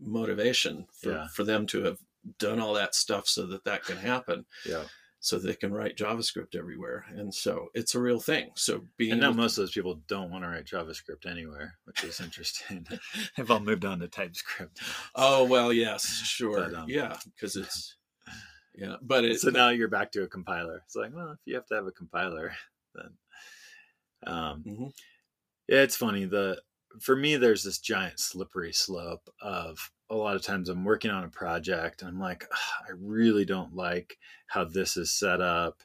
motivation 0.00 0.86
for, 0.92 1.12
Yeah. 1.12 1.26
for 1.28 1.44
them 1.44 1.66
to 1.68 1.84
have 1.84 1.98
done 2.38 2.58
all 2.60 2.74
that 2.74 2.94
stuff 2.94 3.28
so 3.28 3.46
that 3.46 3.64
that 3.64 3.84
can 3.84 3.98
happen. 3.98 4.46
Yeah, 4.68 4.84
so 5.26 5.40
they 5.40 5.54
can 5.56 5.72
write 5.72 5.96
JavaScript 5.96 6.54
everywhere. 6.54 7.04
And 7.16 7.34
so 7.34 7.66
it's 7.74 7.96
a 7.96 8.00
real 8.00 8.20
thing. 8.20 8.50
So 8.54 8.84
being 8.96 9.10
and 9.10 9.20
now 9.20 9.32
most 9.32 9.58
of 9.58 9.62
those 9.62 9.72
people 9.72 10.00
don't 10.06 10.30
want 10.30 10.44
to 10.44 10.48
write 10.48 10.66
JavaScript 10.66 11.28
anywhere, 11.28 11.74
which 11.82 12.04
is 12.04 12.20
interesting. 12.20 12.86
They've 13.36 13.50
all 13.50 13.58
moved 13.58 13.84
on 13.84 13.98
to 13.98 14.06
TypeScript. 14.06 14.78
oh 15.16 15.42
well, 15.42 15.72
yes, 15.72 16.06
sure, 16.06 16.68
But, 16.70 16.74
um, 16.74 16.88
yeah, 16.88 17.16
because 17.34 17.56
it's 17.62 17.96
yeah, 18.76 18.94
but 19.02 19.24
it's 19.24 19.42
so 19.42 19.50
now 19.50 19.70
you're 19.70 19.88
back 19.88 20.12
to 20.12 20.22
a 20.22 20.28
compiler. 20.28 20.80
It's 20.84 20.94
like, 20.94 21.10
well, 21.12 21.32
if 21.32 21.38
you 21.44 21.56
have 21.56 21.66
to 21.66 21.74
have 21.74 21.86
a 21.88 21.90
compiler, 21.92 22.52
then 22.94 23.10
um, 24.32 24.62
Mhm. 24.64 24.92
yeah, 25.66 25.80
it's 25.82 25.96
funny. 25.96 26.24
The 26.26 26.62
for 27.00 27.16
me, 27.16 27.36
there's 27.36 27.64
this 27.64 27.80
giant 27.80 28.20
slippery 28.20 28.72
slope 28.72 29.28
of 29.42 29.90
a 30.10 30.14
lot 30.14 30.36
of 30.36 30.42
times 30.42 30.68
I'm 30.68 30.84
working 30.84 31.10
on 31.10 31.24
a 31.24 31.28
project 31.28 32.02
and 32.02 32.08
I'm 32.08 32.20
like, 32.20 32.46
"Ah, 32.52 32.76
I 32.88 32.92
really 32.98 33.44
don't 33.44 33.74
like 33.74 34.18
how 34.46 34.64
this 34.64 34.96
is 34.96 35.10
set 35.10 35.40
up, 35.40 35.82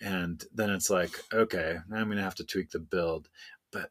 and 0.00 0.44
then 0.54 0.70
it's 0.70 0.90
like, 0.90 1.10
okay, 1.32 1.78
now 1.88 1.96
I'm 1.96 2.08
gonna 2.08 2.22
have 2.22 2.36
to 2.36 2.44
tweak 2.44 2.70
the 2.70 2.78
build, 2.78 3.28
but 3.72 3.90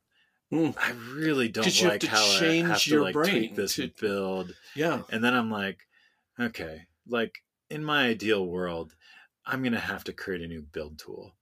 Hmm. 0.49 0.69
I 0.77 0.91
really 0.91 1.49
don't 1.49 1.65
you 1.65 1.83
have 1.83 1.91
like 1.93 2.01
to 2.01 2.09
how 2.09 2.23
I 2.23 2.39
change 2.39 2.67
have 2.67 2.81
to 2.83 2.89
your 2.91 3.01
like 3.01 3.13
brain 3.13 3.31
tweak 3.31 3.55
this 3.55 3.75
to- 3.75 3.91
build. 3.99 4.55
yeah, 4.75 5.01
And 5.09 5.23
then 5.23 5.33
I'm 5.33 5.49
like, 5.49 5.87
okay, 6.39 6.83
like 7.07 7.43
in 7.69 7.83
my 7.83 8.05
ideal 8.07 8.45
world, 8.45 8.95
I'm 9.45 9.61
going 9.63 9.73
to 9.73 9.79
have 9.79 10.03
to 10.05 10.13
create 10.13 10.41
a 10.41 10.47
new 10.47 10.61
build 10.61 10.99
tool. 10.99 11.33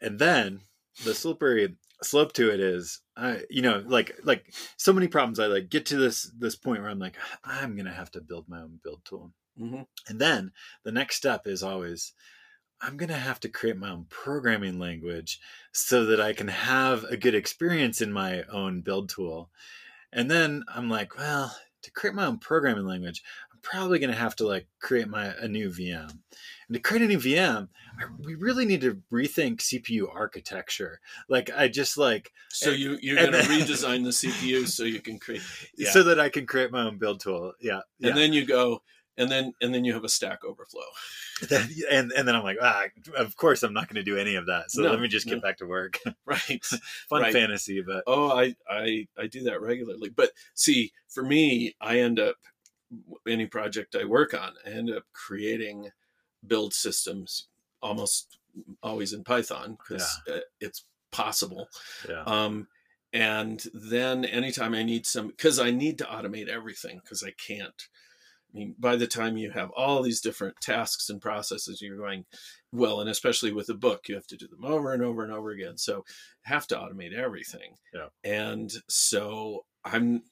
And 0.00 0.18
then 0.20 0.60
the 1.04 1.14
slippery 1.14 1.76
slope 2.02 2.32
to 2.34 2.50
it 2.52 2.60
is, 2.60 3.00
I, 3.16 3.42
you 3.50 3.62
know, 3.62 3.82
like, 3.86 4.14
like 4.24 4.52
so 4.76 4.92
many 4.92 5.08
problems. 5.08 5.38
I 5.38 5.46
like 5.46 5.68
get 5.68 5.86
to 5.86 5.96
this, 5.96 6.30
this 6.38 6.56
point 6.56 6.82
where 6.82 6.90
I'm 6.90 6.98
like, 6.98 7.16
I'm 7.44 7.74
going 7.74 7.86
to 7.86 7.92
have 7.92 8.10
to 8.12 8.20
build 8.20 8.48
my 8.48 8.60
own 8.60 8.80
build 8.82 9.04
tool. 9.04 9.32
hmm 9.56 9.82
And 10.08 10.20
then 10.20 10.52
the 10.84 10.92
next 10.92 11.16
step 11.16 11.46
is 11.46 11.62
always, 11.62 12.12
I'm 12.80 12.96
going 12.96 13.08
to 13.08 13.16
have 13.16 13.40
to 13.40 13.48
create 13.48 13.76
my 13.76 13.90
own 13.90 14.06
programming 14.08 14.78
language 14.78 15.40
so 15.72 16.06
that 16.06 16.20
I 16.20 16.32
can 16.32 16.48
have 16.48 17.04
a 17.04 17.16
good 17.16 17.34
experience 17.34 18.00
in 18.00 18.12
my 18.12 18.42
own 18.44 18.82
build 18.82 19.08
tool. 19.08 19.50
And 20.12 20.30
then 20.30 20.64
I'm 20.72 20.88
like, 20.88 21.18
well, 21.18 21.56
to 21.82 21.90
create 21.90 22.14
my 22.14 22.26
own 22.26 22.38
programming 22.38 22.86
language, 22.86 23.22
I'm 23.52 23.58
probably 23.62 23.98
going 23.98 24.12
to 24.12 24.16
have 24.16 24.36
to 24.36 24.46
like 24.46 24.68
create 24.80 25.08
my 25.08 25.34
a 25.40 25.48
new 25.48 25.70
VM. 25.70 26.18
And 26.68 26.74
to 26.74 26.80
create 26.80 27.02
a 27.02 27.06
new 27.06 27.18
VM, 27.18 27.68
I, 27.98 28.04
we 28.18 28.34
really 28.34 28.66
need 28.66 28.82
to 28.82 29.00
rethink 29.10 29.58
CPU 29.58 30.14
architecture. 30.14 31.00
Like 31.28 31.50
I 31.56 31.68
just 31.68 31.96
like 31.96 32.32
So 32.50 32.70
you 32.70 32.98
you're 33.00 33.16
going 33.16 33.32
to 33.32 33.38
redesign 33.48 34.04
the 34.04 34.10
CPU 34.10 34.68
so 34.68 34.84
you 34.84 35.00
can 35.00 35.18
create, 35.18 35.42
yeah. 35.76 35.90
so 35.90 36.02
that 36.04 36.20
I 36.20 36.28
can 36.28 36.46
create 36.46 36.70
my 36.70 36.82
own 36.82 36.98
build 36.98 37.20
tool. 37.20 37.54
Yeah. 37.60 37.80
yeah. 37.98 38.10
and 38.10 38.18
then 38.18 38.32
you 38.32 38.44
go, 38.44 38.82
and 39.16 39.30
then 39.30 39.54
and 39.62 39.74
then 39.74 39.84
you 39.84 39.94
have 39.94 40.04
a 40.04 40.08
Stack 40.08 40.44
Overflow. 40.44 40.82
And 41.90 42.10
and 42.12 42.26
then 42.26 42.34
I'm 42.34 42.42
like, 42.42 42.58
ah, 42.60 42.84
of 43.16 43.36
course 43.36 43.62
I'm 43.62 43.72
not 43.72 43.86
going 43.88 43.94
to 43.94 44.02
do 44.02 44.18
any 44.18 44.34
of 44.34 44.46
that. 44.46 44.70
So 44.72 44.82
No, 44.82 44.90
let 44.90 45.00
me 45.00 45.06
just 45.08 45.26
get 45.26 45.36
no. 45.36 45.40
back 45.40 45.58
to 45.58 45.66
work. 45.66 45.98
Right. 46.26 46.64
Fun 47.08 47.22
Right. 47.22 47.32
fantasy, 47.32 47.80
but 47.80 48.02
Oh, 48.06 48.30
I, 48.36 48.54
I 48.68 49.06
I 49.16 49.26
do 49.28 49.44
that 49.44 49.60
regularly. 49.62 50.10
But 50.10 50.32
see, 50.54 50.92
for 51.08 51.22
me, 51.22 51.74
I 51.80 52.00
end 52.00 52.18
up 52.20 52.36
any 53.26 53.46
project 53.46 53.94
I 53.94 54.04
work 54.04 54.34
on, 54.34 54.52
I 54.66 54.70
end 54.70 54.90
up 54.90 55.04
creating 55.12 55.90
build 56.46 56.74
systems 56.74 57.48
almost 57.82 58.38
always 58.82 59.12
in 59.12 59.24
Python 59.24 59.76
because 59.78 60.20
it's 60.60 60.84
possible. 61.10 61.68
yeah, 62.08 62.22
Um, 62.24 62.66
and 63.12 63.64
then 63.72 64.24
anytime 64.24 64.74
I 64.74 64.82
need 64.82 65.06
some, 65.06 65.28
because 65.28 65.58
I 65.58 65.70
need 65.70 65.98
to 65.98 66.04
automate 66.04 66.48
everything 66.48 67.00
because 67.02 67.22
I 67.22 67.30
can't. 67.32 67.88
I 68.52 68.58
mean, 68.58 68.74
by 68.78 68.96
the 68.96 69.06
time 69.06 69.36
you 69.36 69.50
have 69.50 69.70
all 69.70 70.02
these 70.02 70.20
different 70.20 70.56
tasks 70.60 71.10
and 71.10 71.20
processes, 71.20 71.82
you're 71.82 71.98
going, 71.98 72.24
well, 72.72 73.00
and 73.00 73.10
especially 73.10 73.52
with 73.52 73.68
a 73.68 73.74
book, 73.74 74.08
you 74.08 74.14
have 74.14 74.26
to 74.28 74.36
do 74.36 74.48
them 74.48 74.64
over 74.64 74.94
and 74.94 75.02
over 75.02 75.22
and 75.22 75.32
over 75.32 75.50
again. 75.50 75.76
So 75.76 76.04
have 76.42 76.66
to 76.68 76.76
automate 76.76 77.14
everything. 77.14 77.76
Yeah. 77.92 78.08
And 78.24 78.72
so 78.88 79.64
I'm, 79.84 80.22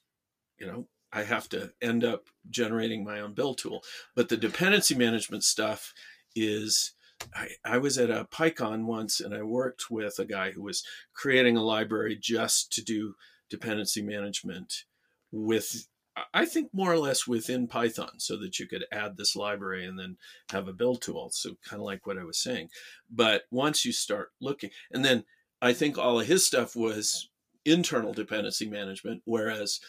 you 0.59 0.65
know, 0.65 0.87
I 1.11 1.23
have 1.23 1.47
to 1.49 1.71
end 1.81 2.03
up 2.03 2.27
generating 2.49 3.03
my 3.03 3.19
own 3.19 3.33
build 3.33 3.57
tool. 3.57 3.83
But 4.15 4.29
the 4.29 4.37
dependency 4.37 4.95
management 4.95 5.43
stuff 5.43 5.93
is 6.35 6.93
I, 7.33 7.49
I 7.65 7.77
was 7.77 7.97
at 7.97 8.11
a 8.11 8.27
PyCon 8.31 8.85
once 8.85 9.19
and 9.19 9.33
I 9.33 9.41
worked 9.41 9.89
with 9.89 10.19
a 10.19 10.25
guy 10.25 10.51
who 10.51 10.61
was 10.61 10.83
creating 11.13 11.57
a 11.57 11.63
library 11.63 12.17
just 12.19 12.71
to 12.73 12.83
do 12.83 13.15
dependency 13.49 14.01
management 14.01 14.83
with 15.31 15.87
I 16.33 16.45
think 16.45 16.69
more 16.73 16.91
or 16.91 16.97
less 16.97 17.27
within 17.27 17.67
Python 17.67 18.19
so 18.19 18.37
that 18.37 18.57
you 18.57 18.65
could 18.65 18.85
add 18.91 19.17
this 19.17 19.35
library 19.35 19.85
and 19.85 19.99
then 19.99 20.17
have 20.49 20.67
a 20.67 20.73
build 20.73 21.01
tool. 21.01 21.29
So 21.31 21.51
kind 21.63 21.79
of 21.79 21.85
like 21.85 22.07
what 22.07 22.17
I 22.17 22.23
was 22.23 22.39
saying. 22.39 22.69
But 23.07 23.43
once 23.51 23.85
you 23.85 23.91
start 23.91 24.31
looking 24.41 24.71
and 24.91 25.05
then 25.05 25.25
I 25.61 25.73
think 25.73 25.97
all 25.97 26.19
of 26.19 26.27
his 26.27 26.45
stuff 26.45 26.75
was 26.75 27.29
internal 27.65 28.13
dependency 28.13 28.67
management, 28.67 29.21
whereas 29.25 29.79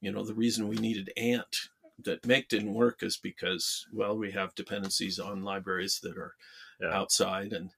you 0.00 0.12
know 0.12 0.24
the 0.24 0.34
reason 0.34 0.68
we 0.68 0.76
needed 0.76 1.10
Ant 1.16 1.68
that 2.04 2.24
Make 2.26 2.48
didn't 2.48 2.74
work 2.74 3.02
is 3.02 3.16
because 3.16 3.86
well 3.92 4.16
we 4.16 4.30
have 4.32 4.54
dependencies 4.54 5.18
on 5.18 5.42
libraries 5.42 6.00
that 6.02 6.16
are 6.16 6.34
Yeah. 6.80 6.92
outside 6.96 7.52
and 7.52 7.70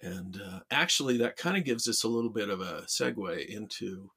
and 0.00 0.40
uh, 0.40 0.60
actually 0.70 1.16
that 1.18 1.36
kind 1.38 1.56
of 1.56 1.64
gives 1.64 1.88
us 1.88 2.04
a 2.04 2.08
little 2.08 2.28
bit 2.30 2.50
of 2.50 2.60
a 2.60 2.82
segue 2.82 3.46
into 3.46 4.10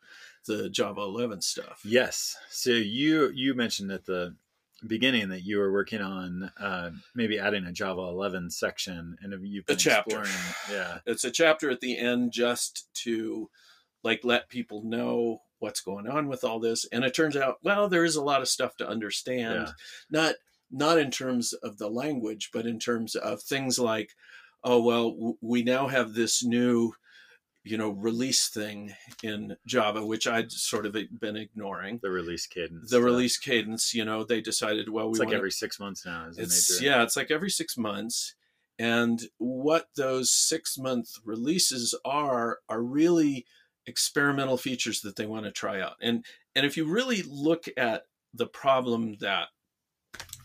the 0.45 0.69
Java 0.69 1.01
11 1.01 1.41
stuff. 1.41 1.81
yes. 1.85 2.35
So 2.49 2.71
you 2.71 3.29
you 3.33 3.53
mentioned 3.53 3.91
at 3.91 4.05
the 4.05 4.35
beginning 4.85 5.29
that 5.29 5.43
you 5.43 5.57
were 5.59 5.71
working 5.71 6.01
on 6.01 6.51
uh, 6.59 6.91
maybe 7.15 7.39
adding 7.39 7.65
a 7.65 7.71
Java 7.71 8.01
11 8.01 8.51
section, 8.51 9.17
and 9.21 9.33
you've 9.47 9.63
A 9.65 9.73
been 9.73 9.77
chapter. 9.77 10.19
exploring- 10.21 10.53
Yeah, 10.71 10.99
It's 11.05 11.23
a 11.23 11.31
chapter 11.31 11.69
at 11.71 11.79
the 11.81 11.97
end 11.97 12.31
just 12.31 12.93
to 13.05 13.49
like 14.03 14.23
let 14.23 14.49
people 14.49 14.83
know 14.83 15.41
what's 15.59 15.81
going 15.81 16.07
on 16.07 16.27
with 16.27 16.43
all 16.43 16.59
this 16.59 16.85
and 16.91 17.03
it 17.03 17.15
turns 17.15 17.35
out 17.35 17.57
well 17.63 17.87
there 17.89 18.03
is 18.05 18.15
a 18.15 18.23
lot 18.23 18.41
of 18.41 18.47
stuff 18.47 18.75
to 18.77 18.87
understand 18.87 19.67
Yeah. 19.67 19.71
not 20.11 20.35
not 20.71 20.97
in 20.99 21.11
terms 21.11 21.53
of 21.53 21.77
the 21.77 21.89
language 21.89 22.49
but 22.53 22.65
in 22.65 22.79
terms 22.79 23.15
of 23.15 23.41
things 23.41 23.79
like 23.79 24.11
oh 24.63 24.81
well 24.81 25.11
w- 25.11 25.37
we 25.41 25.63
now 25.63 25.87
have 25.87 26.13
this 26.13 26.43
new 26.43 26.93
you 27.63 27.77
know 27.77 27.89
release 27.89 28.47
thing 28.49 28.93
in 29.23 29.55
java 29.65 30.05
which 30.05 30.25
i'd 30.27 30.51
sort 30.51 30.85
of 30.85 30.95
been 31.19 31.35
ignoring 31.35 31.99
the 32.01 32.09
release 32.09 32.45
cadence. 32.47 32.89
the 32.89 33.01
release 33.01 33.37
cadence 33.37 33.93
you 33.93 34.05
know 34.05 34.23
they 34.23 34.39
decided 34.41 34.87
well 34.89 35.07
we 35.07 35.11
It's 35.11 35.19
like 35.19 35.27
wanna- 35.27 35.37
every 35.37 35.51
six 35.51 35.79
months 35.79 36.05
now. 36.05 36.29
It's 36.37 36.81
yeah 36.81 37.03
it's 37.03 37.17
like 37.17 37.29
every 37.31 37.49
six 37.49 37.77
months 37.77 38.35
and 38.79 39.19
what 39.37 39.87
those 39.95 40.31
six 40.31 40.77
month 40.77 41.09
releases 41.25 41.93
are 42.05 42.59
are 42.69 42.81
really 42.81 43.45
experimental 43.87 44.57
features 44.57 45.01
that 45.01 45.15
they 45.15 45.25
want 45.25 45.45
to 45.45 45.51
try 45.51 45.81
out. 45.81 45.95
And 46.01 46.25
and 46.55 46.65
if 46.65 46.77
you 46.77 46.85
really 46.85 47.23
look 47.23 47.65
at 47.77 48.03
the 48.33 48.47
problem 48.47 49.17
that 49.21 49.47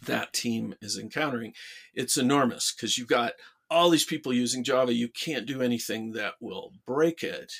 that 0.06 0.32
team 0.32 0.74
is 0.80 0.98
encountering 0.98 1.52
it's 1.94 2.16
enormous 2.16 2.72
because 2.72 2.98
you've 2.98 3.08
got 3.08 3.32
all 3.70 3.88
these 3.88 4.04
people 4.04 4.32
using 4.32 4.64
java. 4.64 4.92
You 4.92 5.08
can't 5.08 5.46
do 5.46 5.62
anything 5.62 6.12
that 6.12 6.34
will 6.40 6.72
break 6.86 7.22
it 7.22 7.52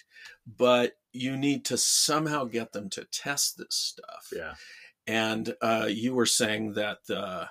but 0.47 0.93
you 1.13 1.37
need 1.37 1.65
to 1.67 1.77
somehow 1.77 2.45
get 2.45 2.73
them 2.73 2.89
to 2.91 3.05
test 3.05 3.59
this 3.59 3.75
stuff. 3.75 4.29
Yeah. 4.35 4.55
and 5.07 5.55
uh, 5.61 5.89
you 5.91 6.15
were 6.15 6.27
saying 6.27 6.75
that 6.75 6.99
the 7.07 7.49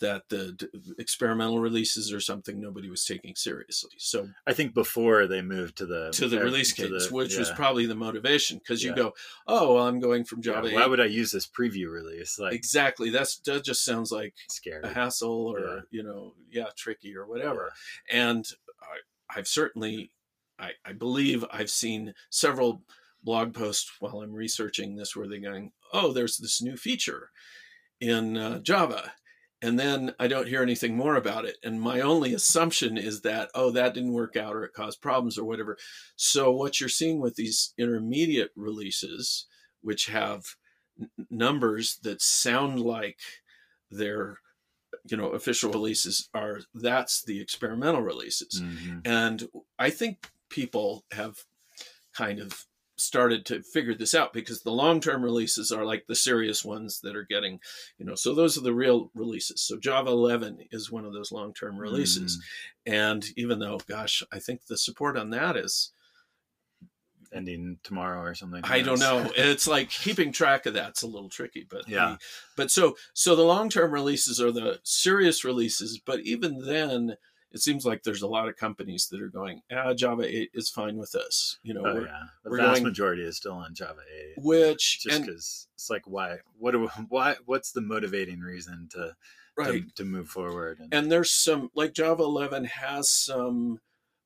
that 0.00 0.28
the 0.28 0.52
d- 0.52 0.68
experimental 0.98 1.58
releases 1.60 2.12
or 2.12 2.20
something 2.20 2.60
nobody 2.60 2.88
was 2.90 3.04
taking 3.04 3.34
seriously. 3.34 3.92
So 3.98 4.28
I 4.46 4.52
think 4.52 4.74
before 4.74 5.26
they 5.26 5.42
moved 5.42 5.76
to 5.78 5.86
the 5.86 6.10
to 6.12 6.28
the 6.28 6.40
release 6.40 6.72
cadence, 6.72 7.08
the- 7.08 7.14
which 7.14 7.36
was 7.36 7.50
probably 7.50 7.86
the 7.86 7.94
motivation, 7.94 8.58
because 8.58 8.82
you 8.82 8.90
Yeah. 8.90 8.96
go, 8.96 9.14
oh, 9.46 9.74
well, 9.74 9.86
I'm 9.86 9.98
going 10.00 10.24
from 10.24 10.38
Yeah, 10.40 10.54
Java. 10.54 10.70
why 10.70 10.84
8." 10.84 10.90
would 10.90 11.00
I 11.00 11.06
use 11.06 11.30
this 11.32 11.46
preview 11.46 11.90
release? 11.90 12.38
Like 12.38 12.52
exactly. 12.54 13.10
That's 13.10 13.38
that 13.40 13.64
just 13.64 13.84
sounds 13.84 14.10
like 14.12 14.34
scary. 14.50 14.82
a 14.84 14.88
hassle 14.88 15.30
or 15.54 15.60
Yeah. 15.60 15.80
you 15.90 16.02
know, 16.02 16.34
yeah, 16.50 16.68
tricky 16.76 17.16
or 17.16 17.26
whatever. 17.26 17.72
And 18.10 18.46
I, 18.82 19.38
I've 19.38 19.48
certainly, 19.48 20.12
I, 20.58 20.72
I 20.84 20.92
believe 20.92 21.44
I've 21.50 21.70
seen 21.70 22.14
several 22.30 22.82
blog 23.22 23.52
posts 23.54 23.90
while 23.98 24.20
I'm 24.22 24.32
researching 24.32 24.94
this 24.94 25.16
where 25.16 25.26
they're 25.26 25.40
going, 25.40 25.72
oh, 25.92 26.12
there's 26.12 26.38
this 26.38 26.62
new 26.62 26.76
feature 26.76 27.30
in 28.00 28.36
uh, 28.36 28.58
Java. 28.60 29.12
And 29.62 29.78
then 29.78 30.14
I 30.20 30.28
don't 30.28 30.48
hear 30.48 30.62
anything 30.62 30.96
more 30.96 31.16
about 31.16 31.44
it. 31.46 31.56
And 31.64 31.80
my 31.80 32.00
only 32.00 32.34
assumption 32.34 32.98
is 32.98 33.22
that, 33.22 33.50
oh, 33.54 33.70
that 33.70 33.94
didn't 33.94 34.12
work 34.12 34.36
out 34.36 34.54
or 34.54 34.64
it 34.64 34.74
caused 34.74 35.00
problems 35.00 35.38
or 35.38 35.44
whatever. 35.44 35.78
So, 36.14 36.50
what 36.50 36.78
you're 36.78 36.88
seeing 36.90 37.20
with 37.20 37.36
these 37.36 37.72
intermediate 37.78 38.50
releases, 38.54 39.46
which 39.80 40.06
have 40.06 40.44
n- 41.00 41.08
numbers 41.30 41.98
that 42.02 42.20
sound 42.20 42.80
like 42.80 43.18
they're 43.90 44.38
you 45.08 45.16
know 45.16 45.28
official 45.30 45.70
releases 45.70 46.28
are 46.34 46.60
that's 46.74 47.22
the 47.22 47.40
experimental 47.40 48.00
releases 48.02 48.60
Mhm. 48.60 49.02
and 49.06 49.48
i 49.78 49.90
think 49.90 50.30
people 50.48 51.04
have 51.12 51.44
kind 52.12 52.40
of 52.40 52.66
started 52.96 53.44
to 53.46 53.62
figure 53.62 53.94
this 53.94 54.14
out 54.14 54.32
because 54.32 54.62
the 54.62 54.70
long-term 54.70 55.22
releases 55.22 55.70
are 55.70 55.84
like 55.84 56.06
the 56.06 56.14
serious 56.14 56.64
ones 56.64 57.00
that 57.02 57.14
are 57.14 57.26
getting 57.28 57.60
you 57.98 58.06
know 58.06 58.14
so 58.14 58.34
those 58.34 58.56
are 58.56 58.62
the 58.62 58.74
real 58.74 59.10
releases. 59.14 59.60
So 59.60 59.76
java 59.76 60.10
11 60.10 60.68
is 60.70 60.90
one 60.90 61.04
of 61.04 61.12
those 61.12 61.32
long-term 61.32 61.78
releases. 61.78 62.38
Mm. 62.86 62.92
and 62.92 63.24
even 63.36 63.58
though 63.58 63.78
gosh 63.86 64.22
i 64.32 64.38
think 64.38 64.66
the 64.66 64.78
support 64.78 65.16
on 65.16 65.30
that 65.30 65.56
is 65.56 65.92
ending 67.32 67.78
tomorrow 67.82 68.20
or 68.20 68.34
something 68.34 68.62
i 68.64 68.80
don't 68.80 69.00
know. 69.00 69.30
It's 69.36 69.66
like 69.66 69.90
keeping 69.90 70.32
track 70.32 70.64
of 70.64 70.74
that's 70.74 71.02
a 71.02 71.06
little 71.06 71.28
tricky 71.28 71.66
but 71.68 71.88
yeah. 71.88 72.10
the, 72.10 72.18
but 72.56 72.70
so 72.70 72.96
so 73.12 73.36
the 73.36 73.42
long-term 73.42 73.90
releases 73.90 74.40
are 74.40 74.52
the 74.52 74.80
serious 74.84 75.44
releases 75.44 75.98
but 75.98 76.20
even 76.20 76.62
then 76.64 77.16
it 77.52 77.60
seems 77.60 77.86
like 77.86 78.02
there's 78.02 78.22
a 78.22 78.26
lot 78.26 78.48
of 78.48 78.56
companies 78.56 79.08
that 79.08 79.22
are 79.22 79.28
going, 79.28 79.62
ah, 79.72 79.94
Java 79.94 80.24
8 80.24 80.50
is 80.54 80.68
fine 80.68 80.96
with 80.96 81.14
us. 81.14 81.58
You 81.62 81.74
know, 81.74 81.82
oh, 81.86 82.00
yeah. 82.00 82.22
the 82.44 82.50
vast 82.50 82.74
going, 82.74 82.82
majority 82.82 83.22
is 83.22 83.36
still 83.36 83.52
on 83.52 83.74
Java 83.74 84.00
8. 84.36 84.44
Which 84.44 85.00
just 85.00 85.22
because 85.22 85.68
it's 85.74 85.90
like, 85.90 86.02
why? 86.06 86.38
What? 86.58 86.72
Do, 86.72 86.88
why? 87.08 87.36
What's 87.44 87.72
the 87.72 87.80
motivating 87.80 88.40
reason 88.40 88.88
to 88.92 89.14
right. 89.56 89.86
to, 89.88 89.94
to 89.94 90.04
move 90.04 90.28
forward? 90.28 90.80
And, 90.80 90.92
and 90.92 91.12
there's 91.12 91.30
some 91.30 91.70
like 91.74 91.94
Java 91.94 92.24
11 92.24 92.64
has 92.64 93.10
some, 93.10 93.80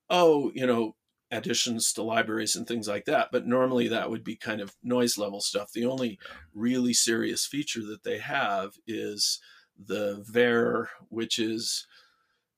oh, 0.08 0.50
you 0.54 0.66
know, 0.66 0.96
additions 1.30 1.92
to 1.92 2.02
libraries 2.02 2.56
and 2.56 2.66
things 2.66 2.88
like 2.88 3.04
that. 3.04 3.28
But 3.30 3.46
normally 3.46 3.88
that 3.88 4.10
would 4.10 4.24
be 4.24 4.36
kind 4.36 4.60
of 4.60 4.74
noise 4.82 5.16
level 5.16 5.40
stuff. 5.40 5.72
The 5.72 5.86
only 5.86 6.18
yeah. 6.22 6.36
really 6.54 6.94
serious 6.94 7.46
feature 7.46 7.84
that 7.86 8.02
they 8.02 8.18
have 8.18 8.72
is 8.86 9.40
the 9.78 10.24
var, 10.26 10.90
which 11.08 11.38
is 11.38 11.86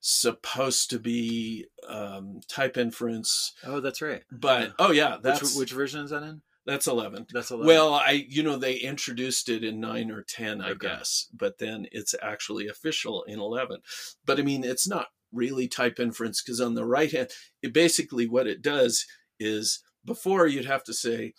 supposed 0.02 0.90
to 0.90 0.98
be 0.98 1.64
um, 1.88 2.40
type 2.48 2.76
inference. 2.76 3.54
Oh, 3.64 3.80
that's 3.80 4.02
right. 4.02 4.22
But 4.30 4.62
yeah. 4.62 4.72
oh 4.78 4.90
yeah, 4.90 5.16
that's 5.22 5.40
which, 5.40 5.54
which, 5.56 5.72
version 5.72 6.04
is 6.04 6.10
that 6.10 6.24
in? 6.24 6.42
That's 6.66 6.88
eleven. 6.88 7.26
That's 7.32 7.50
eleven. 7.50 7.68
Well, 7.68 7.94
I 7.94 8.26
you 8.28 8.42
know 8.42 8.56
they 8.56 8.74
introduced 8.74 9.48
it 9.48 9.64
in 9.64 9.80
nine 9.80 10.10
or 10.10 10.22
ten, 10.22 10.60
I 10.60 10.70
okay. 10.70 10.88
guess, 10.88 11.28
but 11.32 11.58
then 11.58 11.86
it's 11.92 12.14
actually 12.20 12.66
official 12.66 13.22
in 13.22 13.38
eleven. 13.38 13.78
But 14.26 14.38
I 14.38 14.42
mean, 14.42 14.64
it's 14.64 14.88
not 14.88 15.06
really 15.32 15.68
type 15.68 15.98
inference 15.98 16.42
because 16.42 16.60
on 16.60 16.74
the 16.74 16.84
right 16.84 17.10
hand, 17.10 17.30
it 17.62 17.72
basically 17.72 18.26
what 18.26 18.46
it 18.46 18.60
does 18.60 19.06
is 19.38 19.82
before 20.04 20.46
you'd 20.46 20.66
have 20.66 20.84
to 20.84 20.92
say 20.92 21.32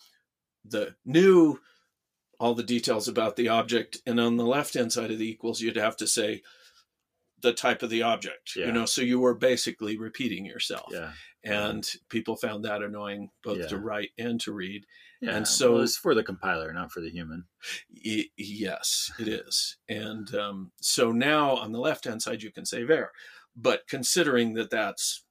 the 0.65 0.95
new 1.05 1.59
all 2.39 2.55
the 2.55 2.63
details 2.63 3.07
about 3.07 3.35
the 3.35 3.49
object, 3.49 3.97
and 4.05 4.19
on 4.19 4.37
the 4.37 4.45
left 4.45 4.73
hand 4.73 4.93
side 4.93 5.11
of 5.11 5.19
the 5.19 5.29
equals, 5.29 5.59
you'd 5.59 5.75
have 5.75 5.97
to 5.97 6.07
say 6.07 6.41
the 7.43 7.53
type 7.53 7.83
of 7.83 7.89
the 7.89 8.01
object 8.01 8.55
yeah. 8.55 8.65
you 8.65 8.71
know 8.71 8.85
so 8.85 9.01
you 9.01 9.19
were 9.19 9.35
basically 9.35 9.97
repeating 9.97 10.45
yourself. 10.45 10.89
Yeah. 10.91 11.11
And 11.45 11.85
people 12.07 12.37
found 12.37 12.63
that 12.63 12.81
annoying 12.81 13.29
both 13.43 13.57
yeah. 13.57 13.67
to 13.67 13.77
write 13.77 14.11
and 14.17 14.39
to 14.41 14.53
read. 14.53 14.85
And 15.21 15.45
so 15.45 15.73
well, 15.73 15.81
it's 15.81 15.97
for 15.97 16.15
the 16.15 16.23
compiler 16.23 16.71
not 16.71 16.91
for 16.91 17.01
the 17.01 17.09
human. 17.09 17.45
Y- 18.05 18.29
yes 18.37 19.11
it 19.19 19.27
is. 19.27 19.77
And 19.89 20.33
um, 20.35 20.71
so 20.81 21.11
now 21.11 21.57
on 21.57 21.73
the 21.73 21.79
left 21.79 22.05
hand 22.05 22.21
side 22.21 22.41
you 22.41 22.51
can 22.51 22.65
say 22.65 22.83
var 22.83 23.11
but 23.55 23.87
considering 23.87 24.53
that 24.53 24.69
that's 24.69 25.23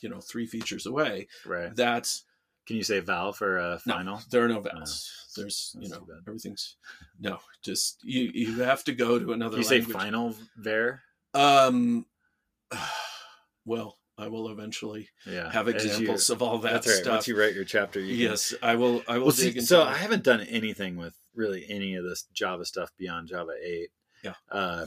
you 0.00 0.08
know 0.08 0.20
three 0.20 0.46
features 0.46 0.86
away 0.86 1.28
right. 1.46 1.74
that's 1.76 2.24
can 2.66 2.76
you 2.76 2.82
say 2.82 3.00
val 3.00 3.32
for 3.32 3.58
uh, 3.58 3.78
final? 3.78 4.16
no, 4.16 4.20
there 4.30 4.44
are 4.44 4.48
no 4.48 4.60
vowels 4.60 5.10
no. 5.36 5.42
there's 5.42 5.76
you 5.78 5.88
know 5.88 6.06
everything's 6.26 6.76
no 7.18 7.38
just 7.62 7.98
you 8.02 8.30
you 8.32 8.60
have 8.60 8.84
to 8.84 8.92
go 8.92 9.18
to 9.18 9.32
another 9.32 9.58
you 9.58 9.64
language. 9.64 9.86
say 9.86 9.92
final 9.92 10.34
var 10.56 11.02
um, 11.34 12.06
well, 13.64 13.96
I 14.18 14.28
will 14.28 14.50
eventually 14.50 15.08
yeah. 15.26 15.50
have 15.50 15.68
examples 15.68 16.28
you, 16.28 16.34
of 16.34 16.42
all 16.42 16.58
that 16.58 16.72
that's 16.72 16.86
right. 16.86 16.96
stuff. 16.96 17.12
Once 17.12 17.28
you 17.28 17.38
write 17.38 17.54
your 17.54 17.64
chapter, 17.64 18.00
you 18.00 18.14
yes, 18.14 18.50
can... 18.50 18.58
I 18.62 18.74
will. 18.74 19.02
I 19.08 19.16
will 19.16 19.26
well, 19.26 19.32
see, 19.32 19.60
So 19.60 19.82
I 19.82 19.94
haven't 19.94 20.24
done 20.24 20.42
anything 20.42 20.96
with 20.96 21.14
really 21.34 21.64
any 21.68 21.94
of 21.94 22.04
this 22.04 22.24
Java 22.32 22.64
stuff 22.66 22.90
beyond 22.98 23.28
Java 23.28 23.52
eight. 23.62 23.88
Yeah. 24.22 24.34
Uh, 24.50 24.86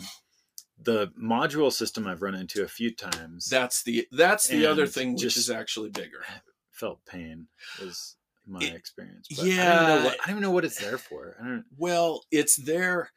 the 0.80 1.08
module 1.22 1.72
system 1.72 2.06
I've 2.06 2.22
run 2.22 2.36
into 2.36 2.64
a 2.64 2.68
few 2.68 2.94
times. 2.94 3.46
That's 3.46 3.84
the 3.84 4.08
that's 4.12 4.48
the 4.48 4.66
other 4.66 4.86
thing 4.86 5.14
which 5.14 5.38
is 5.38 5.50
actually 5.50 5.90
bigger. 5.90 6.24
Felt 6.72 7.06
pain 7.06 7.48
is 7.82 8.16
my 8.46 8.60
it, 8.60 8.74
experience. 8.74 9.28
But 9.36 9.46
yeah, 9.46 9.72
I 9.72 9.76
don't, 9.76 9.88
know 9.88 10.06
what, 10.06 10.14
I 10.14 10.18
don't 10.26 10.30
even 10.32 10.42
know 10.42 10.52
what 10.52 10.66
it's 10.66 10.80
there 10.80 10.98
for. 10.98 11.38
I 11.42 11.48
don't. 11.48 11.66
Well, 11.78 12.24
it's 12.32 12.56
there. 12.56 13.10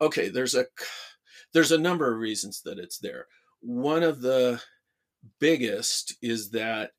Okay, 0.00 0.28
there's 0.28 0.54
a 0.54 0.66
there's 1.52 1.72
a 1.72 1.78
number 1.78 2.12
of 2.12 2.18
reasons 2.18 2.62
that 2.62 2.78
it's 2.78 2.98
there. 2.98 3.26
One 3.60 4.02
of 4.02 4.20
the 4.20 4.60
biggest 5.38 6.16
is 6.22 6.50
that 6.50 6.92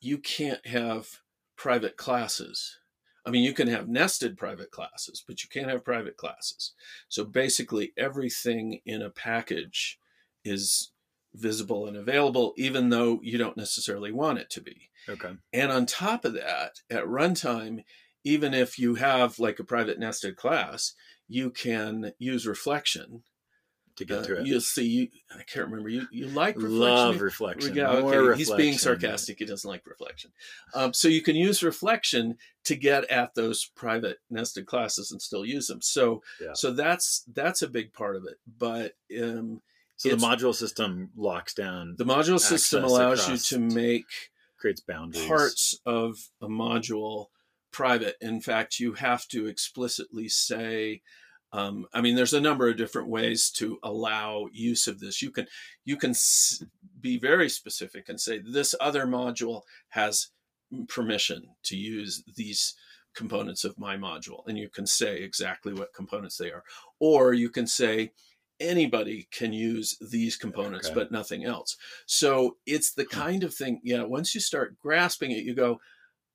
you 0.00 0.18
can't 0.18 0.64
have 0.66 1.08
private 1.56 1.96
classes. 1.96 2.78
I 3.26 3.30
mean, 3.30 3.44
you 3.44 3.52
can 3.52 3.68
have 3.68 3.88
nested 3.88 4.38
private 4.38 4.70
classes, 4.70 5.22
but 5.26 5.42
you 5.42 5.48
can't 5.50 5.70
have 5.70 5.84
private 5.84 6.16
classes. 6.16 6.72
So 7.08 7.24
basically, 7.24 7.92
everything 7.96 8.80
in 8.86 9.02
a 9.02 9.10
package 9.10 9.98
is 10.44 10.92
visible 11.34 11.86
and 11.86 11.96
available, 11.96 12.54
even 12.56 12.88
though 12.88 13.20
you 13.22 13.36
don't 13.36 13.56
necessarily 13.56 14.12
want 14.12 14.38
it 14.38 14.50
to 14.50 14.62
be. 14.62 14.88
Okay. 15.08 15.32
And 15.52 15.70
on 15.70 15.84
top 15.84 16.24
of 16.24 16.32
that, 16.34 16.80
at 16.90 17.04
runtime, 17.04 17.84
even 18.24 18.54
if 18.54 18.78
you 18.78 18.94
have 18.96 19.38
like 19.38 19.58
a 19.58 19.64
private 19.64 19.98
nested 19.98 20.36
class, 20.36 20.94
you 21.28 21.50
can 21.50 22.12
use 22.18 22.46
reflection 22.46 23.22
to 23.98 24.04
get 24.04 24.18
uh, 24.18 24.22
to 24.22 24.40
it. 24.40 24.46
You 24.46 24.60
see, 24.60 24.86
you 24.86 25.08
I 25.30 25.42
can't 25.42 25.66
remember. 25.66 25.88
You 25.88 26.06
you 26.10 26.28
like 26.28 26.56
reflection? 26.56 26.78
Love 26.78 27.20
reflection. 27.20 27.74
Yeah, 27.74 27.90
okay. 27.90 28.16
Reflection. 28.16 28.38
He's 28.38 28.50
being 28.52 28.78
sarcastic. 28.78 29.38
He 29.38 29.44
doesn't 29.44 29.68
like 29.68 29.86
reflection. 29.86 30.30
Um, 30.74 30.94
so 30.94 31.08
you 31.08 31.22
can 31.22 31.36
use 31.36 31.62
reflection 31.62 32.38
to 32.64 32.74
get 32.74 33.04
at 33.10 33.34
those 33.34 33.66
private 33.76 34.18
nested 34.30 34.66
classes 34.66 35.12
and 35.12 35.20
still 35.20 35.44
use 35.44 35.66
them. 35.66 35.82
So 35.82 36.22
yeah. 36.40 36.52
so 36.54 36.72
that's 36.72 37.24
that's 37.32 37.62
a 37.62 37.68
big 37.68 37.92
part 37.92 38.16
of 38.16 38.24
it. 38.24 38.38
But 38.58 38.94
um, 39.20 39.60
so 39.96 40.08
the 40.10 40.16
module 40.16 40.54
system 40.54 41.10
locks 41.16 41.54
down. 41.54 41.96
The 41.98 42.06
module 42.06 42.40
system 42.40 42.84
allows 42.84 43.28
you 43.28 43.36
to 43.36 43.58
make 43.58 44.06
creates 44.58 44.80
boundaries 44.80 45.26
parts 45.26 45.78
of 45.86 46.16
a 46.40 46.48
module 46.48 47.26
private. 47.70 48.16
In 48.20 48.40
fact, 48.40 48.80
you 48.80 48.94
have 48.94 49.26
to 49.28 49.46
explicitly 49.46 50.28
say 50.28 51.02
um, 51.52 51.86
I 51.94 52.00
mean, 52.00 52.14
there's 52.14 52.34
a 52.34 52.40
number 52.40 52.68
of 52.68 52.76
different 52.76 53.08
ways 53.08 53.50
to 53.52 53.78
allow 53.82 54.48
use 54.52 54.86
of 54.86 55.00
this. 55.00 55.22
You 55.22 55.30
can 55.30 55.46
you 55.84 55.96
can 55.96 56.14
be 57.00 57.18
very 57.18 57.48
specific 57.48 58.08
and 58.08 58.20
say 58.20 58.38
this 58.38 58.74
other 58.80 59.06
module 59.06 59.62
has 59.88 60.28
permission 60.88 61.48
to 61.64 61.76
use 61.76 62.22
these 62.36 62.74
components 63.14 63.64
of 63.64 63.78
my 63.78 63.96
module, 63.96 64.46
and 64.46 64.58
you 64.58 64.68
can 64.68 64.86
say 64.86 65.22
exactly 65.22 65.72
what 65.72 65.94
components 65.94 66.36
they 66.36 66.50
are. 66.50 66.64
Or 67.00 67.32
you 67.32 67.48
can 67.48 67.66
say 67.66 68.12
anybody 68.60 69.26
can 69.30 69.52
use 69.52 69.96
these 70.10 70.36
components, 70.36 70.88
okay. 70.88 70.94
but 70.94 71.12
nothing 71.12 71.44
else. 71.44 71.76
So 72.06 72.56
it's 72.66 72.92
the 72.92 73.06
kind 73.06 73.42
of 73.42 73.54
thing. 73.54 73.80
Yeah, 73.82 74.02
once 74.02 74.34
you 74.34 74.40
start 74.40 74.78
grasping 74.78 75.30
it, 75.30 75.44
you 75.44 75.54
go, 75.54 75.80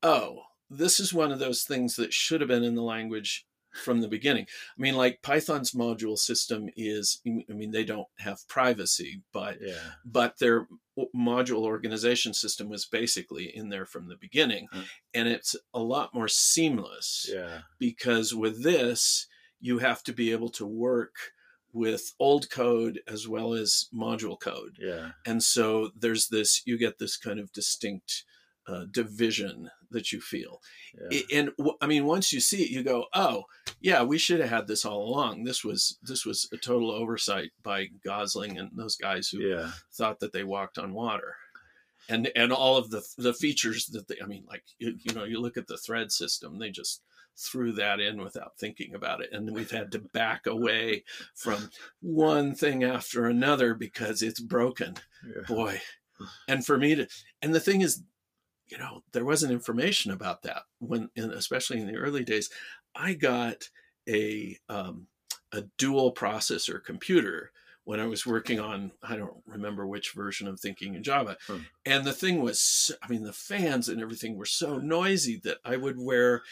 oh, 0.02 0.40
this 0.70 1.00
is 1.00 1.14
one 1.14 1.32
of 1.32 1.40
those 1.40 1.64
things 1.64 1.96
that 1.98 2.14
should 2.14 2.42
have 2.42 2.48
been 2.48 2.64
in 2.64 2.76
the 2.76 2.82
language 2.82 3.46
from 3.74 4.02
the 4.02 4.08
beginning. 4.08 4.46
I 4.78 4.82
mean, 4.82 4.96
like 4.96 5.22
Python's 5.22 5.72
module 5.72 6.18
system 6.18 6.70
is, 6.76 7.22
I 7.28 7.54
mean, 7.54 7.72
they 7.72 7.84
don't 7.84 8.08
have 8.20 8.48
privacy, 8.48 9.22
but 9.32 9.58
yeah. 9.62 9.74
but 10.06 10.40
their 10.40 10.68
module 11.16 11.64
organization 11.64 12.34
system 12.34 12.70
was 12.70 12.86
basically 12.86 13.56
in 13.56 13.70
there 13.70 13.86
from 13.86 14.08
the 14.08 14.16
beginning, 14.16 14.68
mm. 14.74 14.86
and 15.14 15.28
it's 15.28 15.56
a 15.74 15.80
lot 15.80 16.14
more 16.14 16.28
seamless. 16.28 17.30
Yeah, 17.32 17.60
because 17.80 18.34
with 18.34 18.64
this, 18.64 19.28
you 19.60 19.80
have 19.80 20.04
to 20.04 20.14
be 20.14 20.32
able 20.32 20.50
to 20.50 20.66
work 20.66 21.16
with 21.72 22.14
old 22.20 22.52
code 22.52 23.02
as 23.08 23.28
well 23.28 23.54
as 23.54 23.88
module 23.94 24.40
code. 24.40 24.78
Yeah, 24.80 25.12
and 25.26 25.42
so 25.42 25.90
there's 26.00 26.28
this, 26.28 26.62
you 26.66 26.78
get 26.78 27.00
this 27.00 27.18
kind 27.18 27.40
of 27.40 27.52
distinct 27.52 28.24
uh, 28.68 28.86
division 28.90 29.72
that 29.94 30.12
you 30.12 30.22
feel. 30.22 30.62
Yeah. 31.10 31.22
And 31.34 31.52
I 31.82 31.88
mean, 31.88 32.06
once 32.06 32.34
you 32.34 32.40
see 32.40 32.64
it, 32.64 32.70
you 32.70 32.84
go, 32.84 33.06
"Oh, 33.14 33.44
yeah, 33.80 34.04
we 34.04 34.18
should 34.18 34.40
have 34.40 34.50
had 34.50 34.68
this 34.68 34.86
all 34.86 35.08
along. 35.08 35.44
This 35.44 35.64
was 35.64 35.98
this 36.04 36.26
was 36.26 36.48
a 36.52 36.58
total 36.58 36.92
oversight 36.92 37.52
by 37.64 37.88
Gosling 38.04 38.58
and 38.58 38.72
those 38.74 38.96
guys 38.96 39.30
who 39.30 39.40
yeah. 39.40 39.72
thought 39.94 40.20
that 40.20 40.34
they 40.34 40.44
walked 40.44 40.78
on 40.78 40.94
water." 40.94 41.36
And 42.10 42.30
and 42.36 42.52
all 42.52 42.78
of 42.78 42.90
the 42.90 43.02
the 43.18 43.34
features 43.34 43.88
that 43.88 44.08
they, 44.08 44.16
I 44.22 44.28
mean, 44.28 44.44
like 44.48 44.64
you, 44.78 44.98
you 45.00 45.14
know, 45.14 45.24
you 45.24 45.40
look 45.40 45.58
at 45.58 45.68
the 45.68 45.78
thread 45.78 46.12
system, 46.12 46.60
they 46.60 46.70
just 46.70 47.02
threw 47.36 47.72
that 47.74 48.00
in 48.00 48.22
without 48.22 48.58
thinking 48.60 48.94
about 48.94 49.22
it. 49.22 49.30
And 49.32 49.54
we've 49.54 49.72
had 49.72 49.92
to 49.94 50.00
back 50.00 50.46
away 50.46 51.04
from 51.36 51.70
one 52.02 52.54
thing 52.54 52.84
after 52.84 53.26
another 53.26 53.74
because 53.74 54.22
it's 54.22 54.40
broken. 54.40 54.96
Yeah. 55.26 55.44
Boy. 55.48 55.82
And 56.48 56.66
for 56.66 56.78
me 56.78 56.96
to, 56.96 57.08
and 57.42 57.54
the 57.54 57.60
thing 57.60 57.82
is, 57.82 58.04
you 58.68 58.78
know, 58.78 59.04
there 59.12 59.26
wasn't 59.26 59.52
information 59.52 60.12
about 60.12 60.44
that 60.44 60.64
when, 60.80 61.10
in, 61.16 61.32
especially 61.32 61.80
in 61.80 61.88
the 61.88 61.98
early 61.98 62.24
days. 62.24 62.50
I 62.96 63.14
got 63.14 63.70
a 64.08 64.58
um, 64.70 65.08
a 65.52 65.64
dual 65.78 66.14
processor 66.14 66.84
computer 66.84 67.52
when 67.86 68.00
I 68.00 68.06
was 68.06 68.26
working 68.26 68.60
on, 68.60 68.92
I 69.02 69.18
don't 69.18 69.44
remember 69.46 69.86
which 69.86 70.14
version 70.14 70.48
of 70.48 70.60
Thinking 70.60 70.96
in 70.96 71.04
Java. 71.04 71.38
Hmm. 71.48 71.58
And 71.86 72.06
the 72.06 72.14
thing 72.14 72.42
was, 72.42 72.92
I 73.02 73.08
mean, 73.10 73.24
the 73.24 73.34
fans 73.34 73.90
and 73.90 74.02
everything 74.02 74.38
were 74.38 74.46
so 74.46 74.78
noisy 74.78 75.40
that 75.44 75.58
I 75.66 75.76
would 75.76 76.00
wear 76.00 76.44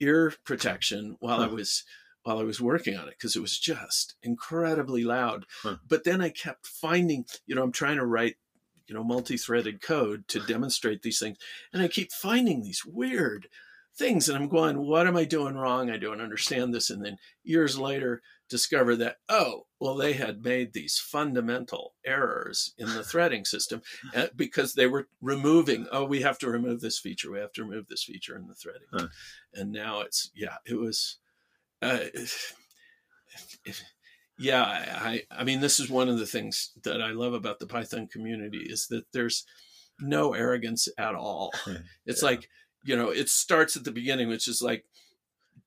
ear 0.00 0.34
protection 0.44 1.16
while 1.20 1.40
I 1.40 1.46
was 1.46 1.84
while 2.22 2.38
I 2.38 2.42
was 2.42 2.60
working 2.60 2.96
on 2.96 3.08
it 3.08 3.14
because 3.18 3.34
it 3.34 3.40
was 3.40 3.58
just 3.58 4.14
incredibly 4.22 5.04
loud. 5.04 5.46
Huh. 5.62 5.76
But 5.86 6.04
then 6.04 6.20
I 6.20 6.28
kept 6.28 6.66
finding, 6.66 7.24
you 7.46 7.54
know, 7.54 7.62
I'm 7.62 7.72
trying 7.72 7.96
to 7.96 8.04
write, 8.04 8.36
you 8.90 8.96
know, 8.96 9.04
multi-threaded 9.04 9.80
code 9.80 10.26
to 10.26 10.40
demonstrate 10.40 11.02
these 11.02 11.20
things, 11.20 11.38
and 11.72 11.80
I 11.80 11.86
keep 11.86 12.10
finding 12.10 12.62
these 12.62 12.84
weird 12.84 13.46
things, 13.96 14.28
and 14.28 14.36
I'm 14.36 14.48
going, 14.48 14.78
what 14.84 15.06
am 15.06 15.16
I 15.16 15.24
doing 15.24 15.54
wrong? 15.54 15.90
I 15.90 15.96
don't 15.96 16.20
understand 16.20 16.74
this. 16.74 16.90
And 16.90 17.04
then 17.04 17.16
years 17.44 17.78
later, 17.78 18.20
discover 18.48 18.96
that 18.96 19.18
oh, 19.28 19.66
well, 19.78 19.94
they 19.94 20.14
had 20.14 20.42
made 20.42 20.72
these 20.72 20.98
fundamental 20.98 21.94
errors 22.04 22.74
in 22.78 22.86
the 22.92 23.04
threading 23.10 23.44
system 23.44 23.80
uh, 24.12 24.26
because 24.34 24.74
they 24.74 24.88
were 24.88 25.06
removing. 25.20 25.86
Oh, 25.92 26.04
we 26.04 26.22
have 26.22 26.38
to 26.38 26.50
remove 26.50 26.80
this 26.80 26.98
feature. 26.98 27.30
We 27.30 27.38
have 27.38 27.52
to 27.52 27.64
remove 27.64 27.86
this 27.86 28.02
feature 28.02 28.36
in 28.36 28.48
the 28.48 28.54
threading, 28.54 28.88
Huh. 28.92 29.06
and 29.54 29.70
now 29.70 30.00
it's 30.00 30.30
yeah, 30.34 30.56
it 30.66 30.74
was. 30.74 31.18
Uh, 31.80 31.98
if- 33.64 33.84
yeah, 34.40 34.62
I, 34.64 35.22
I 35.30 35.44
mean, 35.44 35.60
this 35.60 35.78
is 35.78 35.90
one 35.90 36.08
of 36.08 36.18
the 36.18 36.26
things 36.26 36.72
that 36.82 37.00
I 37.02 37.10
love 37.10 37.34
about 37.34 37.58
the 37.58 37.66
Python 37.66 38.06
community 38.08 38.58
is 38.68 38.86
that 38.88 39.04
there's 39.12 39.44
no 40.00 40.32
arrogance 40.34 40.88
at 40.98 41.14
all. 41.14 41.52
It's 42.06 42.22
Yeah. 42.22 42.28
like, 42.30 42.48
you 42.84 42.96
know, 42.96 43.10
it 43.10 43.28
starts 43.28 43.76
at 43.76 43.84
the 43.84 43.92
beginning, 43.92 44.28
which 44.28 44.48
is 44.48 44.62
like, 44.62 44.84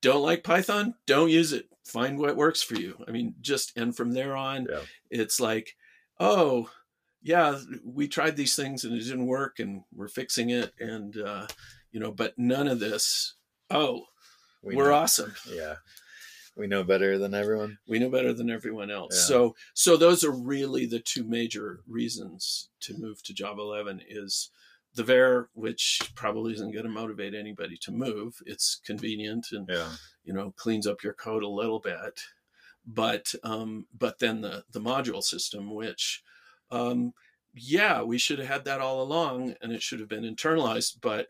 don't 0.02 0.24
like 0.24 0.44
Python, 0.44 0.96
don't 1.06 1.30
use 1.30 1.54
it. 1.54 1.70
Find 1.86 2.18
what 2.18 2.36
works 2.36 2.62
for 2.64 2.76
you. 2.76 2.98
I 3.08 3.12
mean, 3.12 3.36
just, 3.42 3.78
and 3.78 3.96
from 3.96 4.12
there 4.12 4.36
on, 4.36 4.68
Yeah. 4.70 4.82
it's 5.12 5.40
like, 5.40 5.76
oh, 6.20 6.70
yeah, 7.22 7.60
we 7.86 8.08
tried 8.08 8.36
these 8.36 8.56
things 8.56 8.84
and 8.84 8.94
it 8.96 9.04
didn't 9.04 9.28
work 9.28 9.60
and 9.60 9.84
we're 9.94 10.08
fixing 10.10 10.50
it. 10.50 10.74
And, 10.80 11.16
uh, 11.18 11.48
you 11.92 12.00
know, 12.00 12.12
but 12.12 12.34
none 12.38 12.68
of 12.68 12.80
this, 12.80 13.36
oh, 13.70 14.06
We 14.64 14.76
are 14.78 14.92
awesome 14.92 15.34
Yeah. 15.50 15.76
We 16.56 16.68
know 16.68 16.84
better 16.84 17.18
than 17.18 17.34
everyone. 17.34 17.78
we 17.88 17.98
know 18.00 18.10
better 18.10 18.32
than 18.34 18.50
everyone 18.50 18.92
else 18.92 19.16
Yeah. 19.16 19.22
so 19.28 19.56
so 19.74 19.98
those 19.98 20.24
are 20.24 20.32
really 20.32 20.86
the 20.86 21.00
two 21.00 21.24
major 21.24 21.80
reasons 21.88 22.70
to 22.82 22.98
move 22.98 23.24
to 23.24 23.34
java 23.34 23.62
11 23.62 24.02
is 24.08 24.52
the 24.96 25.04
var 25.04 25.50
which 25.54 26.00
probably 26.16 26.54
isn't 26.54 26.72
going 26.72 26.86
to 26.86 26.92
motivate 26.92 27.34
anybody 27.34 27.76
to 27.78 27.92
move 27.92 28.36
it's 28.46 28.80
convenient 28.86 29.48
and 29.52 29.68
Yeah. 29.70 29.92
you 30.24 30.34
know 30.34 30.54
cleans 30.56 30.86
up 30.86 31.04
your 31.04 31.14
code 31.14 31.42
a 31.44 31.48
little 31.48 31.80
bit 31.80 32.20
but 32.86 33.34
um 33.44 33.88
but 33.98 34.20
then 34.20 34.42
the 34.42 34.64
the 34.72 34.80
module 34.82 35.24
system 35.24 35.74
which 35.74 36.22
um 36.70 37.14
yeah 37.56 38.02
we 38.04 38.18
should 38.18 38.40
have 38.40 38.48
had 38.48 38.66
that 38.66 38.82
all 38.82 39.02
along 39.02 39.56
and 39.62 39.72
it 39.72 39.82
should 39.82 40.00
have 40.00 40.10
been 40.10 40.24
internalized 40.24 41.00
but 41.02 41.28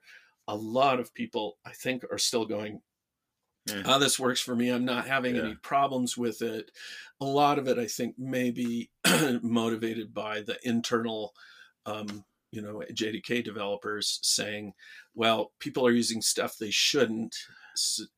a 0.50 0.56
lot 0.56 1.00
of 1.00 1.14
people 1.14 1.58
i 1.66 1.72
think 1.72 2.04
are 2.12 2.18
still 2.18 2.46
going 2.46 2.82
Yeah. 3.66 3.84
oh, 3.86 4.00
this 4.00 4.20
works 4.20 4.42
for 4.42 4.56
me. 4.56 4.70
I'm 4.70 4.86
not 4.86 5.08
having 5.08 5.38
any 5.38 5.56
problems 5.56 6.18
with 6.18 6.42
it. 6.42 6.72
A 7.22 7.26
lot 7.26 7.58
of 7.58 7.68
it, 7.68 7.78
I 7.78 7.86
think, 7.86 8.20
may 8.20 8.52
be 8.52 8.90
motivated 9.42 10.14
by 10.14 10.42
the 10.42 10.58
internal, 10.64 11.34
um, 11.86 12.26
you 12.52 12.62
know, 12.62 12.84
JDK 12.92 13.44
developers 13.44 14.20
saying, 14.22 14.74
well, 15.16 15.54
people 15.60 15.88
are 15.88 15.92
using 15.92 16.22
stuff 16.22 16.58
they 16.58 16.72
shouldn't. 16.72 17.36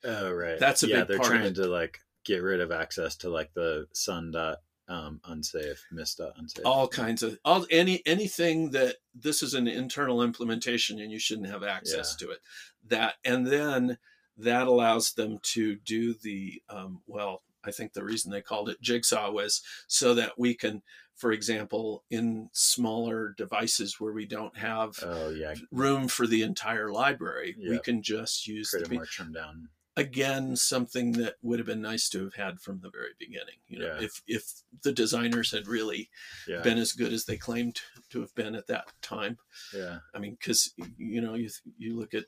Oh 0.03 0.31
right. 0.31 0.59
That's 0.59 0.83
a 0.83 0.87
yeah. 0.87 0.99
big 0.99 1.07
they're 1.09 1.17
part 1.19 1.31
of 1.31 1.37
trying 1.37 1.51
it. 1.51 1.55
to 1.55 1.67
like 1.67 1.99
get 2.25 2.41
rid 2.41 2.59
of 2.59 2.71
access 2.71 3.15
to 3.17 3.29
like 3.29 3.53
the 3.53 3.87
sun 3.93 4.31
dot 4.31 4.57
um 4.87 5.19
unsafe, 5.25 5.83
dot 6.17 6.33
unsafe. 6.37 6.65
All 6.65 6.87
kinds 6.87 7.23
of 7.23 7.37
all 7.45 7.65
any 7.71 8.01
anything 8.05 8.71
that 8.71 8.97
this 9.13 9.41
is 9.41 9.53
an 9.53 9.67
internal 9.67 10.21
implementation 10.21 10.99
and 10.99 11.11
you 11.11 11.19
shouldn't 11.19 11.49
have 11.49 11.63
access 11.63 12.15
to 12.17 12.31
it. 12.31 12.39
That 12.87 13.15
and 13.23 13.47
then 13.47 13.97
that 14.38 14.67
allows 14.67 15.13
them 15.13 15.39
to 15.43 15.75
do 15.77 16.13
the 16.13 16.61
um, 16.69 17.01
well. 17.07 17.41
I 17.67 17.71
think 17.71 17.93
the 17.93 18.03
reason 18.03 18.29
they 18.31 18.41
called 18.43 18.69
it 18.69 18.79
jigsaw 18.79 19.31
was 19.31 19.63
so 19.88 20.13
that 20.13 20.38
we 20.38 20.53
can, 20.53 20.83
for 21.15 21.31
example, 21.31 22.03
in 22.11 22.47
smaller 22.53 23.33
devices 23.38 23.99
where 23.99 24.13
we 24.13 24.27
don't 24.27 24.55
have 24.55 24.99
Oh 25.01 25.29
yeah. 25.31 25.55
room 25.71 26.07
for 26.07 26.27
the 26.27 26.43
entire 26.43 26.91
library, 26.91 27.55
we 27.57 27.79
can 27.79 28.03
just 28.03 28.45
use 28.45 28.69
Create 28.69 28.88
the 28.89 28.93
more 28.93 29.05
trimmed 29.07 29.33
down. 29.33 29.69
again 29.97 30.55
something 30.55 31.13
that 31.13 31.38
would 31.41 31.57
have 31.57 31.65
been 31.65 31.81
nice 31.81 32.07
to 32.09 32.23
have 32.23 32.36
had 32.36 32.59
from 32.61 32.81
the 32.81 32.91
very 32.91 33.13
beginning. 33.17 33.55
You 33.67 33.79
know, 33.79 33.95
Yeah. 33.99 34.01
if 34.05 34.21
if 34.27 34.43
the 34.83 34.91
designers 34.91 35.49
had 35.51 35.67
really 35.67 36.11
Yeah. 36.47 36.61
been 36.61 36.77
as 36.77 36.91
good 36.93 37.13
as 37.13 37.25
they 37.25 37.38
claimed 37.38 37.81
to 38.11 38.21
have 38.21 38.36
been 38.36 38.53
at 38.53 38.67
that 38.67 38.86
time. 39.01 39.39
yeah. 39.73 39.99
I 40.13 40.19
mean, 40.19 40.36
because 40.39 40.71
you 40.99 41.19
know, 41.19 41.33
you 41.33 41.49
you 41.79 41.95
look 41.97 42.13
at 42.13 42.25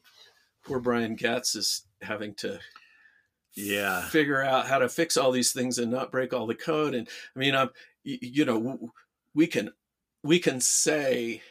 poor 0.67 0.79
Brian 0.79 1.15
Goetz 1.15 1.55
is 1.55 1.85
having 2.01 2.35
to 2.35 2.59
Yeah. 3.55 4.07
figure 4.09 4.43
out 4.43 4.67
how 4.67 4.79
to 4.79 4.89
fix 4.89 5.17
all 5.17 5.31
these 5.31 5.51
things 5.53 5.79
and 5.79 5.89
not 5.91 6.11
break 6.11 6.33
all 6.33 6.45
the 6.45 6.55
code. 6.55 6.93
And 6.93 7.07
I 7.35 7.39
mean, 7.39 7.55
i'm 7.55 7.69
you 8.03 8.45
know, 8.45 8.91
we 9.33 9.47
can 9.47 9.71
we 10.23 10.39
can 10.39 10.59
say, 10.61 11.41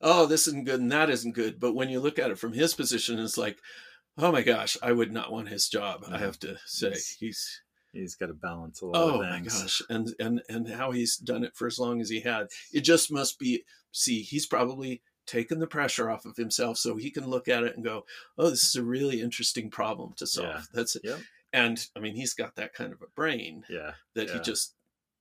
oh, 0.00 0.26
this 0.26 0.46
isn't 0.46 0.64
good 0.66 0.80
and 0.80 0.92
that 0.92 1.10
isn't 1.10 1.34
good, 1.34 1.58
but 1.60 1.74
when 1.74 1.88
you 1.88 2.00
look 2.00 2.18
at 2.18 2.30
it 2.30 2.38
from 2.38 2.52
his 2.52 2.74
position, 2.74 3.18
it's 3.18 3.36
like, 3.38 3.58
oh 4.16 4.30
my 4.32 4.42
gosh, 4.42 4.76
I 4.82 4.92
would 4.92 5.12
not 5.12 5.32
want 5.32 5.48
his 5.48 5.68
job. 5.68 6.04
I 6.08 6.18
have 6.18 6.38
to 6.40 6.56
say, 6.64 6.88
He's- 6.90 7.16
he's 7.20 7.60
He's 7.92 8.16
got 8.16 8.26
to 8.26 8.34
balance 8.34 8.82
a 8.82 8.86
lot 8.86 8.96
oh 8.96 9.18
my 9.22 9.40
gosh, 9.40 9.80
and 9.88 10.14
and 10.20 10.42
and 10.50 10.68
how 10.68 10.90
he's 10.90 11.16
done 11.16 11.42
it 11.42 11.56
for 11.56 11.66
as 11.66 11.78
long 11.78 12.02
as 12.02 12.10
he 12.10 12.20
had. 12.20 12.48
It 12.72 12.82
just 12.82 13.10
must 13.10 13.38
be. 13.38 13.64
See, 13.92 14.20
he's 14.20 14.44
probably 14.46 15.00
taken 15.28 15.60
the 15.60 15.66
pressure 15.68 16.10
off 16.10 16.24
of 16.24 16.36
himself 16.36 16.78
so 16.78 16.96
he 16.96 17.10
can 17.12 17.28
look 17.28 17.46
at 17.46 17.62
it 17.62 17.76
and 17.76 17.84
go, 17.84 18.04
"Oh, 18.36 18.50
this 18.50 18.64
is 18.64 18.74
a 18.74 18.82
really 18.82 19.20
interesting 19.20 19.70
problem 19.70 20.14
to 20.16 20.26
solve." 20.26 20.48
Yeah. 20.48 20.62
That's 20.72 20.96
it. 20.96 21.02
Yep. 21.04 21.20
And 21.52 21.86
I 21.94 22.00
mean, 22.00 22.16
he's 22.16 22.34
got 22.34 22.56
that 22.56 22.74
kind 22.74 22.92
of 22.92 23.00
a 23.02 23.06
brain 23.14 23.64
Yeah. 23.70 23.92
that 24.14 24.30
he 24.30 24.40
just 24.40 24.74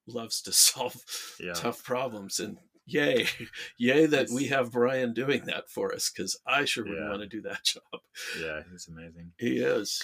loves 0.08 0.42
to 0.44 0.52
solve 0.54 0.96
Yeah. 1.40 1.54
tough 1.54 1.84
problems. 1.84 2.40
And 2.40 2.58
yay, 2.86 3.28
yay 3.78 4.06
that 4.08 4.30
we 4.30 4.48
have 4.48 4.72
Brian 4.72 5.14
doing 5.14 5.46
that 5.46 5.70
for 5.70 5.94
us 5.94 6.10
because 6.10 6.40
I 6.48 6.66
sure 6.66 6.84
wouldn't 6.86 7.04
Yeah. 7.04 7.10
want 7.10 7.22
to 7.22 7.28
do 7.28 7.42
that 7.42 7.64
job. 7.66 8.02
Yeah. 8.40 8.64
He's 8.72 8.88
amazing. 8.88 9.34
He 9.38 9.58
is. 9.60 10.02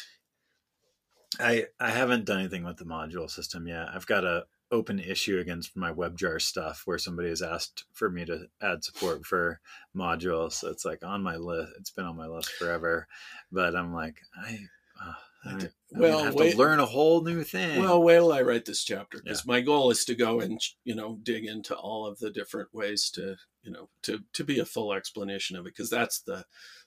I 1.40 1.66
I 1.80 1.90
haven't 1.90 2.26
done 2.26 2.40
anything 2.42 2.64
with 2.64 2.78
the 2.78 2.86
module 2.86 3.30
system 3.30 3.68
yet. 3.68 3.88
I've 3.90 4.06
got 4.06 4.24
a 4.24 4.46
open 4.74 5.00
issue 5.00 5.40
against 5.40 5.78
my 5.78 5.94
WebJar 5.94 6.42
stuff 6.42 6.82
where 6.86 6.98
somebody 6.98 7.30
has 7.30 7.42
asked 7.42 7.86
for 7.94 8.10
me 8.10 8.26
to 8.26 8.48
add 8.62 8.84
support 8.84 9.26
for 9.26 9.60
modules. 9.96 10.54
So 10.54 10.70
it's 10.70 10.84
like 10.84 11.04
on 11.06 11.22
my 11.22 11.38
list. 11.38 11.72
It's 11.80 11.92
been 11.92 12.06
on 12.06 12.18
my 12.18 12.28
list 12.28 12.50
forever, 12.52 13.08
but 13.52 13.76
I'm 13.76 13.94
like 13.94 14.18
I. 14.36 14.60
Uh, 15.02 15.14
I 15.46 15.50
I'm 15.50 15.70
well, 15.92 16.24
have 16.24 16.36
wait- 16.36 16.52
to 16.54 16.58
learn 16.58 16.80
a 16.80 16.86
whole 16.86 17.22
new 17.22 17.44
thing. 17.44 17.82
Well, 17.82 18.02
wait 18.02 18.16
till 18.16 18.32
I 18.32 18.42
write 18.42 18.64
this 18.64 18.84
chapter 18.84 19.20
because 19.22 19.46
my 19.46 19.60
goal 19.60 19.92
is 19.92 20.06
to 20.06 20.16
go 20.16 20.40
and 20.40 20.60
you 20.86 20.96
know 20.96 21.20
dig 21.22 21.46
into 21.46 21.76
all 21.76 22.06
of 22.08 22.20
the 22.20 22.32
different 22.32 22.74
ways 22.74 23.10
to 23.16 23.36
you 23.62 23.72
know 23.72 23.90
to 24.04 24.20
to 24.32 24.44
be 24.46 24.60
a 24.60 24.66
full 24.66 24.94
explanation 24.94 25.58
of 25.58 25.66
it 25.66 25.76
because 25.76 25.90
that's 25.90 26.22
the 26.22 26.46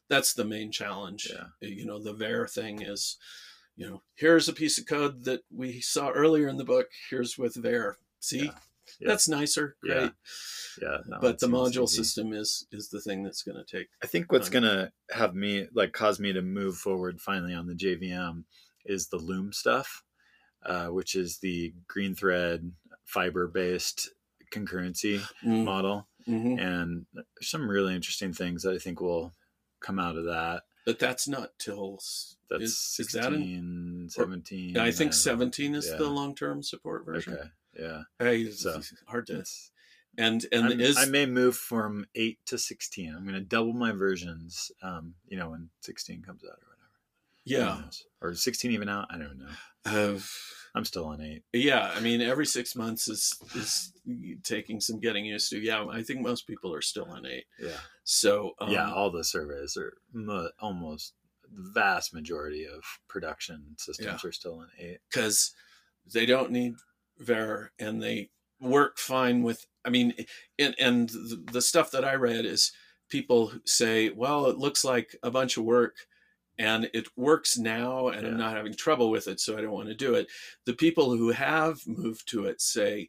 that's 0.08 0.34
the 0.34 0.44
main 0.44 0.70
challenge. 0.70 1.30
Yeah. 1.30 1.68
You 1.68 1.86
know, 1.86 2.02
the 2.02 2.14
var 2.14 2.46
thing 2.46 2.82
is, 2.82 3.16
you 3.76 3.88
know, 3.88 4.02
here's 4.14 4.48
a 4.48 4.52
piece 4.52 4.78
of 4.78 4.86
code 4.86 5.24
that 5.24 5.40
we 5.50 5.80
saw 5.80 6.10
earlier 6.10 6.48
in 6.48 6.56
the 6.56 6.64
book. 6.64 6.88
Here's 7.10 7.36
with 7.38 7.56
var. 7.56 7.96
See, 8.20 8.46
Yeah. 8.46 8.52
Yeah. 9.00 9.08
that's 9.08 9.28
nicer, 9.28 9.76
Yeah. 9.82 9.94
great. 9.94 10.12
yeah, 10.80 10.98
but 11.20 11.38
the 11.40 11.48
module 11.48 11.84
easy. 11.84 11.96
system 12.04 12.32
is 12.32 12.66
is 12.70 12.88
the 12.88 13.00
thing 13.00 13.22
that's 13.24 13.42
going 13.42 13.56
to 13.58 13.64
take. 13.64 13.88
I 14.02 14.06
think 14.06 14.30
what's 14.32 14.46
Um, 14.48 14.52
gonna 14.54 14.92
have 15.10 15.34
me 15.34 15.66
like 15.72 15.92
cause 15.92 16.20
me 16.20 16.32
to 16.32 16.40
move 16.42 16.76
forward 16.78 17.20
finally 17.20 17.52
on 17.52 17.66
the 17.66 17.74
JVM 17.74 18.44
is 18.84 19.08
the 19.08 19.16
Loom 19.18 19.52
stuff, 19.52 20.04
uh, 20.62 20.86
which 20.88 21.14
is 21.16 21.38
the 21.38 21.74
green 21.88 22.14
thread 22.14 22.72
fiber 23.04 23.48
based 23.48 24.08
concurrency 24.52 25.20
Mm, 25.42 25.64
model, 25.64 26.08
mhm. 26.26 26.58
and 26.60 27.06
some 27.42 27.68
really 27.68 27.94
interesting 27.94 28.32
things 28.32 28.62
that 28.62 28.72
I 28.74 28.78
think 28.78 29.00
will 29.00 29.34
come 29.80 29.98
out 29.98 30.16
of 30.16 30.24
that. 30.26 30.62
But 30.86 30.98
that's 31.00 31.26
not 31.28 31.58
till 31.58 31.98
That's 32.48 32.62
is, 32.62 32.78
16, 32.78 33.18
is 33.18 33.24
that 33.24 33.32
in, 33.34 34.06
17. 34.08 34.78
I 34.78 34.92
think 34.92 35.12
17 35.12 35.74
is 35.74 35.88
Yeah. 35.88 35.96
the 35.96 36.08
long 36.08 36.34
term 36.34 36.62
support 36.62 37.04
version. 37.04 37.34
Okay, 37.34 37.48
yeah. 37.78 38.02
Hey, 38.20 38.42
it's 38.42 38.62
So, 38.62 38.80
hard 39.06 39.26
to 39.26 39.44
and 40.16 40.46
and 40.52 40.64
I'm- 40.66 40.80
is 40.80 40.96
I 40.96 41.04
may 41.06 41.26
move 41.26 41.56
from 41.56 42.06
eight 42.14 42.38
to 42.46 42.56
sixteen. 42.56 43.14
I'm 43.14 43.24
going 43.24 43.34
to 43.34 43.40
double 43.42 43.74
my 43.74 43.92
versions. 43.92 44.70
Um, 44.80 45.14
you 45.28 45.36
know, 45.36 45.50
when 45.50 45.68
sixteen 45.80 46.22
comes 46.22 46.42
out 46.44 46.52
or 46.62 46.68
whatever. 46.68 46.90
Yeah 47.44 47.82
or 48.22 48.34
sixteen 48.34 48.70
even 48.70 48.88
out? 48.88 49.08
I 49.10 49.18
don't 49.18 49.38
know. 49.38 49.50
uh, 49.84 50.18
I'm 50.76 50.84
still 50.84 51.06
on 51.06 51.20
eight. 51.22 51.42
yeah 51.52 51.90
i 51.96 52.00
mean 52.00 52.20
every 52.20 52.46
six 52.46 52.76
months 52.76 53.08
is 53.08 53.34
is 53.54 53.92
taking 54.44 54.78
some 54.80 55.00
getting 55.00 55.24
used 55.24 55.50
to 55.50 55.58
yeah 55.58 55.84
i 55.90 56.02
think 56.02 56.20
most 56.20 56.46
people 56.46 56.72
are 56.74 56.82
still 56.82 57.06
on 57.06 57.24
eight 57.26 57.46
Yeah, 57.58 57.70
so 58.04 58.52
um, 58.60 58.70
yeah. 58.70 58.92
All 58.92 59.10
the 59.10 59.24
surveys 59.24 59.76
are 59.76 59.94
mo- 60.12 60.50
almost 60.60 61.14
the 61.50 61.70
vast 61.72 62.12
majority 62.12 62.66
of 62.66 62.82
production 63.08 63.74
systems 63.78 64.24
are 64.24 64.32
still 64.32 64.58
on 64.60 64.68
eight. 64.78 64.98
because 65.10 65.52
they 66.12 66.26
don't 66.26 66.50
need 66.50 66.74
var 67.18 67.72
and 67.78 68.02
they 68.02 68.30
work 68.60 68.98
fine 68.98 69.42
with. 69.42 69.66
I 69.84 69.90
mean, 69.90 70.12
and 70.58 70.74
and 70.78 71.08
the 71.52 71.62
stuff 71.62 71.90
that 71.92 72.04
I 72.04 72.14
read 72.14 72.44
is 72.44 72.72
people 73.08 73.52
say, 73.64 74.10
well, 74.10 74.46
it 74.46 74.58
looks 74.58 74.84
like 74.84 75.16
a 75.22 75.30
bunch 75.30 75.56
of 75.56 75.64
work 75.64 75.94
and 76.58 76.88
it 76.94 77.06
works 77.16 77.58
now 77.58 78.08
and 78.08 78.22
Yeah. 78.22 78.28
I'm 78.32 78.36
not 78.38 78.56
having 78.56 78.74
trouble 78.74 79.10
with 79.10 79.28
it, 79.28 79.40
so 79.40 79.56
I 79.56 79.60
don't 79.60 79.72
want 79.72 79.88
to 79.88 79.94
do 79.94 80.14
it. 80.14 80.28
The 80.64 80.74
people 80.74 81.16
who 81.16 81.30
have 81.30 81.86
moved 81.86 82.28
to 82.28 82.46
it 82.46 82.60
say, 82.60 83.08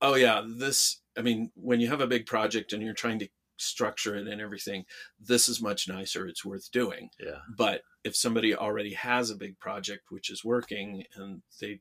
oh, 0.00 0.14
yeah, 0.14 0.42
this, 0.46 1.00
I 1.18 1.22
mean, 1.22 1.50
when 1.54 1.80
you 1.80 1.88
have 1.88 2.00
a 2.00 2.06
big 2.06 2.26
project 2.26 2.72
and 2.72 2.82
you're 2.82 2.94
trying 2.94 3.18
to 3.20 3.28
structure 3.56 4.14
it 4.16 4.28
and 4.28 4.40
everything, 4.40 4.84
this 5.18 5.48
is 5.48 5.62
much 5.62 5.88
nicer. 5.88 6.26
It's 6.26 6.44
worth 6.44 6.70
doing. 6.70 7.08
Yeah. 7.18 7.40
But 7.56 7.82
if 8.04 8.14
somebody 8.14 8.54
already 8.54 8.92
has 8.94 9.30
a 9.30 9.36
big 9.36 9.58
project 9.58 10.10
which 10.10 10.30
is 10.30 10.44
working 10.44 11.02
and 11.16 11.42
they, 11.60 11.80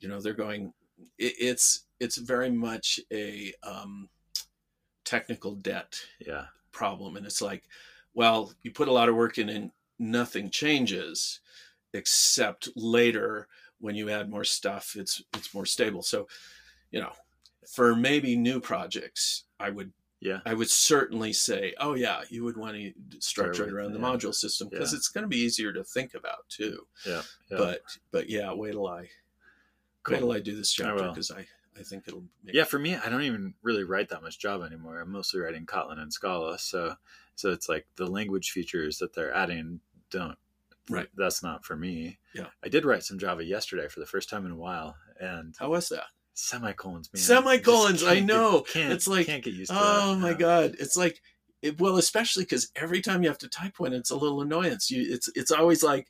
you 0.00 0.08
know, 0.08 0.20
they're 0.20 0.34
going, 0.34 0.72
it, 1.18 1.34
it's, 1.38 1.86
it's 2.00 2.16
very 2.16 2.50
much 2.50 2.98
a 3.12 3.54
um, 3.62 4.08
technical 5.04 5.54
debt 5.56 5.98
Yeah. 6.24 6.46
problem 6.72 7.16
and 7.16 7.26
it's 7.26 7.42
like 7.42 7.64
well 8.14 8.52
you 8.62 8.70
put 8.70 8.88
a 8.88 8.92
lot 8.92 9.08
of 9.08 9.14
work 9.14 9.36
in 9.38 9.48
and 9.48 9.70
nothing 10.02 10.50
changes 10.50 11.40
except 11.94 12.68
later 12.74 13.46
when 13.78 13.94
you 13.94 14.08
add 14.10 14.28
more 14.30 14.44
stuff 14.44 14.94
it's 14.96 15.22
it's 15.34 15.52
more 15.54 15.66
stable 15.66 16.02
so 16.02 16.26
you 16.90 17.00
know 17.00 17.12
for 17.68 17.94
maybe 17.94 18.36
new 18.36 18.60
projects 18.60 19.44
i 19.60 19.68
would 19.70 19.92
Yeah. 20.20 20.40
i 20.46 20.54
would 20.54 20.70
certainly 20.70 21.32
say 21.32 21.74
oh 21.78 21.94
yeah 21.94 22.22
you 22.30 22.44
would 22.44 22.56
want 22.56 22.76
to 22.76 22.92
structure 23.20 23.66
it 23.66 23.72
around 23.72 23.92
the 23.92 23.98
yeah. 24.00 24.04
module 24.06 24.34
system 24.34 24.68
because 24.68 24.92
Yeah. 24.92 24.96
it's 24.98 25.08
going 25.08 25.22
to 25.22 25.28
be 25.28 25.38
easier 25.38 25.72
to 25.72 25.84
think 25.84 26.14
about 26.14 26.48
too 26.48 26.86
Yeah. 27.06 27.22
yeah. 27.50 27.58
but 27.58 27.80
but 28.10 28.28
yeah 28.30 28.52
wait 28.52 28.72
till 28.72 28.88
i 28.88 29.08
Cool. 30.04 30.14
wait 30.14 30.20
till 30.20 30.32
i 30.32 30.40
do 30.40 30.56
this 30.56 30.74
I 30.80 30.84
chapter 30.84 31.08
because 31.08 31.30
i 31.30 31.46
i 31.78 31.82
think 31.82 32.04
it'll 32.08 32.24
make 32.44 32.54
yeah, 32.54 32.64
for 32.64 32.78
me, 32.78 32.96
I 32.96 33.08
don't 33.08 33.22
even 33.22 33.54
really 33.62 33.84
write 33.84 34.08
that 34.10 34.22
much 34.22 34.38
Java 34.38 34.64
anymore. 34.64 35.00
I'm 35.00 35.10
mostly 35.10 35.40
writing 35.40 35.64
Kotlin 35.64 35.98
and 35.98 36.12
Scala. 36.12 36.58
So, 36.58 36.96
so 37.34 37.50
it's 37.50 37.66
like 37.66 37.86
the 37.96 38.04
language 38.06 38.50
features 38.50 38.98
that 38.98 39.14
they're 39.14 39.32
adding 39.34 39.80
don't. 40.12 40.36
Right. 40.90 41.08
That's 41.16 41.42
not 41.42 41.64
for 41.64 41.76
me. 41.76 42.18
Yeah. 42.34 42.46
I 42.64 42.68
did 42.68 42.84
write 42.84 43.02
some 43.04 43.18
Java 43.18 43.44
yesterday 43.44 43.88
for 43.88 44.00
the 44.00 44.06
first 44.06 44.28
time 44.28 44.46
in 44.46 44.52
a 44.52 44.56
while, 44.56 44.96
and 45.20 45.54
how 45.58 45.70
was 45.70 45.88
that 45.90 46.04
semicolons, 46.34 47.10
man. 47.12 47.22
Semicolons, 47.22 48.02
I 48.02 48.20
know. 48.20 48.60
Get, 48.60 48.68
can't, 48.68 48.92
It's 48.92 49.06
like, 49.08 49.26
can't 49.26 49.44
get 49.44 49.54
used 49.54 49.70
to 49.70 49.76
Oh 49.78 50.16
my 50.16 50.30
Yeah. 50.30 50.36
god, 50.36 50.76
it's 50.78 50.96
like 50.96 51.20
it, 51.62 51.80
well, 51.80 51.96
especially 51.96 52.42
because 52.44 52.70
every 52.74 53.00
time 53.00 53.22
you 53.22 53.28
have 53.28 53.38
to 53.38 53.48
type 53.48 53.78
one, 53.78 53.92
it's 53.92 54.10
a 54.10 54.16
little 54.16 54.42
annoyance. 54.42 54.90
You, 54.90 55.04
it's 55.14 55.28
it's 55.36 55.52
always 55.52 55.82
like, 55.82 56.08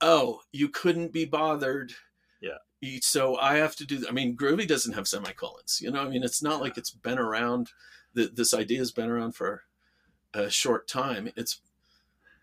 oh, 0.00 0.40
you 0.52 0.68
couldn't 0.68 1.12
be 1.12 1.24
bothered. 1.24 1.92
Yeah. 2.40 2.58
So 3.00 3.36
I 3.36 3.56
have 3.56 3.76
to 3.76 3.86
do. 3.86 4.04
I 4.08 4.12
mean, 4.12 4.36
Groovy 4.36 4.66
doesn't 4.66 4.94
have 4.94 5.06
semicolons. 5.06 5.80
You 5.80 5.92
know, 5.92 6.00
I 6.00 6.08
mean, 6.08 6.24
it's 6.24 6.42
not 6.42 6.60
like 6.60 6.76
it's 6.76 6.90
been 6.90 7.18
around. 7.18 7.70
Th- 8.16 8.32
this 8.34 8.52
idea 8.52 8.78
has 8.78 8.90
been 8.90 9.08
around 9.08 9.36
for 9.36 9.62
a 10.34 10.50
short 10.50 10.88
time. 10.88 11.30
It's, 11.36 11.60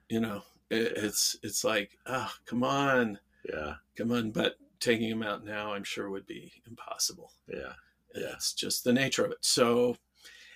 you 0.10 0.20
know, 0.22 0.44
it's 0.70 1.36
it's 1.44 1.64
like, 1.64 1.98
oh, 2.06 2.32
come 2.46 2.64
on, 2.64 3.20
Yeah. 3.48 3.76
come 3.98 4.12
on. 4.12 4.32
But 4.32 4.56
taking 4.80 5.10
them 5.10 5.24
out 5.24 5.44
now, 5.46 5.74
I'm 5.74 5.84
sure 5.84 6.10
would 6.10 6.26
be 6.28 6.52
impossible. 6.68 7.32
Yeah. 7.48 7.74
Yeah. 8.14 8.34
It's 8.34 8.54
just 8.54 8.84
the 8.84 8.94
nature 8.94 9.26
of 9.26 9.32
it. 9.32 9.38
So, 9.42 9.98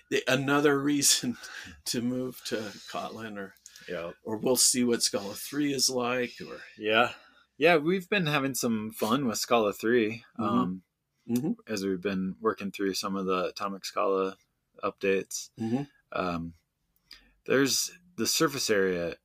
the, 0.10 0.24
another 0.28 0.80
reason 0.84 1.38
to 1.86 2.02
move 2.02 2.42
to 2.46 2.58
Kotlin, 2.92 3.38
or 3.38 3.54
Yeah. 3.88 4.12
or 4.24 4.38
we'll 4.38 4.56
see 4.56 4.84
what 4.84 5.04
Scala 5.04 5.36
three 5.36 5.74
is 5.74 5.90
like, 5.90 6.34
or 6.42 6.58
Yeah. 6.78 7.14
Yeah. 7.58 7.78
We've 7.78 8.10
been 8.10 8.26
having 8.26 8.56
some 8.56 8.92
fun 8.92 9.28
with 9.28 9.38
Scala 9.38 9.74
3 9.74 10.24
Mhm. 10.40 10.44
um, 10.44 10.84
Mhm. 11.30 11.56
as 11.68 11.86
we've 11.86 12.02
been 12.02 12.36
working 12.40 12.72
through 12.72 12.94
some 12.96 13.16
of 13.16 13.26
the 13.26 13.46
Atomic 13.50 13.86
Scala 13.86 14.38
updates. 14.84 15.50
Mhm. 15.60 15.88
Um, 16.12 16.54
there's 17.46 17.92
the 18.16 18.26
surface 18.26 18.70
area 18.70 19.18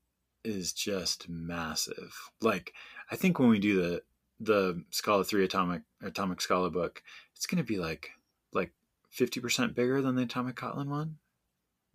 is 0.45 0.72
just 0.72 1.28
massive. 1.28 2.14
Like, 2.40 2.72
I 3.11 3.16
think 3.16 3.38
when 3.38 3.49
we 3.49 3.59
do 3.59 3.80
the 3.82 4.03
the 4.40 4.82
Scala 4.90 5.24
3 5.24 5.45
Atomic 5.45 5.82
Atomic 6.03 6.40
Scala 6.40 6.70
book, 6.70 7.03
it's 7.36 7.47
going 7.47 7.62
to 7.62 7.66
be 7.66 7.78
like 7.78 8.11
like 8.53 8.72
50% 9.16 9.74
bigger 9.74 10.03
than 10.03 10.16
the 10.16 10.22
Atomic 10.22 10.57
Kotlin 10.57 10.88
one. 10.88 11.16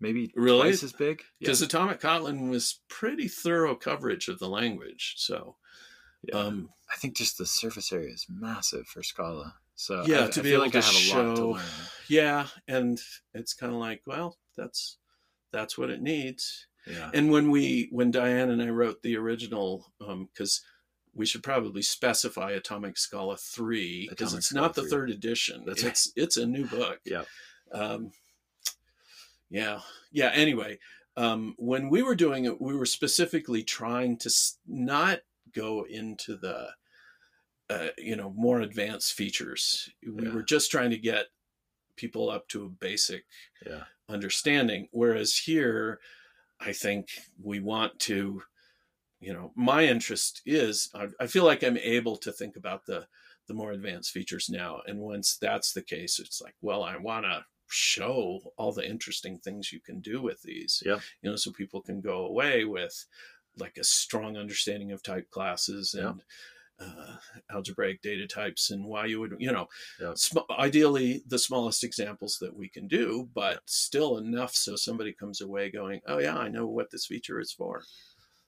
Maybe 0.00 0.32
Really? 0.34 0.60
twice 0.70 0.82
as 0.82 0.92
big. 0.94 1.22
because 1.38 1.60
Atomic 1.60 2.00
Kotlin 2.00 2.48
was 2.48 2.80
pretty 2.88 3.28
thorough 3.28 3.74
coverage 3.76 4.28
of 4.28 4.38
the 4.38 4.48
language. 4.48 5.14
So, 5.18 5.56
Yeah. 6.22 6.36
um, 6.38 6.70
I 6.90 6.96
think 6.96 7.16
just 7.16 7.36
the 7.36 7.44
surface 7.44 7.92
area 7.92 8.12
is 8.12 8.26
massive 8.28 8.86
for 8.88 9.02
Scala. 9.02 9.56
So 9.74 10.04
Yeah, 10.06 10.24
I, 10.24 10.28
to 10.30 10.40
I 10.40 10.42
be 10.42 10.48
feel 10.50 10.52
able 10.62 10.64
like 10.64 10.72
to 10.72 10.78
I 10.78 10.82
have 10.82 10.94
a 10.94 10.96
lot 11.28 11.30
to 11.34 11.36
show- 11.36 11.50
learn. 11.50 11.64
yeah, 12.08 12.46
and 12.66 13.00
it's 13.34 13.52
kind 13.54 13.72
of 13.72 13.78
like, 13.78 14.02
well, 14.06 14.38
that's 14.56 14.96
that's 15.52 15.76
what 15.76 15.90
it 15.90 16.00
needs. 16.00 16.66
Yeah, 16.90 17.10
And 17.14 17.30
when 17.30 17.50
we 17.50 17.88
when 17.90 18.12
Dianne 18.12 18.50
and 18.50 18.62
I 18.62 18.68
wrote 18.68 19.02
the 19.02 19.16
original, 19.16 19.92
because 19.98 20.62
we 21.14 21.26
should 21.26 21.42
probably 21.42 21.82
specify 21.82 22.52
Atomic 22.52 22.96
Scala 22.98 23.36
three 23.36 24.06
because 24.08 24.32
it's 24.34 24.46
Scala 24.46 24.62
not 24.66 24.74
the 24.74 24.82
3. 24.82 24.90
third 24.90 25.10
edition. 25.10 25.64
That's 25.66 25.82
it's 25.82 26.12
it's 26.16 26.36
a 26.36 26.46
new 26.46 26.66
book. 26.66 27.00
Yep. 27.04 27.26
Um, 27.72 28.12
yeah. 29.50 29.80
Yeah. 30.12 30.30
Anyway, 30.34 30.78
um, 31.16 31.54
when 31.58 31.88
we 31.90 32.02
were 32.02 32.14
doing 32.14 32.44
it, 32.44 32.60
we 32.60 32.74
were 32.76 32.86
specifically 32.86 33.62
trying 33.62 34.16
to 34.18 34.30
not 34.66 35.20
go 35.52 35.84
into 35.88 36.36
the 36.36 36.68
uh, 37.68 37.88
you 37.98 38.16
know 38.16 38.30
more 38.36 38.60
advanced 38.60 39.12
features. 39.14 39.90
We 40.06 40.24
Yeah. 40.26 40.32
were 40.34 40.42
just 40.42 40.70
trying 40.70 40.90
to 40.90 40.98
get 40.98 41.26
people 41.96 42.30
up 42.30 42.48
to 42.48 42.64
a 42.64 42.68
basic 42.68 43.24
yeah, 43.66 43.84
understanding. 44.08 44.88
Whereas 44.90 45.36
here, 45.36 46.00
I 46.60 46.72
think 46.72 47.08
we 47.42 47.60
want 47.60 47.98
to, 48.00 48.42
you 49.20 49.32
know, 49.32 49.52
my 49.54 49.84
interest 49.84 50.42
is 50.46 50.90
I, 50.94 51.08
I 51.20 51.26
feel 51.26 51.44
like 51.44 51.62
I'm 51.62 51.78
able 51.78 52.16
to 52.18 52.32
think 52.32 52.56
about 52.56 52.86
the 52.86 53.06
the 53.48 53.54
more 53.54 53.72
advanced 53.72 54.12
features 54.12 54.48
now. 54.48 54.80
And 54.86 55.00
once 55.00 55.36
that's 55.36 55.72
the 55.72 55.82
case, 55.82 56.20
it's 56.20 56.40
like, 56.40 56.54
well, 56.60 56.84
I 56.84 56.96
want 56.96 57.24
to 57.24 57.44
show 57.66 58.40
all 58.56 58.72
the 58.72 58.88
interesting 58.88 59.38
things 59.38 59.72
you 59.72 59.80
can 59.80 60.00
do 60.00 60.22
with 60.22 60.40
these. 60.42 60.82
Yeah. 60.86 61.00
You 61.22 61.30
know, 61.30 61.36
so 61.36 61.50
people 61.50 61.80
can 61.80 62.00
go 62.00 62.26
away 62.26 62.64
with 62.64 63.04
like 63.58 63.76
a 63.76 63.84
strong 63.84 64.36
understanding 64.36 64.92
of 64.92 65.02
type 65.02 65.30
classes 65.30 65.94
Yeah. 65.98 66.12
Uh, 66.80 67.16
algebraic 67.52 68.00
data 68.02 68.26
types 68.26 68.70
and 68.70 68.84
why 68.84 69.04
you 69.06 69.20
would, 69.20 69.34
you 69.38 69.52
know, 69.52 69.66
Yeah. 70.00 70.14
sm- 70.14 70.38
ideally 70.58 71.22
the 71.26 71.38
smallest 71.38 71.84
examples 71.84 72.38
that 72.40 72.56
we 72.56 72.68
can 72.68 72.88
do, 72.88 73.28
but 73.34 73.60
still 73.66 74.16
enough 74.18 74.54
so 74.54 74.76
somebody 74.76 75.12
comes 75.12 75.40
away 75.40 75.70
going, 75.70 76.00
oh, 76.06 76.18
yeah, 76.18 76.36
I 76.38 76.48
know 76.48 76.66
what 76.66 76.90
this 76.90 77.06
feature 77.06 77.38
is 77.38 77.52
for. 77.52 77.82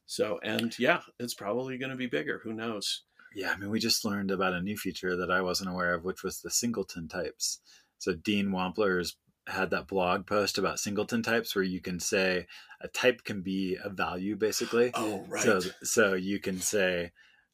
So, 0.07 0.39
and 0.43 0.77
yeah, 0.79 1.01
it's 1.19 1.35
probably 1.35 1.79
going 1.79 1.91
to 1.91 1.97
be 1.97 2.07
bigger. 2.07 2.41
Who 2.45 2.53
knows? 2.53 3.05
yeah. 3.35 3.53
I 3.53 3.57
mean, 3.57 3.71
we 3.71 3.81
just 3.81 4.05
learned 4.05 4.31
about 4.31 4.53
a 4.53 4.61
new 4.61 4.77
feature 4.77 5.17
that 5.17 5.31
I 5.31 5.41
wasn't 5.41 5.71
aware 5.71 5.95
of, 5.95 6.05
which 6.05 6.23
was 6.23 6.41
the 6.41 6.51
singleton 6.51 7.09
types. 7.09 7.61
So 7.99 8.15
Dean 8.15 8.49
Wampler's 8.49 9.17
had 9.47 9.71
that 9.71 9.89
blog 9.89 10.27
post 10.27 10.59
about 10.59 10.79
singleton 10.79 11.23
types, 11.23 11.55
where 11.55 11.65
you 11.65 11.81
can 11.81 11.99
say 11.99 12.47
a 12.83 12.89
type 12.89 13.25
can 13.25 13.41
be 13.41 13.77
a 13.83 13.89
value, 13.89 14.37
basically. 14.37 14.91
Oh, 14.95 15.25
right. 15.29 15.43
So, 15.43 15.61
so 15.83 16.13
you 16.15 16.41
can 16.41 16.61
say, 16.61 17.13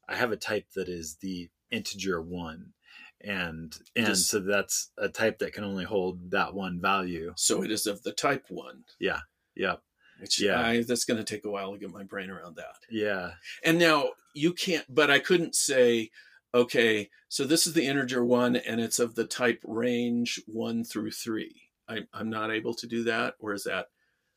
I 0.08 0.16
have 0.16 0.32
a 0.32 0.36
type 0.36 0.66
that 0.74 0.88
is 0.88 1.16
the 1.20 1.50
integer 1.70 2.20
one, 2.22 2.72
and 3.20 3.76
and 3.94 4.06
This- 4.06 4.28
so 4.28 4.40
that's 4.40 4.90
a 4.96 5.08
type 5.08 5.38
that 5.38 5.52
can 5.52 5.64
only 5.64 5.84
hold 5.84 6.30
that 6.30 6.54
one 6.54 6.80
value. 6.80 7.32
So 7.36 7.62
it 7.62 7.70
is 7.70 7.86
of 7.86 8.02
the 8.02 8.12
type 8.12 8.46
one. 8.48 8.84
Yeah, 8.98 9.20
Yeah. 9.54 9.76
Which 10.20 10.40
Yeah. 10.40 10.60
I, 10.60 10.82
that's 10.82 11.04
going 11.04 11.18
to 11.18 11.24
take 11.24 11.44
a 11.44 11.50
while 11.50 11.72
to 11.72 11.78
get 11.78 11.90
my 11.90 12.02
brain 12.04 12.28
around 12.30 12.56
that. 12.56 12.74
yeah, 12.90 13.34
And 13.62 13.78
now 13.78 14.10
you 14.34 14.52
can't, 14.52 14.84
but 14.92 15.10
I 15.12 15.18
couldn't 15.20 15.54
say, 15.54 16.10
okay, 16.54 17.10
so 17.28 17.44
this 17.44 17.66
is 17.68 17.74
the 17.74 17.86
integer 17.86 18.24
one 18.24 18.56
and 18.56 18.80
it's 18.80 18.98
of 18.98 19.14
the 19.14 19.24
type 19.26 19.60
range 19.64 20.40
one 20.46 20.82
through 20.84 21.10
three. 21.12 21.62
I, 21.88 22.06
I'm 22.12 22.30
not 22.30 22.50
able 22.50 22.74
to 22.74 22.86
do 22.86 23.04
that, 23.04 23.34
or 23.38 23.52
is 23.54 23.64
that 23.64 23.86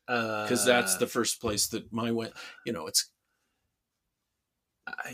because 0.06 0.64
that's 0.64 0.96
Uh, 0.96 0.98
the 0.98 1.06
first 1.06 1.40
place 1.40 1.66
that 1.68 1.92
my 1.92 2.10
went? 2.12 2.34
You 2.66 2.72
know, 2.72 2.86
it's 2.86 3.10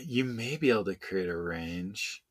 you 0.05 0.25
may 0.25 0.57
be 0.57 0.69
able 0.69 0.85
to 0.85 0.95
create 0.95 1.29
a 1.29 1.37
range. 1.37 2.23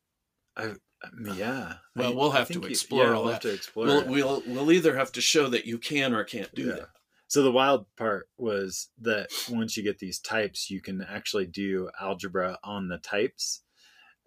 I, 0.57 0.73
I 1.03 1.07
yeah. 1.35 1.73
Well, 1.95 2.11
I- 2.11 2.15
we'll 2.15 2.31
have 2.31 2.47
to 2.49 2.59
you- 2.59 2.67
explore 2.67 3.05
yeah, 3.05 3.11
we'll 3.11 3.25
that. 3.25 3.31
have 3.33 3.41
to 3.41 3.53
explore. 3.53 3.85
we'll, 3.85 4.05
we'll 4.07 4.43
we'll 4.47 4.71
either 4.71 4.95
have 4.97 5.11
to 5.13 5.21
show 5.21 5.47
that 5.49 5.65
you 5.65 5.77
can 5.77 6.13
or 6.13 6.23
can't 6.23 6.53
do 6.53 6.63
Yeah. 6.67 6.73
that. 6.75 6.89
So 7.27 7.43
the 7.43 7.51
wild 7.51 7.85
part 7.95 8.27
was 8.37 8.89
that 9.01 9.29
once 9.51 9.77
you 9.77 9.83
get 9.83 9.99
these 9.99 10.19
types, 10.19 10.69
you 10.71 10.81
can 10.81 11.01
actually 11.01 11.45
do 11.45 11.89
algebra 12.01 12.57
on 12.63 12.87
the 12.87 12.97
types, 12.97 13.61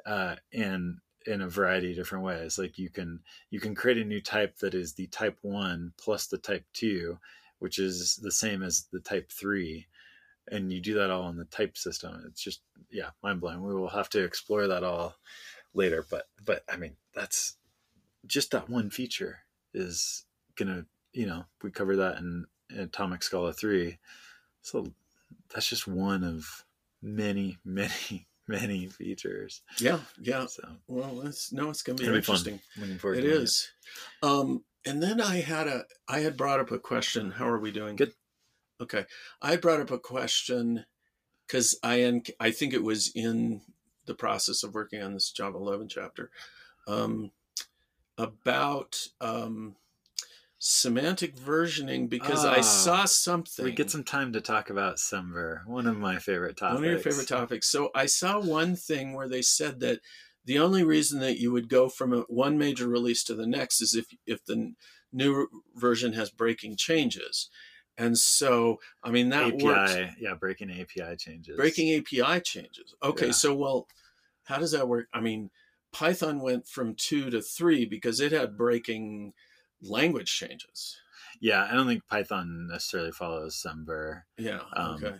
uh, 0.07 0.37
and 0.53 0.99
in 1.27 1.41
a 1.43 1.49
variety 1.49 1.91
of 1.91 1.97
different 1.97 2.25
ways. 2.25 2.59
Like 2.59 2.79
you 2.79 2.91
can 2.91 3.21
you 3.51 3.59
can 3.61 3.75
create 3.75 3.99
a 3.99 4.05
new 4.05 4.21
type 4.21 4.57
that 4.59 4.75
is 4.75 4.95
the 4.95 5.09
type 5.09 5.37
one 5.43 5.93
plus 5.99 6.29
the 6.29 6.39
type 6.39 6.65
two, 6.73 7.19
which 7.59 7.79
is 7.79 8.17
the 8.23 8.33
same 8.33 8.63
as 8.63 8.87
the 8.93 9.01
type 9.01 9.31
three, 9.33 9.87
and 10.51 10.73
you 10.73 10.81
do 10.81 10.95
that 10.95 11.11
all 11.11 11.29
in 11.29 11.37
the 11.37 11.45
type 11.45 11.77
system. 11.77 12.25
It's 12.29 12.43
just 12.43 12.63
yeah, 12.91 13.11
mind 13.23 13.41
blowing. 13.41 13.63
We 13.63 13.75
will 13.75 13.89
have 13.89 14.09
to 14.11 14.25
explore 14.25 14.67
that 14.69 14.85
all 14.85 15.17
later, 15.75 16.05
but 16.09 16.29
but 16.45 16.65
I 16.71 16.77
mean 16.77 16.97
that's 17.15 17.57
just 18.27 18.53
that 18.53 18.69
one 18.69 18.91
feature 18.91 19.41
is 19.75 20.25
gonna, 20.57 20.87
you 21.13 21.27
know, 21.27 21.45
we 21.63 21.71
cover 21.71 21.97
that 21.97 22.19
in, 22.19 22.47
in 22.71 22.81
Atomic 22.81 23.23
Scala 23.23 23.53
three. 23.53 23.99
So 24.63 24.93
that's 25.53 25.69
just 25.69 25.87
one 25.87 26.25
of 26.25 26.65
many, 27.03 27.59
many, 27.65 28.27
many 28.47 28.87
features. 28.87 29.63
Yeah, 29.79 30.01
yeah. 30.21 30.47
So 30.47 30.63
Well, 30.87 31.23
it's 31.27 31.53
no, 31.53 31.71
it's 31.71 31.83
going 31.83 31.97
to 31.97 32.03
be 32.03 32.07
it'll 32.07 32.15
be 32.15 32.19
interesting. 32.19 32.61
Looking 32.79 32.99
forward. 32.99 33.19
It 33.19 33.25
is. 33.25 33.71
Um, 34.23 34.65
and 34.85 35.03
then 35.03 35.21
I 35.21 35.41
had 35.41 35.69
a, 35.69 35.85
I 36.09 36.21
had 36.21 36.37
brought 36.37 36.61
up 36.61 36.71
a 36.71 36.79
question. 36.79 37.31
How 37.31 37.49
are 37.49 37.59
we 37.59 37.71
doing? 37.71 37.97
Good. 37.97 38.15
Okay, 38.83 39.07
I 39.41 39.57
brought 39.57 39.81
up 39.81 39.91
a 39.93 39.99
question 39.99 40.85
because 41.47 41.79
I, 41.83 42.03
en- 42.03 42.23
I 42.41 42.51
think 42.51 42.75
it 42.75 42.83
was 42.83 43.13
in 43.15 43.63
the 44.07 44.15
process 44.15 44.65
of 44.65 44.75
working 44.75 45.03
on 45.03 45.15
this 45.15 45.31
Java 45.31 45.57
11 45.59 45.89
chapter, 45.89 46.31
um, 46.89 47.31
about 48.19 49.09
um, 49.21 49.77
semantic 50.59 51.37
versioning 51.37 52.09
because 52.09 52.45
I 52.45 52.59
Ah, 52.59 52.61
saw 52.63 53.05
something. 53.05 53.65
We 53.65 53.73
get 53.73 53.91
some 53.91 54.05
time 54.05 54.33
to 54.33 54.41
talk 54.41 54.71
about 54.71 54.97
Semver, 54.97 55.67
one 55.67 55.87
of 55.87 55.97
my 55.99 56.19
favorite 56.19 56.57
topics. 56.57 56.75
One 56.75 56.85
of 56.85 56.91
your 56.91 56.99
favorite 57.01 57.29
topics. 57.29 57.69
So 57.69 57.91
I 57.95 58.07
saw 58.07 58.41
one 58.41 58.77
thing 58.77 59.15
where 59.15 59.29
they 59.29 59.43
said 59.43 59.81
that 59.81 60.01
the 60.45 60.59
only 60.59 60.83
reason 60.85 61.21
that 61.21 61.39
you 61.39 61.53
would 61.53 61.69
go 61.69 61.89
from 61.89 62.13
a, 62.13 62.21
one 62.23 62.59
major 62.59 62.89
release 62.89 63.23
to 63.25 63.35
the 63.35 63.47
next 63.47 63.81
is 63.81 63.95
if 63.95 64.07
if 64.27 64.45
the 64.45 64.75
new 65.13 65.49
version 65.75 66.15
has 66.15 66.31
breaking 66.31 66.77
changes. 66.77 67.49
And 67.99 68.17
so, 68.19 68.79
I 69.05 69.11
mean, 69.11 69.29
that 69.31 69.55
API, 69.55 69.65
works. 69.65 69.95
yeah, 70.19 70.35
breaking 70.35 70.71
API 70.71 71.17
changes. 71.17 71.57
Breaking 71.57 71.95
API 71.99 72.41
changes. 72.41 72.95
Okay, 73.03 73.27
Yeah. 73.27 73.33
so 73.33 73.55
well, 73.55 73.87
how 74.45 74.59
does 74.59 74.73
that 74.73 74.89
work? 74.89 75.09
I 75.13 75.21
mean, 75.21 75.51
Python 75.93 76.41
went 76.41 76.67
from 76.67 76.95
two 76.95 77.29
to 77.31 77.43
three 77.43 77.85
because 77.85 78.19
it 78.21 78.33
had 78.33 78.57
breaking 78.57 79.35
language 79.83 80.35
changes. 80.35 80.97
Yeah, 81.41 81.67
I 81.71 81.75
don't 81.75 81.87
think 81.87 82.07
Python 82.09 82.69
necessarily 82.71 83.13
follows 83.13 83.63
Semver. 83.65 84.23
Yeah. 84.39 84.61
Um, 84.75 84.95
okay. 85.05 85.17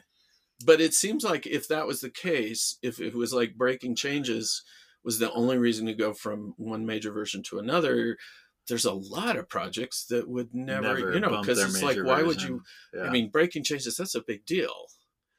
But 0.65 0.81
it 0.81 0.95
seems 0.95 1.25
like 1.25 1.47
if 1.47 1.69
that 1.69 1.87
was 1.87 2.01
the 2.01 2.11
case, 2.11 2.79
if 2.83 3.01
it 3.01 3.15
was 3.15 3.35
like 3.35 3.57
breaking 3.57 3.97
changes 3.97 4.63
was 5.05 5.19
the 5.19 5.33
only 5.33 5.59
reason 5.59 5.87
to 5.87 5.95
go 5.95 6.13
from 6.15 6.55
one 6.57 6.87
major 6.87 7.11
version 7.11 7.43
to 7.43 7.59
another, 7.59 8.17
there's 8.69 8.85
a 8.85 8.93
lot 8.93 9.37
of 9.37 9.49
projects 9.49 10.05
that 10.07 10.29
would 10.29 10.55
never, 10.55 11.13
you 11.15 11.21
know, 11.21 11.41
because 11.41 11.59
it's 11.63 11.83
like, 11.83 11.99
why 12.03 12.23
would 12.23 12.43
you? 12.43 12.63
Yeah. 12.95 13.03
I 13.05 13.11
mean, 13.11 13.29
breaking 13.29 13.65
changes, 13.65 13.97
that's 13.97 14.15
a 14.15 14.23
big 14.23 14.45
deal. 14.47 14.87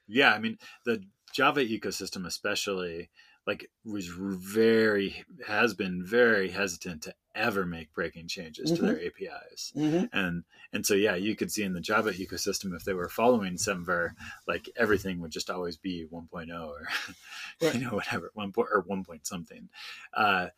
yeah, 0.07 0.34
I 0.34 0.39
mean 0.39 0.57
the 0.86 1.03
Java 1.34 1.63
ecosystem, 1.65 2.26
especially, 2.28 3.09
like 3.47 3.69
was 3.86 4.07
very 4.07 5.24
has 5.47 5.74
been 5.74 6.05
very 6.05 6.49
hesitant 6.51 7.01
to 7.03 7.13
ever 7.36 7.65
make 7.65 7.91
breaking 7.93 8.28
changes 8.28 8.71
to 8.71 8.82
their 8.82 9.01
APIs. 9.03 9.74
Mm-hmm. 9.76 10.05
and 10.15 10.43
and 10.71 10.86
so 10.86 10.93
yeah 10.93 11.15
you 11.15 11.36
could 11.36 11.51
see 11.51 11.63
in 11.63 11.74
the 11.74 11.82
java 11.82 12.11
ecosystem 12.11 12.76
if 12.76 12.84
they 12.86 12.93
were 12.93 13.09
following 13.09 13.55
semver 13.55 14.11
like 14.47 14.69
everything 14.78 15.19
would 15.19 15.32
just 15.32 15.49
always 15.49 15.76
be 15.76 16.05
1.0 16.13 16.67
or 16.67 16.88
Right. 17.61 17.74
you 17.74 17.82
know 17.82 17.95
whatever 17.95 18.30
one 18.36 18.51
point 18.51 18.69
or 18.71 18.82
one 18.86 19.03
point 19.03 19.26
something 19.26 19.67
uh, 20.13 20.49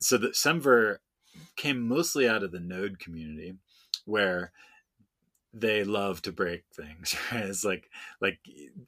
so 0.00 0.16
the 0.18 0.28
semver 0.28 0.98
came 1.56 1.80
mostly 1.86 2.28
out 2.28 2.42
of 2.42 2.52
the 2.52 2.60
node 2.60 2.98
community 2.98 3.54
where 4.04 4.52
they 5.52 5.82
love 5.82 6.22
to 6.22 6.30
break 6.30 6.62
things 6.72 7.16
right? 7.32 7.44
it's 7.46 7.64
like 7.64 7.90
like 8.20 8.38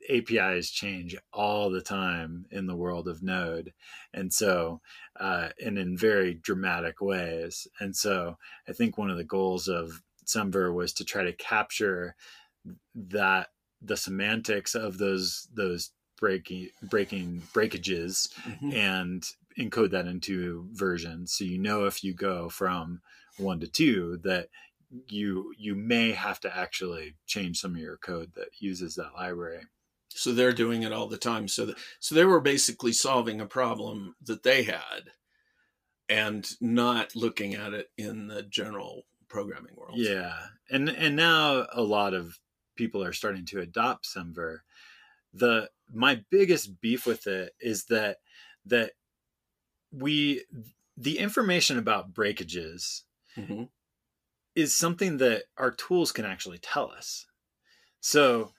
apis 0.09 0.71
change 0.71 1.17
all 1.33 1.71
the 1.71 1.81
time 1.81 2.47
in 2.53 2.67
the 2.67 2.77
world 2.77 3.09
of 3.09 3.23
node 3.23 3.73
and 4.15 4.33
so 4.33 4.81
uh, 5.19 5.49
and 5.65 5.77
in 5.77 5.97
very 5.97 6.35
dramatic 6.35 7.01
ways 7.01 7.67
and 7.81 7.97
so 7.97 8.39
i 8.69 8.73
think 8.73 8.97
one 8.97 9.11
of 9.11 9.17
the 9.17 9.25
goals 9.25 9.67
of 9.67 10.03
semver 10.25 10.73
was 10.73 10.93
to 10.93 11.05
try 11.05 11.25
to 11.25 11.33
capture 11.33 12.15
that 12.95 13.49
the 13.81 13.97
semantics 13.97 14.77
of 14.77 14.99
those 14.99 15.49
those 15.53 15.91
breaking 16.17 16.69
breaking 16.85 17.43
breakages 17.53 18.29
Mhm. 18.47 18.73
and 18.73 19.25
encode 19.59 19.91
that 19.91 20.07
into 20.07 20.69
versions 20.73 21.33
so 21.33 21.45
you 21.45 21.59
know 21.59 21.85
if 21.85 22.03
you 22.05 22.15
go 22.15 22.49
from 22.49 23.01
one 23.39 23.61
to 23.61 23.67
two 23.67 24.19
that 24.23 24.49
you 25.09 25.55
you 25.57 25.75
may 25.75 26.13
have 26.13 26.39
to 26.41 26.55
actually 26.57 27.15
change 27.27 27.59
some 27.59 27.75
of 27.75 27.81
your 27.81 27.97
code 27.97 28.31
that 28.35 28.49
uses 28.61 28.95
that 28.95 29.15
library 29.15 29.63
So 30.15 30.33
they're 30.33 30.53
doing 30.53 30.83
it 30.83 30.93
all 30.93 31.07
the 31.09 31.17
time. 31.17 31.49
So, 31.49 31.67
that, 31.67 31.77
so 31.99 32.15
they 32.15 32.27
were 32.27 32.41
basically 32.41 32.93
solving 32.93 33.41
a 33.41 33.47
problem 33.47 34.15
that 34.27 34.43
they 34.43 34.65
had, 34.65 35.11
and 36.09 36.51
not 36.61 37.17
looking 37.17 37.55
at 37.55 37.73
it 37.73 37.91
in 37.97 38.27
the 38.27 38.43
general 38.43 39.05
programming 39.29 39.75
world. 39.77 39.97
yeah 39.97 40.35
and 40.71 40.91
and 40.91 41.17
now 41.17 41.67
a 41.73 41.81
lot 41.83 42.13
of 42.13 42.39
people 42.77 43.03
are 43.03 43.15
starting 43.15 43.47
to 43.47 43.61
adopt 43.61 44.05
semver 44.05 44.59
the 45.33 45.71
my 45.91 46.23
biggest 46.31 46.81
beef 46.83 47.07
with 47.07 47.27
it 47.27 47.55
is 47.61 47.87
that 47.87 48.19
that 48.67 48.93
we 49.93 50.45
the 50.97 51.19
information 51.19 51.79
about 51.79 52.15
breakages 52.15 53.05
Mhm. 53.37 53.69
is 54.55 54.75
something 54.75 55.17
that 55.19 55.45
our 55.57 55.71
tools 55.71 56.13
can 56.13 56.25
actually 56.25 56.59
tell 56.59 56.91
us. 56.91 57.27
So 58.01 58.55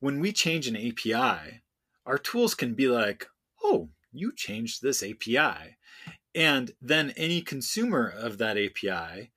when 0.00 0.20
we 0.20 0.32
change 0.32 0.66
an 0.68 0.76
API, 0.76 1.62
our 2.06 2.18
tools 2.18 2.54
can 2.54 2.74
be 2.74 2.88
like, 2.88 3.26
oh, 3.62 3.90
you 4.12 4.34
changed 4.34 4.82
this 4.82 5.02
API. 5.02 5.76
And 6.34 6.72
then 6.80 7.12
any 7.12 7.42
consumer 7.42 8.08
of 8.08 8.38
that 8.38 8.56
API 8.58 9.32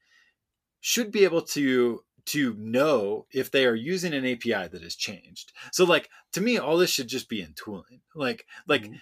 should 0.81 1.11
be 1.11 1.23
able 1.23 1.41
to 1.43 2.05
to 2.25 2.53
know 2.55 3.27
if 3.31 3.51
they 3.51 3.65
are 3.65 3.75
using 3.75 4.13
an 4.13 4.25
API 4.25 4.67
that 4.67 4.83
has 4.83 4.95
changed. 4.95 5.53
So 5.73 5.85
like 5.85 6.09
to 6.33 6.41
me, 6.41 6.57
all 6.57 6.77
this 6.77 6.91
should 6.91 7.07
just 7.07 7.29
be 7.29 7.41
in 7.41 7.53
tooling. 7.55 8.01
Like 8.15 8.47
like 8.67 8.83
Mhm. 8.83 9.01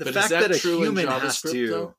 The 0.00 0.06
But 0.06 0.16
is 0.16 0.16
fact 0.16 0.30
that 0.30 0.48
that, 0.48 0.56
a 0.56 0.58
true 0.58 0.78
in 0.78 0.82
human 0.96 1.06
has 1.08 1.40
to 1.42 1.68
though? 1.68 1.94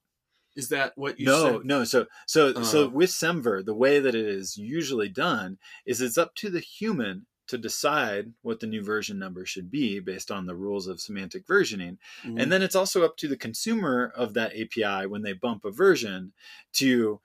Is 0.56 0.68
that 0.70 0.91
what 0.97 1.18
you 1.20 1.28
no, 1.28 1.43
said? 1.60 1.66
no. 1.66 1.78
No. 1.80 1.84
So, 1.86 2.08
so, 2.28 2.62
so 2.64 2.86
Uh. 2.86 2.89
with 2.89 3.10
Semver, 3.10 3.64
the 3.64 3.74
way 3.74 3.99
that 3.99 4.16
it 4.16 4.26
is 4.26 4.58
usually 4.58 5.08
done 5.08 5.58
is 5.86 6.02
it's 6.02 6.18
up 6.18 6.36
to 6.36 6.49
the 6.49 6.60
human 6.60 7.26
to 7.47 7.58
decide 7.58 8.34
what 8.41 8.60
the 8.60 8.68
new 8.68 8.84
version 8.84 9.18
number 9.20 9.45
should 9.45 9.70
be 9.72 9.99
based 9.99 10.30
on 10.32 10.45
the 10.45 10.56
rules 10.56 10.88
of 10.88 10.99
semantic 11.02 11.45
versioning, 11.45 11.97
Mhm. 12.24 12.41
and 12.41 12.52
then 12.52 12.62
it's 12.62 12.76
also 12.76 13.04
up 13.06 13.16
to 13.18 13.28
the 13.28 13.38
consumer 13.38 14.12
of 14.16 14.34
that 14.34 14.54
API 14.56 15.06
when 15.06 15.22
they 15.22 15.34
bump 15.34 15.64
a 15.66 15.72
version 15.72 16.34
to 16.74 17.20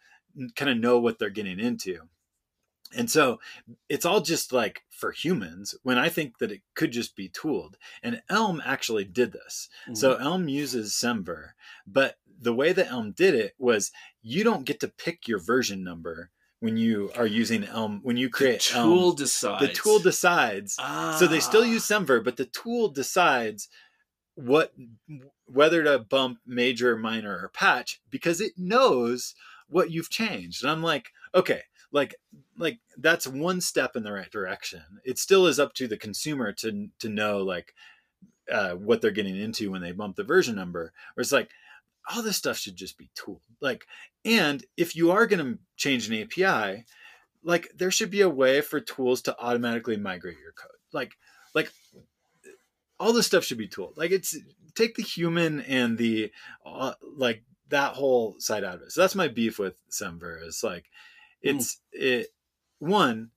kind 0.55 0.71
of 0.71 0.77
know 0.79 0.99
what 1.01 1.19
they're 1.19 1.31
getting 1.31 1.59
into. 1.59 2.09
And 2.97 3.11
so 3.11 3.39
it's 3.89 4.05
all 4.07 4.21
just 4.21 4.53
like 4.53 4.83
for 4.91 5.13
humans 5.13 5.75
when 5.83 5.99
I 5.99 6.09
think 6.09 6.39
that 6.39 6.51
it 6.53 6.63
could 6.75 6.91
just 6.93 7.15
be 7.17 7.29
tooled. 7.29 7.77
And 8.03 8.23
Elm 8.31 8.63
actually 8.65 9.05
did 9.05 9.33
this. 9.33 9.69
So 9.95 10.15
Elm 10.15 10.49
uses 10.49 10.93
Semver, 10.93 11.51
but 11.87 12.17
the 12.41 12.55
way 12.55 12.73
that 12.73 12.91
Elm 12.91 13.13
did 13.13 13.35
it 13.35 13.55
was 13.59 13.93
you 14.23 14.45
don't 14.45 14.65
get 14.67 14.81
to 14.81 14.89
pick 14.89 15.29
your 15.29 15.39
version 15.39 15.83
number 15.85 16.31
when 16.61 16.77
you 16.77 17.11
are 17.17 17.27
using 17.27 17.65
Elm. 17.65 18.01
When 18.03 18.17
you 18.17 18.27
the 18.29 18.33
create 18.33 18.61
tool 18.61 19.09
Elm, 19.09 19.17
decides. 19.17 19.61
the 19.67 19.73
tool 19.73 19.99
decides. 19.99 20.75
So 21.19 21.27
they 21.27 21.41
still 21.41 21.63
Ah. 21.63 21.67
use 21.67 21.85
Semver, 21.87 22.23
but 22.25 22.37
the 22.37 22.47
tool 22.47 22.89
decides 22.89 23.69
what 24.35 24.73
whether 25.47 25.85
to 25.85 25.99
bump 25.99 26.39
major, 26.47 26.97
minor, 26.97 27.33
or 27.43 27.49
patch 27.55 28.01
because 28.11 28.41
it 28.41 28.53
knows 28.57 29.35
what 29.69 29.91
you've 29.91 30.11
changed. 30.11 30.63
And 30.63 30.71
I'm 30.71 30.83
like, 30.83 31.11
okay, 31.35 31.63
like 31.93 32.15
like 32.59 32.79
that's 32.99 33.27
one 33.27 33.61
step 33.61 33.97
in 33.97 34.03
the 34.03 34.13
right 34.13 34.31
direction. 34.31 34.83
It 35.05 35.19
still 35.19 35.47
is 35.47 35.61
up 35.61 35.75
to 35.75 35.89
the 35.89 35.97
consumer 35.97 36.53
to 36.53 36.89
to 36.99 37.09
know 37.09 37.39
like 37.39 37.75
uh, 38.51 38.73
what 38.73 39.01
they're 39.01 39.11
getting 39.11 39.37
into 39.37 39.71
when 39.71 39.83
they 39.83 39.93
bump 39.93 40.17
the 40.17 40.25
version 40.25 40.55
number. 40.55 40.93
Or 41.17 41.21
it's 41.21 41.33
like 41.33 41.51
all 42.09 42.23
this 42.23 42.37
stuff 42.37 42.57
should 42.57 42.77
just 42.77 42.99
be 42.99 43.11
tooled. 43.15 43.43
Like, 43.61 43.87
and 44.25 44.65
if 44.77 44.95
you 44.95 45.11
are 45.11 45.27
going 45.27 45.45
to 45.45 45.59
change 45.77 46.09
an 46.09 46.23
API, 46.23 46.85
like 47.43 47.69
there 47.77 47.91
should 47.91 48.11
be 48.11 48.21
a 48.21 48.29
way 48.29 48.61
for 48.61 48.81
tools 48.81 49.23
to 49.23 49.37
automatically 49.39 49.97
migrate 49.97 50.39
your 50.39 50.53
code. 50.53 50.71
Like, 50.93 51.17
like 51.55 51.73
all 52.99 53.13
this 53.13 53.27
stuff 53.27 53.45
should 53.45 53.59
be 53.59 53.69
tooled. 53.69 53.97
Like 53.97 54.11
it's 54.11 54.37
take 54.75 54.95
the 54.95 55.03
human 55.03 55.61
and 55.63 55.99
the 55.99 56.31
uh, 56.65 56.95
like 57.17 57.43
that 57.69 57.95
whole 57.95 58.37
side 58.39 58.65
out 58.65 58.77
of 58.77 58.83
it. 58.83 58.93
So 58.93 59.01
that's 59.01 59.15
my 59.15 59.29
beef 59.29 59.59
with 59.59 59.75
Semver 59.91 60.47
is 60.47 60.63
like 60.63 60.85
it's 61.43 61.81
it 61.93 62.29
one 62.79 63.31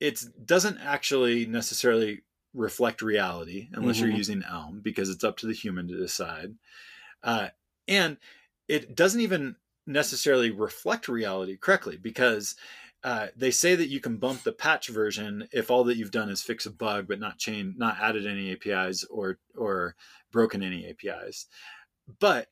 it 0.00 0.20
doesn't 0.44 0.78
actually 0.78 1.46
necessarily 1.46 2.22
reflect 2.54 3.02
reality 3.02 3.68
unless 3.72 4.00
you're 4.00 4.10
Mhm. 4.10 4.16
using 4.16 4.42
Elm 4.42 4.80
because 4.80 5.08
it's 5.08 5.24
up 5.24 5.36
to 5.38 5.46
the 5.46 5.54
human 5.54 5.88
to 5.88 5.96
decide. 5.96 6.58
Uh, 7.22 7.50
and 7.88 8.18
it 8.68 8.94
doesn't 8.94 9.20
even 9.20 9.56
necessarily 9.86 10.50
reflect 10.50 11.08
reality 11.08 11.56
correctly 11.56 11.96
because 11.96 12.56
uh, 13.04 13.28
they 13.36 13.50
say 13.50 13.74
that 13.74 13.88
you 13.88 14.00
can 14.00 14.16
bump 14.18 14.42
the 14.44 14.52
patch 14.52 14.88
version 14.88 15.48
if 15.52 15.70
all 15.70 15.84
that 15.84 15.96
you've 15.96 16.12
done 16.12 16.30
is 16.30 16.42
fix 16.42 16.66
a 16.66 16.70
bug 16.70 17.08
but 17.08 17.18
not 17.18 17.38
chain 17.38 17.74
not 17.76 17.98
added 18.00 18.26
any 18.26 18.52
apis 18.52 19.04
or 19.04 19.40
or 19.56 19.96
broken 20.30 20.62
any 20.62 20.88
apis 20.88 21.46
but 22.20 22.48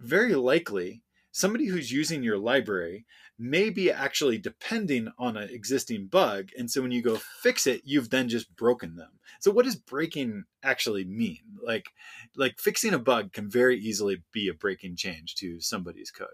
very 0.00 0.34
likely 0.34 1.02
somebody 1.36 1.66
who's 1.66 1.92
using 1.92 2.22
your 2.22 2.38
library 2.38 3.04
may 3.38 3.68
be 3.68 3.90
actually 3.90 4.38
depending 4.38 5.06
on 5.18 5.36
an 5.36 5.50
existing 5.50 6.06
bug. 6.06 6.48
And 6.56 6.70
so 6.70 6.80
when 6.80 6.92
you 6.92 7.02
go 7.02 7.18
fix 7.42 7.66
it, 7.66 7.82
you've 7.84 8.08
then 8.08 8.30
just 8.30 8.56
broken 8.56 8.96
them. 8.96 9.10
So 9.40 9.50
what 9.50 9.66
does 9.66 9.76
breaking 9.76 10.44
actually 10.62 11.04
mean? 11.04 11.40
Like, 11.62 11.90
like 12.36 12.58
fixing 12.58 12.94
a 12.94 12.98
bug 12.98 13.34
can 13.34 13.50
very 13.50 13.78
easily 13.78 14.22
be 14.32 14.48
a 14.48 14.54
breaking 14.54 14.96
change 14.96 15.34
to 15.34 15.60
somebody's 15.60 16.10
code. 16.10 16.28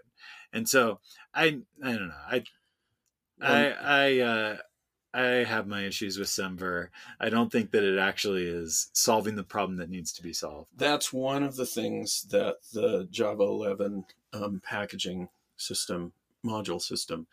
And 0.53 0.69
so 0.69 1.01
I, 1.33 1.59
I 1.83 1.91
don't 1.91 2.07
know. 2.07 2.25
I, 2.31 2.43
I, 3.41 3.71
I, 3.81 4.19
uh, 4.19 4.57
I 5.13 5.43
have 5.43 5.67
my 5.67 5.83
issues 5.83 6.17
with 6.17 6.29
Semver. 6.29 6.87
I 7.19 7.27
don't 7.27 7.51
think 7.51 7.71
that 7.71 7.83
it 7.83 7.99
actually 7.99 8.45
is 8.45 8.89
solving 8.93 9.35
the 9.35 9.43
problem 9.43 9.77
that 9.79 9.89
needs 9.89 10.13
to 10.13 10.23
be 10.23 10.31
solved. 10.31 10.69
That's 10.77 11.11
one 11.11 11.43
of 11.43 11.57
the 11.57 11.65
things 11.65 12.25
that 12.31 12.55
the 12.71 13.09
Java 13.11 13.43
11 13.43 14.05
um, 14.33 14.61
packaging 14.63 15.29
system 15.57 16.13
module 16.45 16.81
system, 16.81 17.27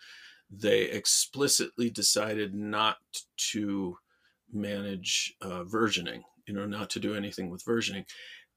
they 0.51 0.82
explicitly 0.82 1.90
decided 1.90 2.55
not 2.55 2.98
to 3.36 3.98
manage 4.53 5.34
uh, 5.40 5.64
versioning, 5.64 6.22
you 6.46 6.55
know, 6.55 6.66
not 6.66 6.90
to 6.90 7.01
do 7.01 7.14
anything 7.14 7.51
with 7.51 7.64
versioning. 7.64 8.05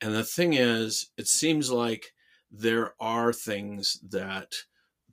And 0.02 0.14
the 0.14 0.24
thing 0.24 0.54
is, 0.54 1.12
it 1.18 1.28
seems 1.28 1.72
like 1.72 2.14
there 2.52 2.94
are 3.00 3.32
things 3.32 4.00
that 4.10 4.54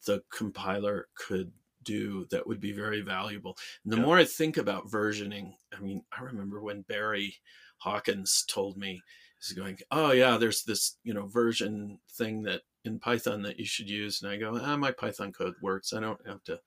the 0.07 0.23
compiler 0.31 1.09
could 1.15 1.53
do 1.83 2.27
that 2.31 2.47
would 2.47 2.61
be 2.61 2.73
very 2.73 3.01
valuable. 3.01 3.57
And 3.85 3.93
the 3.93 3.97
yeah. 3.97 4.05
more 4.05 4.19
I 4.19 4.25
think 4.25 4.57
about 4.57 4.91
versioning, 4.91 5.55
I 5.77 5.81
mean, 5.81 6.03
I 6.17 6.23
remember 6.23 6.61
when 6.61 6.83
Barry 6.83 7.37
Hawkins 7.79 8.45
told 8.49 8.77
me, 8.77 9.03
he's 9.39 9.57
going, 9.57 9.79
oh 9.91 10.13
yeah, 10.13 10.37
there's 10.37 10.65
this, 10.65 10.97
you 11.03 11.15
know, 11.15 11.27
version 11.27 11.99
thing 12.13 12.43
that 12.43 12.63
in 12.85 12.99
Python 12.99 13.43
that 13.43 13.59
you 13.59 13.67
should 13.67 13.91
use. 13.91 14.23
And 14.23 14.31
I 14.31 14.37
go, 14.37 14.59
ah, 14.61 14.77
my 14.77 14.93
Python 14.93 15.33
code 15.33 15.55
works. 15.61 15.93
I 15.93 16.01
don't 16.01 16.27
have 16.27 16.43
to 16.45 16.61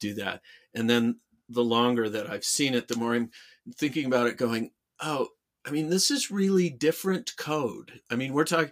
do 0.00 0.14
that. 0.14 0.42
And 0.74 0.88
then 0.88 1.18
the 1.48 1.64
longer 1.64 2.08
that 2.08 2.30
I've 2.30 2.44
seen 2.44 2.74
it, 2.74 2.88
the 2.88 2.96
more 2.96 3.14
I'm 3.14 3.30
thinking 3.76 4.06
about 4.06 4.26
it 4.26 4.36
going, 4.36 4.70
oh, 5.00 5.28
I 5.66 5.70
mean, 5.70 5.88
this 5.90 6.10
is 6.10 6.30
really 6.30 6.70
different 6.70 7.36
code. 7.36 8.00
I 8.10 8.16
mean, 8.16 8.32
we're 8.32 8.44
talking 8.44 8.70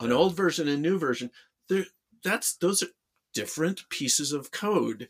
an 0.00 0.12
old 0.12 0.36
version 0.36 0.68
and 0.68 0.82
new 0.82 0.98
version. 0.98 1.30
There, 1.68 1.84
that's 2.22 2.56
those 2.56 2.82
are 2.82 2.88
different 3.32 3.88
pieces 3.88 4.32
of 4.32 4.50
code, 4.50 5.08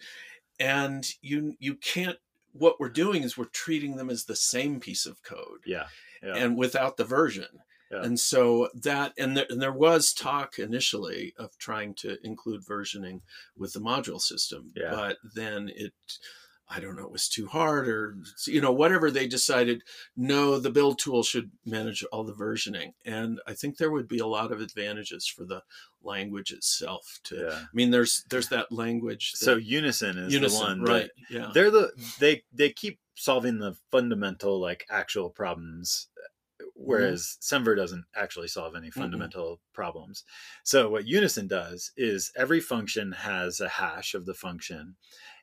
and 0.61 1.07
you 1.23 1.55
you 1.59 1.75
can't. 1.75 2.19
What 2.53 2.79
we're 2.79 2.89
doing 2.89 3.25
is 3.25 3.37
we're 3.37 3.47
treating 3.47 3.97
them 3.97 4.11
as 4.11 4.25
the 4.25 4.37
same 4.37 4.79
piece 4.79 5.07
of 5.07 5.23
code. 5.25 5.61
Yeah. 5.67 5.87
yeah. 6.23 6.37
And 6.37 6.57
without 6.57 6.97
the 6.97 7.05
version. 7.05 7.49
Yeah. 7.91 8.03
And 8.03 8.19
so 8.19 8.69
that, 8.75 9.13
and 9.19 9.37
there, 9.37 9.47
and 9.49 9.61
there 9.61 9.73
was 9.73 10.13
talk 10.13 10.59
initially 10.59 11.35
of 11.39 11.57
trying 11.59 11.95
to 11.97 12.17
include 12.25 12.65
versioning 12.65 13.21
with 13.57 13.73
the 13.73 13.81
module 13.81 14.21
system, 14.21 14.73
yeah. 14.75 14.91
but 14.91 15.19
then 15.35 15.71
it, 15.75 15.93
I 16.67 16.81
don't 16.81 16.97
know, 16.97 17.05
it 17.05 17.13
was 17.13 17.29
too 17.29 17.47
hard 17.47 17.87
or, 17.89 18.17
you 18.47 18.61
know, 18.61 18.73
whatever 18.73 19.11
they 19.11 19.29
decided, 19.29 19.83
no, 20.17 20.59
the 20.59 20.71
build 20.71 20.99
tool 20.99 21.23
should 21.23 21.51
manage 21.67 22.03
all 22.05 22.25
the 22.25 22.33
versioning. 22.33 22.95
And 23.05 23.39
I 23.47 23.53
think 23.53 23.77
there 23.77 23.91
would 23.91 24.09
be 24.09 24.19
a 24.19 24.27
lot 24.27 24.51
of 24.51 24.63
advantages 24.63 25.27
for 25.29 25.45
the 25.45 25.63
language 26.03 26.53
itself 26.53 27.21
to, 27.25 27.37
yeah. 27.37 27.59
I 27.59 27.75
mean, 27.75 27.91
there's, 27.91 28.25
there's 28.31 28.49
that 28.49 28.73
language. 28.73 29.33
That, 29.33 29.45
so 29.45 29.57
Unison 29.57 30.17
is 30.17 30.33
Unison, 30.33 30.59
the 30.59 30.65
one, 30.65 30.83
right? 30.83 31.11
yeah. 31.29 31.51
They're 31.53 31.71
the, 31.71 31.93
they, 32.19 32.45
they 32.51 32.71
keep 32.71 32.99
solving 33.15 33.59
the 33.59 33.77
fundamental, 33.91 34.59
like 34.59 34.87
actual 34.91 35.29
problems 35.29 36.09
whereas 36.75 37.39
mm-hmm. 37.41 37.65
Semver 37.65 37.77
doesn't 37.77 38.05
actually 38.15 38.49
solve 38.49 38.75
any 38.77 38.91
fundamental 38.91 39.45
mm-hmm. 39.45 39.75
problems. 39.75 40.25
So 40.63 40.91
what 40.91 41.07
Unison 41.07 41.47
does 41.47 41.93
is 41.97 42.33
every 42.37 42.61
function 42.61 43.13
has 43.13 43.61
a 43.61 43.69
hash 43.69 44.15
of 44.15 44.27
the 44.27 44.35
function, 44.35 44.97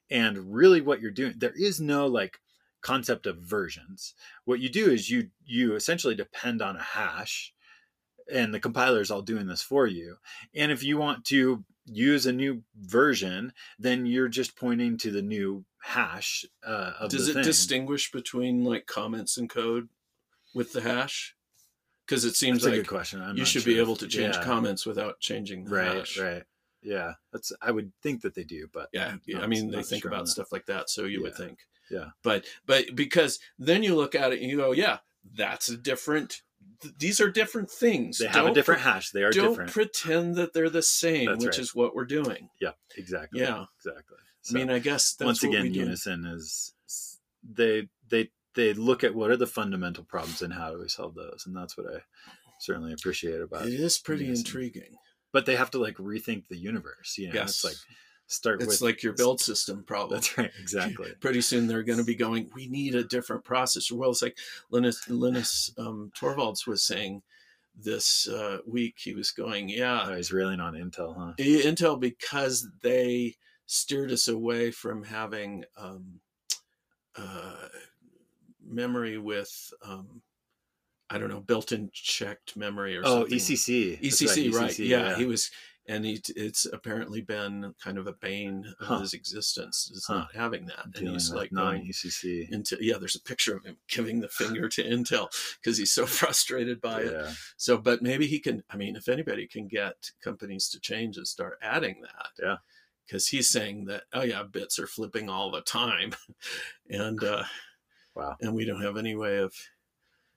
and 0.10 0.54
really 0.54 0.82
what 0.82 1.02
you're 1.02 1.12
doing 1.12 1.34
there 1.38 1.54
is 1.56 1.80
no 1.80 2.08
like 2.08 2.40
concept 2.82 3.28
of 3.28 3.38
versions. 3.38 4.14
What 4.46 4.60
you 4.60 4.70
do 4.70 4.90
is 4.92 5.10
you 5.10 5.30
you 5.46 5.76
essentially 5.76 6.16
depend 6.16 6.62
on 6.62 6.76
a 6.76 6.84
hash, 6.84 7.54
and 8.32 8.54
the 8.54 8.60
compiler 8.60 9.02
is 9.02 9.12
all 9.12 9.22
doing 9.22 9.48
this 9.48 9.62
for 9.62 9.88
you. 9.88 10.18
And 10.54 10.72
if 10.72 10.84
you 10.84 10.98
want 10.98 11.26
to 11.26 11.64
use 11.86 12.26
a 12.26 12.32
new 12.32 12.64
version, 12.80 13.54
then 13.80 14.06
you're 14.06 14.28
just 14.28 14.56
pointing 14.56 14.98
to 14.98 15.12
the 15.12 15.22
new 15.22 15.66
hash 15.82 16.46
uh, 16.66 16.94
of 17.00 17.10
Does 17.10 17.28
it 17.28 17.34
thing. 17.34 17.44
distinguish 17.44 18.12
between 18.12 18.64
like 18.64 18.86
comments 18.86 19.38
and 19.38 19.50
code? 19.50 19.90
With 20.54 20.74
the 20.74 20.82
hash? 20.82 21.36
Because 22.06 22.26
it 22.26 22.36
seems 22.36 22.60
that's 22.60 22.66
like 22.66 22.74
a 22.74 22.78
good 22.78 22.90
question. 22.90 23.22
I'm 23.22 23.38
you 23.38 23.46
should 23.46 23.64
sure. 23.64 23.74
be 23.74 23.80
able 23.80 23.96
to 23.98 24.08
change 24.08 24.36
yeah. 24.36 24.44
comments 24.44 24.86
without 24.86 25.20
changing 25.20 25.66
the 25.66 25.76
right, 25.76 25.98
hash. 25.98 26.20
Right. 26.20 26.44
Yeah, 26.82 27.14
that's. 27.32 27.52
I 27.62 27.72
would 27.72 27.92
think 28.02 28.22
that 28.22 28.36
they 28.36 28.44
do, 28.44 28.68
but 28.74 28.90
yeah, 28.92 29.16
not, 29.28 29.44
I 29.44 29.48
mean 29.48 29.70
they 29.70 29.84
think 29.84 30.06
about 30.06 30.28
stuff 30.28 30.52
like 30.52 30.66
that, 30.66 30.90
so 30.90 31.04
you 31.04 31.20
yeah. 31.20 31.24
would 31.24 31.36
think. 31.36 31.60
Yeah. 31.90 32.08
But 32.24 32.46
but 32.66 32.96
because 32.96 33.40
then 33.60 33.84
you 33.84 33.96
look 33.96 34.16
at 34.16 34.34
it 34.34 34.42
and 34.42 34.50
you 34.50 34.58
go, 34.58 34.72
yeah, 34.72 34.98
that's 35.36 35.70
a 35.70 35.78
different. 35.78 36.42
these 36.98 37.22
are 37.22 37.30
different 37.30 37.70
things. 37.70 38.18
They 38.18 38.26
have 38.26 38.36
don't 38.36 38.52
a 38.52 38.54
different 38.54 38.82
pre- 38.82 38.92
hash. 38.92 39.12
They 39.12 39.24
are 39.24 39.32
don't 39.32 39.50
different. 39.50 39.72
pretend 39.72 40.36
that 40.36 40.54
they're 40.54 40.70
the 40.70 40.82
same, 40.82 41.28
that's 41.28 41.46
which 41.46 41.58
right. 41.58 41.60
is 41.60 41.76
what 41.76 41.96
we're 41.96 42.06
doing. 42.06 42.50
Yeah. 42.60 42.72
Exactly. 42.98 43.42
Yeah. 43.42 43.66
Exactly. 43.78 44.18
So, 44.42 44.56
I 44.56 44.60
mean, 44.60 44.72
I 44.72 44.80
guess 44.80 45.16
once 45.22 45.44
again, 45.44 45.74
Unison 45.74 46.26
is 46.26 46.74
they 47.44 47.90
they 48.10 48.32
they 48.56 48.74
look 48.74 49.04
at 49.04 49.16
what 49.16 49.32
are 49.32 49.38
the 49.38 49.48
fundamental 49.48 50.04
problems 50.04 50.42
and 50.42 50.54
how 50.54 50.72
do 50.72 50.80
we 50.80 50.88
solve 50.88 51.16
those 51.16 51.44
and 51.46 51.56
that's 51.56 51.78
what 51.78 51.88
i 51.88 52.00
certainly 52.62 52.94
appreciate 52.94 53.42
about 53.42 53.68
it 53.68 53.74
is 53.74 53.98
pretty 53.98 54.30
intriguing. 54.30 54.96
But 55.34 55.46
they 55.46 55.56
have 55.56 55.72
to 55.72 55.80
like 55.80 55.96
rethink 55.96 56.48
the 56.48 56.58
universe 56.58 57.18
you 57.18 57.28
know 57.28 57.34
yes. 57.34 57.50
it's 57.50 57.64
like 57.64 57.76
start 58.28 58.62
it's 58.62 58.68
with 58.68 58.82
like 58.82 59.04
your 59.04 59.14
build 59.14 59.42
system 59.42 59.84
problem. 59.84 60.18
That's 60.18 60.38
right 60.38 60.52
exactly. 60.60 61.12
Pretty 61.20 61.42
soon 61.42 61.68
they're 61.68 61.84
going 61.84 62.00
to 62.00 62.06
be 62.06 62.16
going 62.16 62.50
we 62.56 62.68
need 62.68 62.96
a 62.96 63.04
different 63.04 63.44
processor. 63.44 63.94
Well 63.94 64.12
it's 64.12 64.22
like 64.22 64.38
linus 64.70 65.10
linus 65.10 65.74
um, 65.78 66.12
torvalds 66.16 66.68
was 66.68 66.84
saying 66.84 67.24
this 67.76 68.28
uh, 68.28 68.60
week 68.68 68.96
he 68.98 69.14
was 69.14 69.32
going 69.32 69.70
yeah. 69.70 70.06
Oh, 70.08 70.16
he's 70.16 70.32
railing 70.32 70.60
on 70.60 70.74
intel 70.74 71.16
huh? 71.18 71.34
Intel 71.38 72.00
because 72.00 72.68
they 72.84 73.36
steered 73.66 74.12
us 74.12 74.28
away 74.28 74.70
from 74.72 75.04
having 75.04 75.64
um, 75.78 76.20
uh, 77.16 77.68
memory 78.66 79.18
with 79.18 79.74
um, 79.84 80.22
I 81.10 81.18
don't 81.18 81.30
know 81.30 81.42
built-in 81.42 81.90
checked 81.94 82.56
memory 82.56 82.98
or 82.98 83.02
oh 83.04 83.22
something. 83.22 83.38
ECC 83.38 84.02
ECC 84.02 84.54
right, 84.54 84.62
right. 84.62 84.80
Yeah. 84.80 85.10
yeah. 85.10 85.16
he 85.18 85.26
was 85.26 85.52
and 85.88 86.06
he, 86.06 86.22
it's 86.36 86.66
apparently 86.66 87.22
been 87.22 87.74
kind 87.84 87.98
of 87.98 88.08
a 88.08 88.14
bane 88.14 88.66
of 88.80 88.88
huh. 88.88 89.00
his 89.00 89.14
existence 89.14 89.92
is 89.94 90.06
huh. 90.06 90.20
not 90.20 90.36
having 90.36 90.66
that 90.68 90.92
Dealing 90.92 91.08
and 91.08 91.16
he's 91.16 91.34
like 91.34 91.52
non 91.52 91.80
ECC 91.80 92.50
into 92.52 92.78
yeah 92.80 92.98
there's 92.98 93.16
a 93.16 93.22
picture 93.22 93.56
of 93.56 93.66
him 93.66 93.78
giving 93.90 94.22
the 94.22 94.30
finger 94.30 94.70
to 94.70 94.84
Intel 94.84 95.28
because 95.62 95.78
he's 95.78 95.94
so 95.94 96.06
frustrated 96.20 96.80
by 96.80 97.02
yeah. 97.02 97.10
it 97.10 97.36
so 97.58 97.78
but 97.78 98.02
maybe 98.02 98.28
he 98.28 98.40
can 98.40 98.64
I 98.70 98.78
mean 98.78 98.96
if 98.96 99.10
anybody 99.10 99.48
can 99.48 99.68
get 99.68 100.12
companies 100.24 100.70
to 100.70 100.80
change 100.80 101.18
and 101.18 101.28
start 101.28 101.58
adding 101.62 102.02
that 102.02 102.30
yeah 102.42 102.58
because 103.06 103.28
he's 103.28 103.50
saying 103.50 103.86
that 103.86 104.04
oh 104.14 104.24
yeah 104.24 104.44
bits 104.44 104.80
are 104.80 104.88
flipping 104.88 105.30
all 105.30 105.52
the 105.52 105.62
time 105.62 106.14
and 106.90 107.24
uh 107.24 107.44
Wow. 108.16 108.36
And 108.42 108.54
we 108.54 108.66
don't 108.66 108.82
have 108.82 108.98
any 108.98 109.16
way 109.16 109.38
of. 109.38 109.54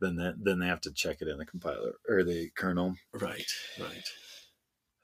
Then 0.01 0.16
that 0.16 0.35
then 0.43 0.59
they 0.59 0.66
have 0.66 0.81
to 0.83 0.93
check 0.93 1.18
it 1.20 1.29
in 1.29 1.39
the 1.39 1.47
compiler 1.47 1.95
or 2.09 2.25
the 2.25 2.51
kernel. 2.57 2.97
Right. 3.12 3.47
Right. 3.81 4.05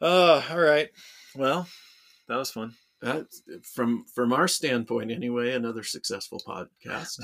Oh, 0.01 0.45
all 0.51 0.59
right. 0.59 0.89
Well, 1.37 1.69
that 2.29 2.37
was 2.37 2.51
fun. 2.51 2.75
That, 3.03 3.27
from 3.63 4.05
from 4.15 4.33
our 4.33 4.49
standpoint, 4.49 5.11
anyway, 5.11 5.53
another 5.53 5.83
successful 5.83 6.43
podcast. 6.47 7.19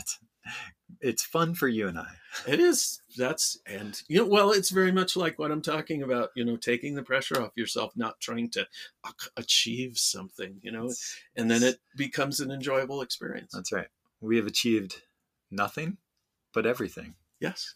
it's 1.00 1.24
fun 1.24 1.54
for 1.54 1.68
you 1.68 1.88
and 1.88 1.98
I. 1.98 2.08
It 2.46 2.60
is. 2.60 3.02
That's 3.16 3.58
and 3.66 4.00
you 4.08 4.18
know, 4.18 4.26
well, 4.26 4.52
it's 4.52 4.70
very 4.70 4.92
much 4.92 5.16
like 5.16 5.38
what 5.38 5.50
I'm 5.50 5.60
talking 5.60 6.02
about. 6.02 6.30
You 6.34 6.44
know, 6.44 6.56
taking 6.56 6.94
the 6.94 7.02
pressure 7.02 7.42
off 7.42 7.52
yourself, 7.56 7.92
not 7.94 8.20
trying 8.20 8.50
to 8.50 8.66
achieve 9.36 9.98
something. 9.98 10.58
You 10.62 10.72
know, 10.72 10.86
it's, 10.86 11.18
and 11.36 11.50
then 11.50 11.62
it 11.62 11.78
becomes 11.96 12.40
an 12.40 12.50
enjoyable 12.50 13.02
experience. 13.02 13.52
That's 13.52 13.72
right. 13.72 13.88
We 14.20 14.36
have 14.36 14.46
achieved 14.46 15.02
nothing, 15.50 15.98
but 16.52 16.66
everything. 16.66 17.14
Yes. 17.40 17.64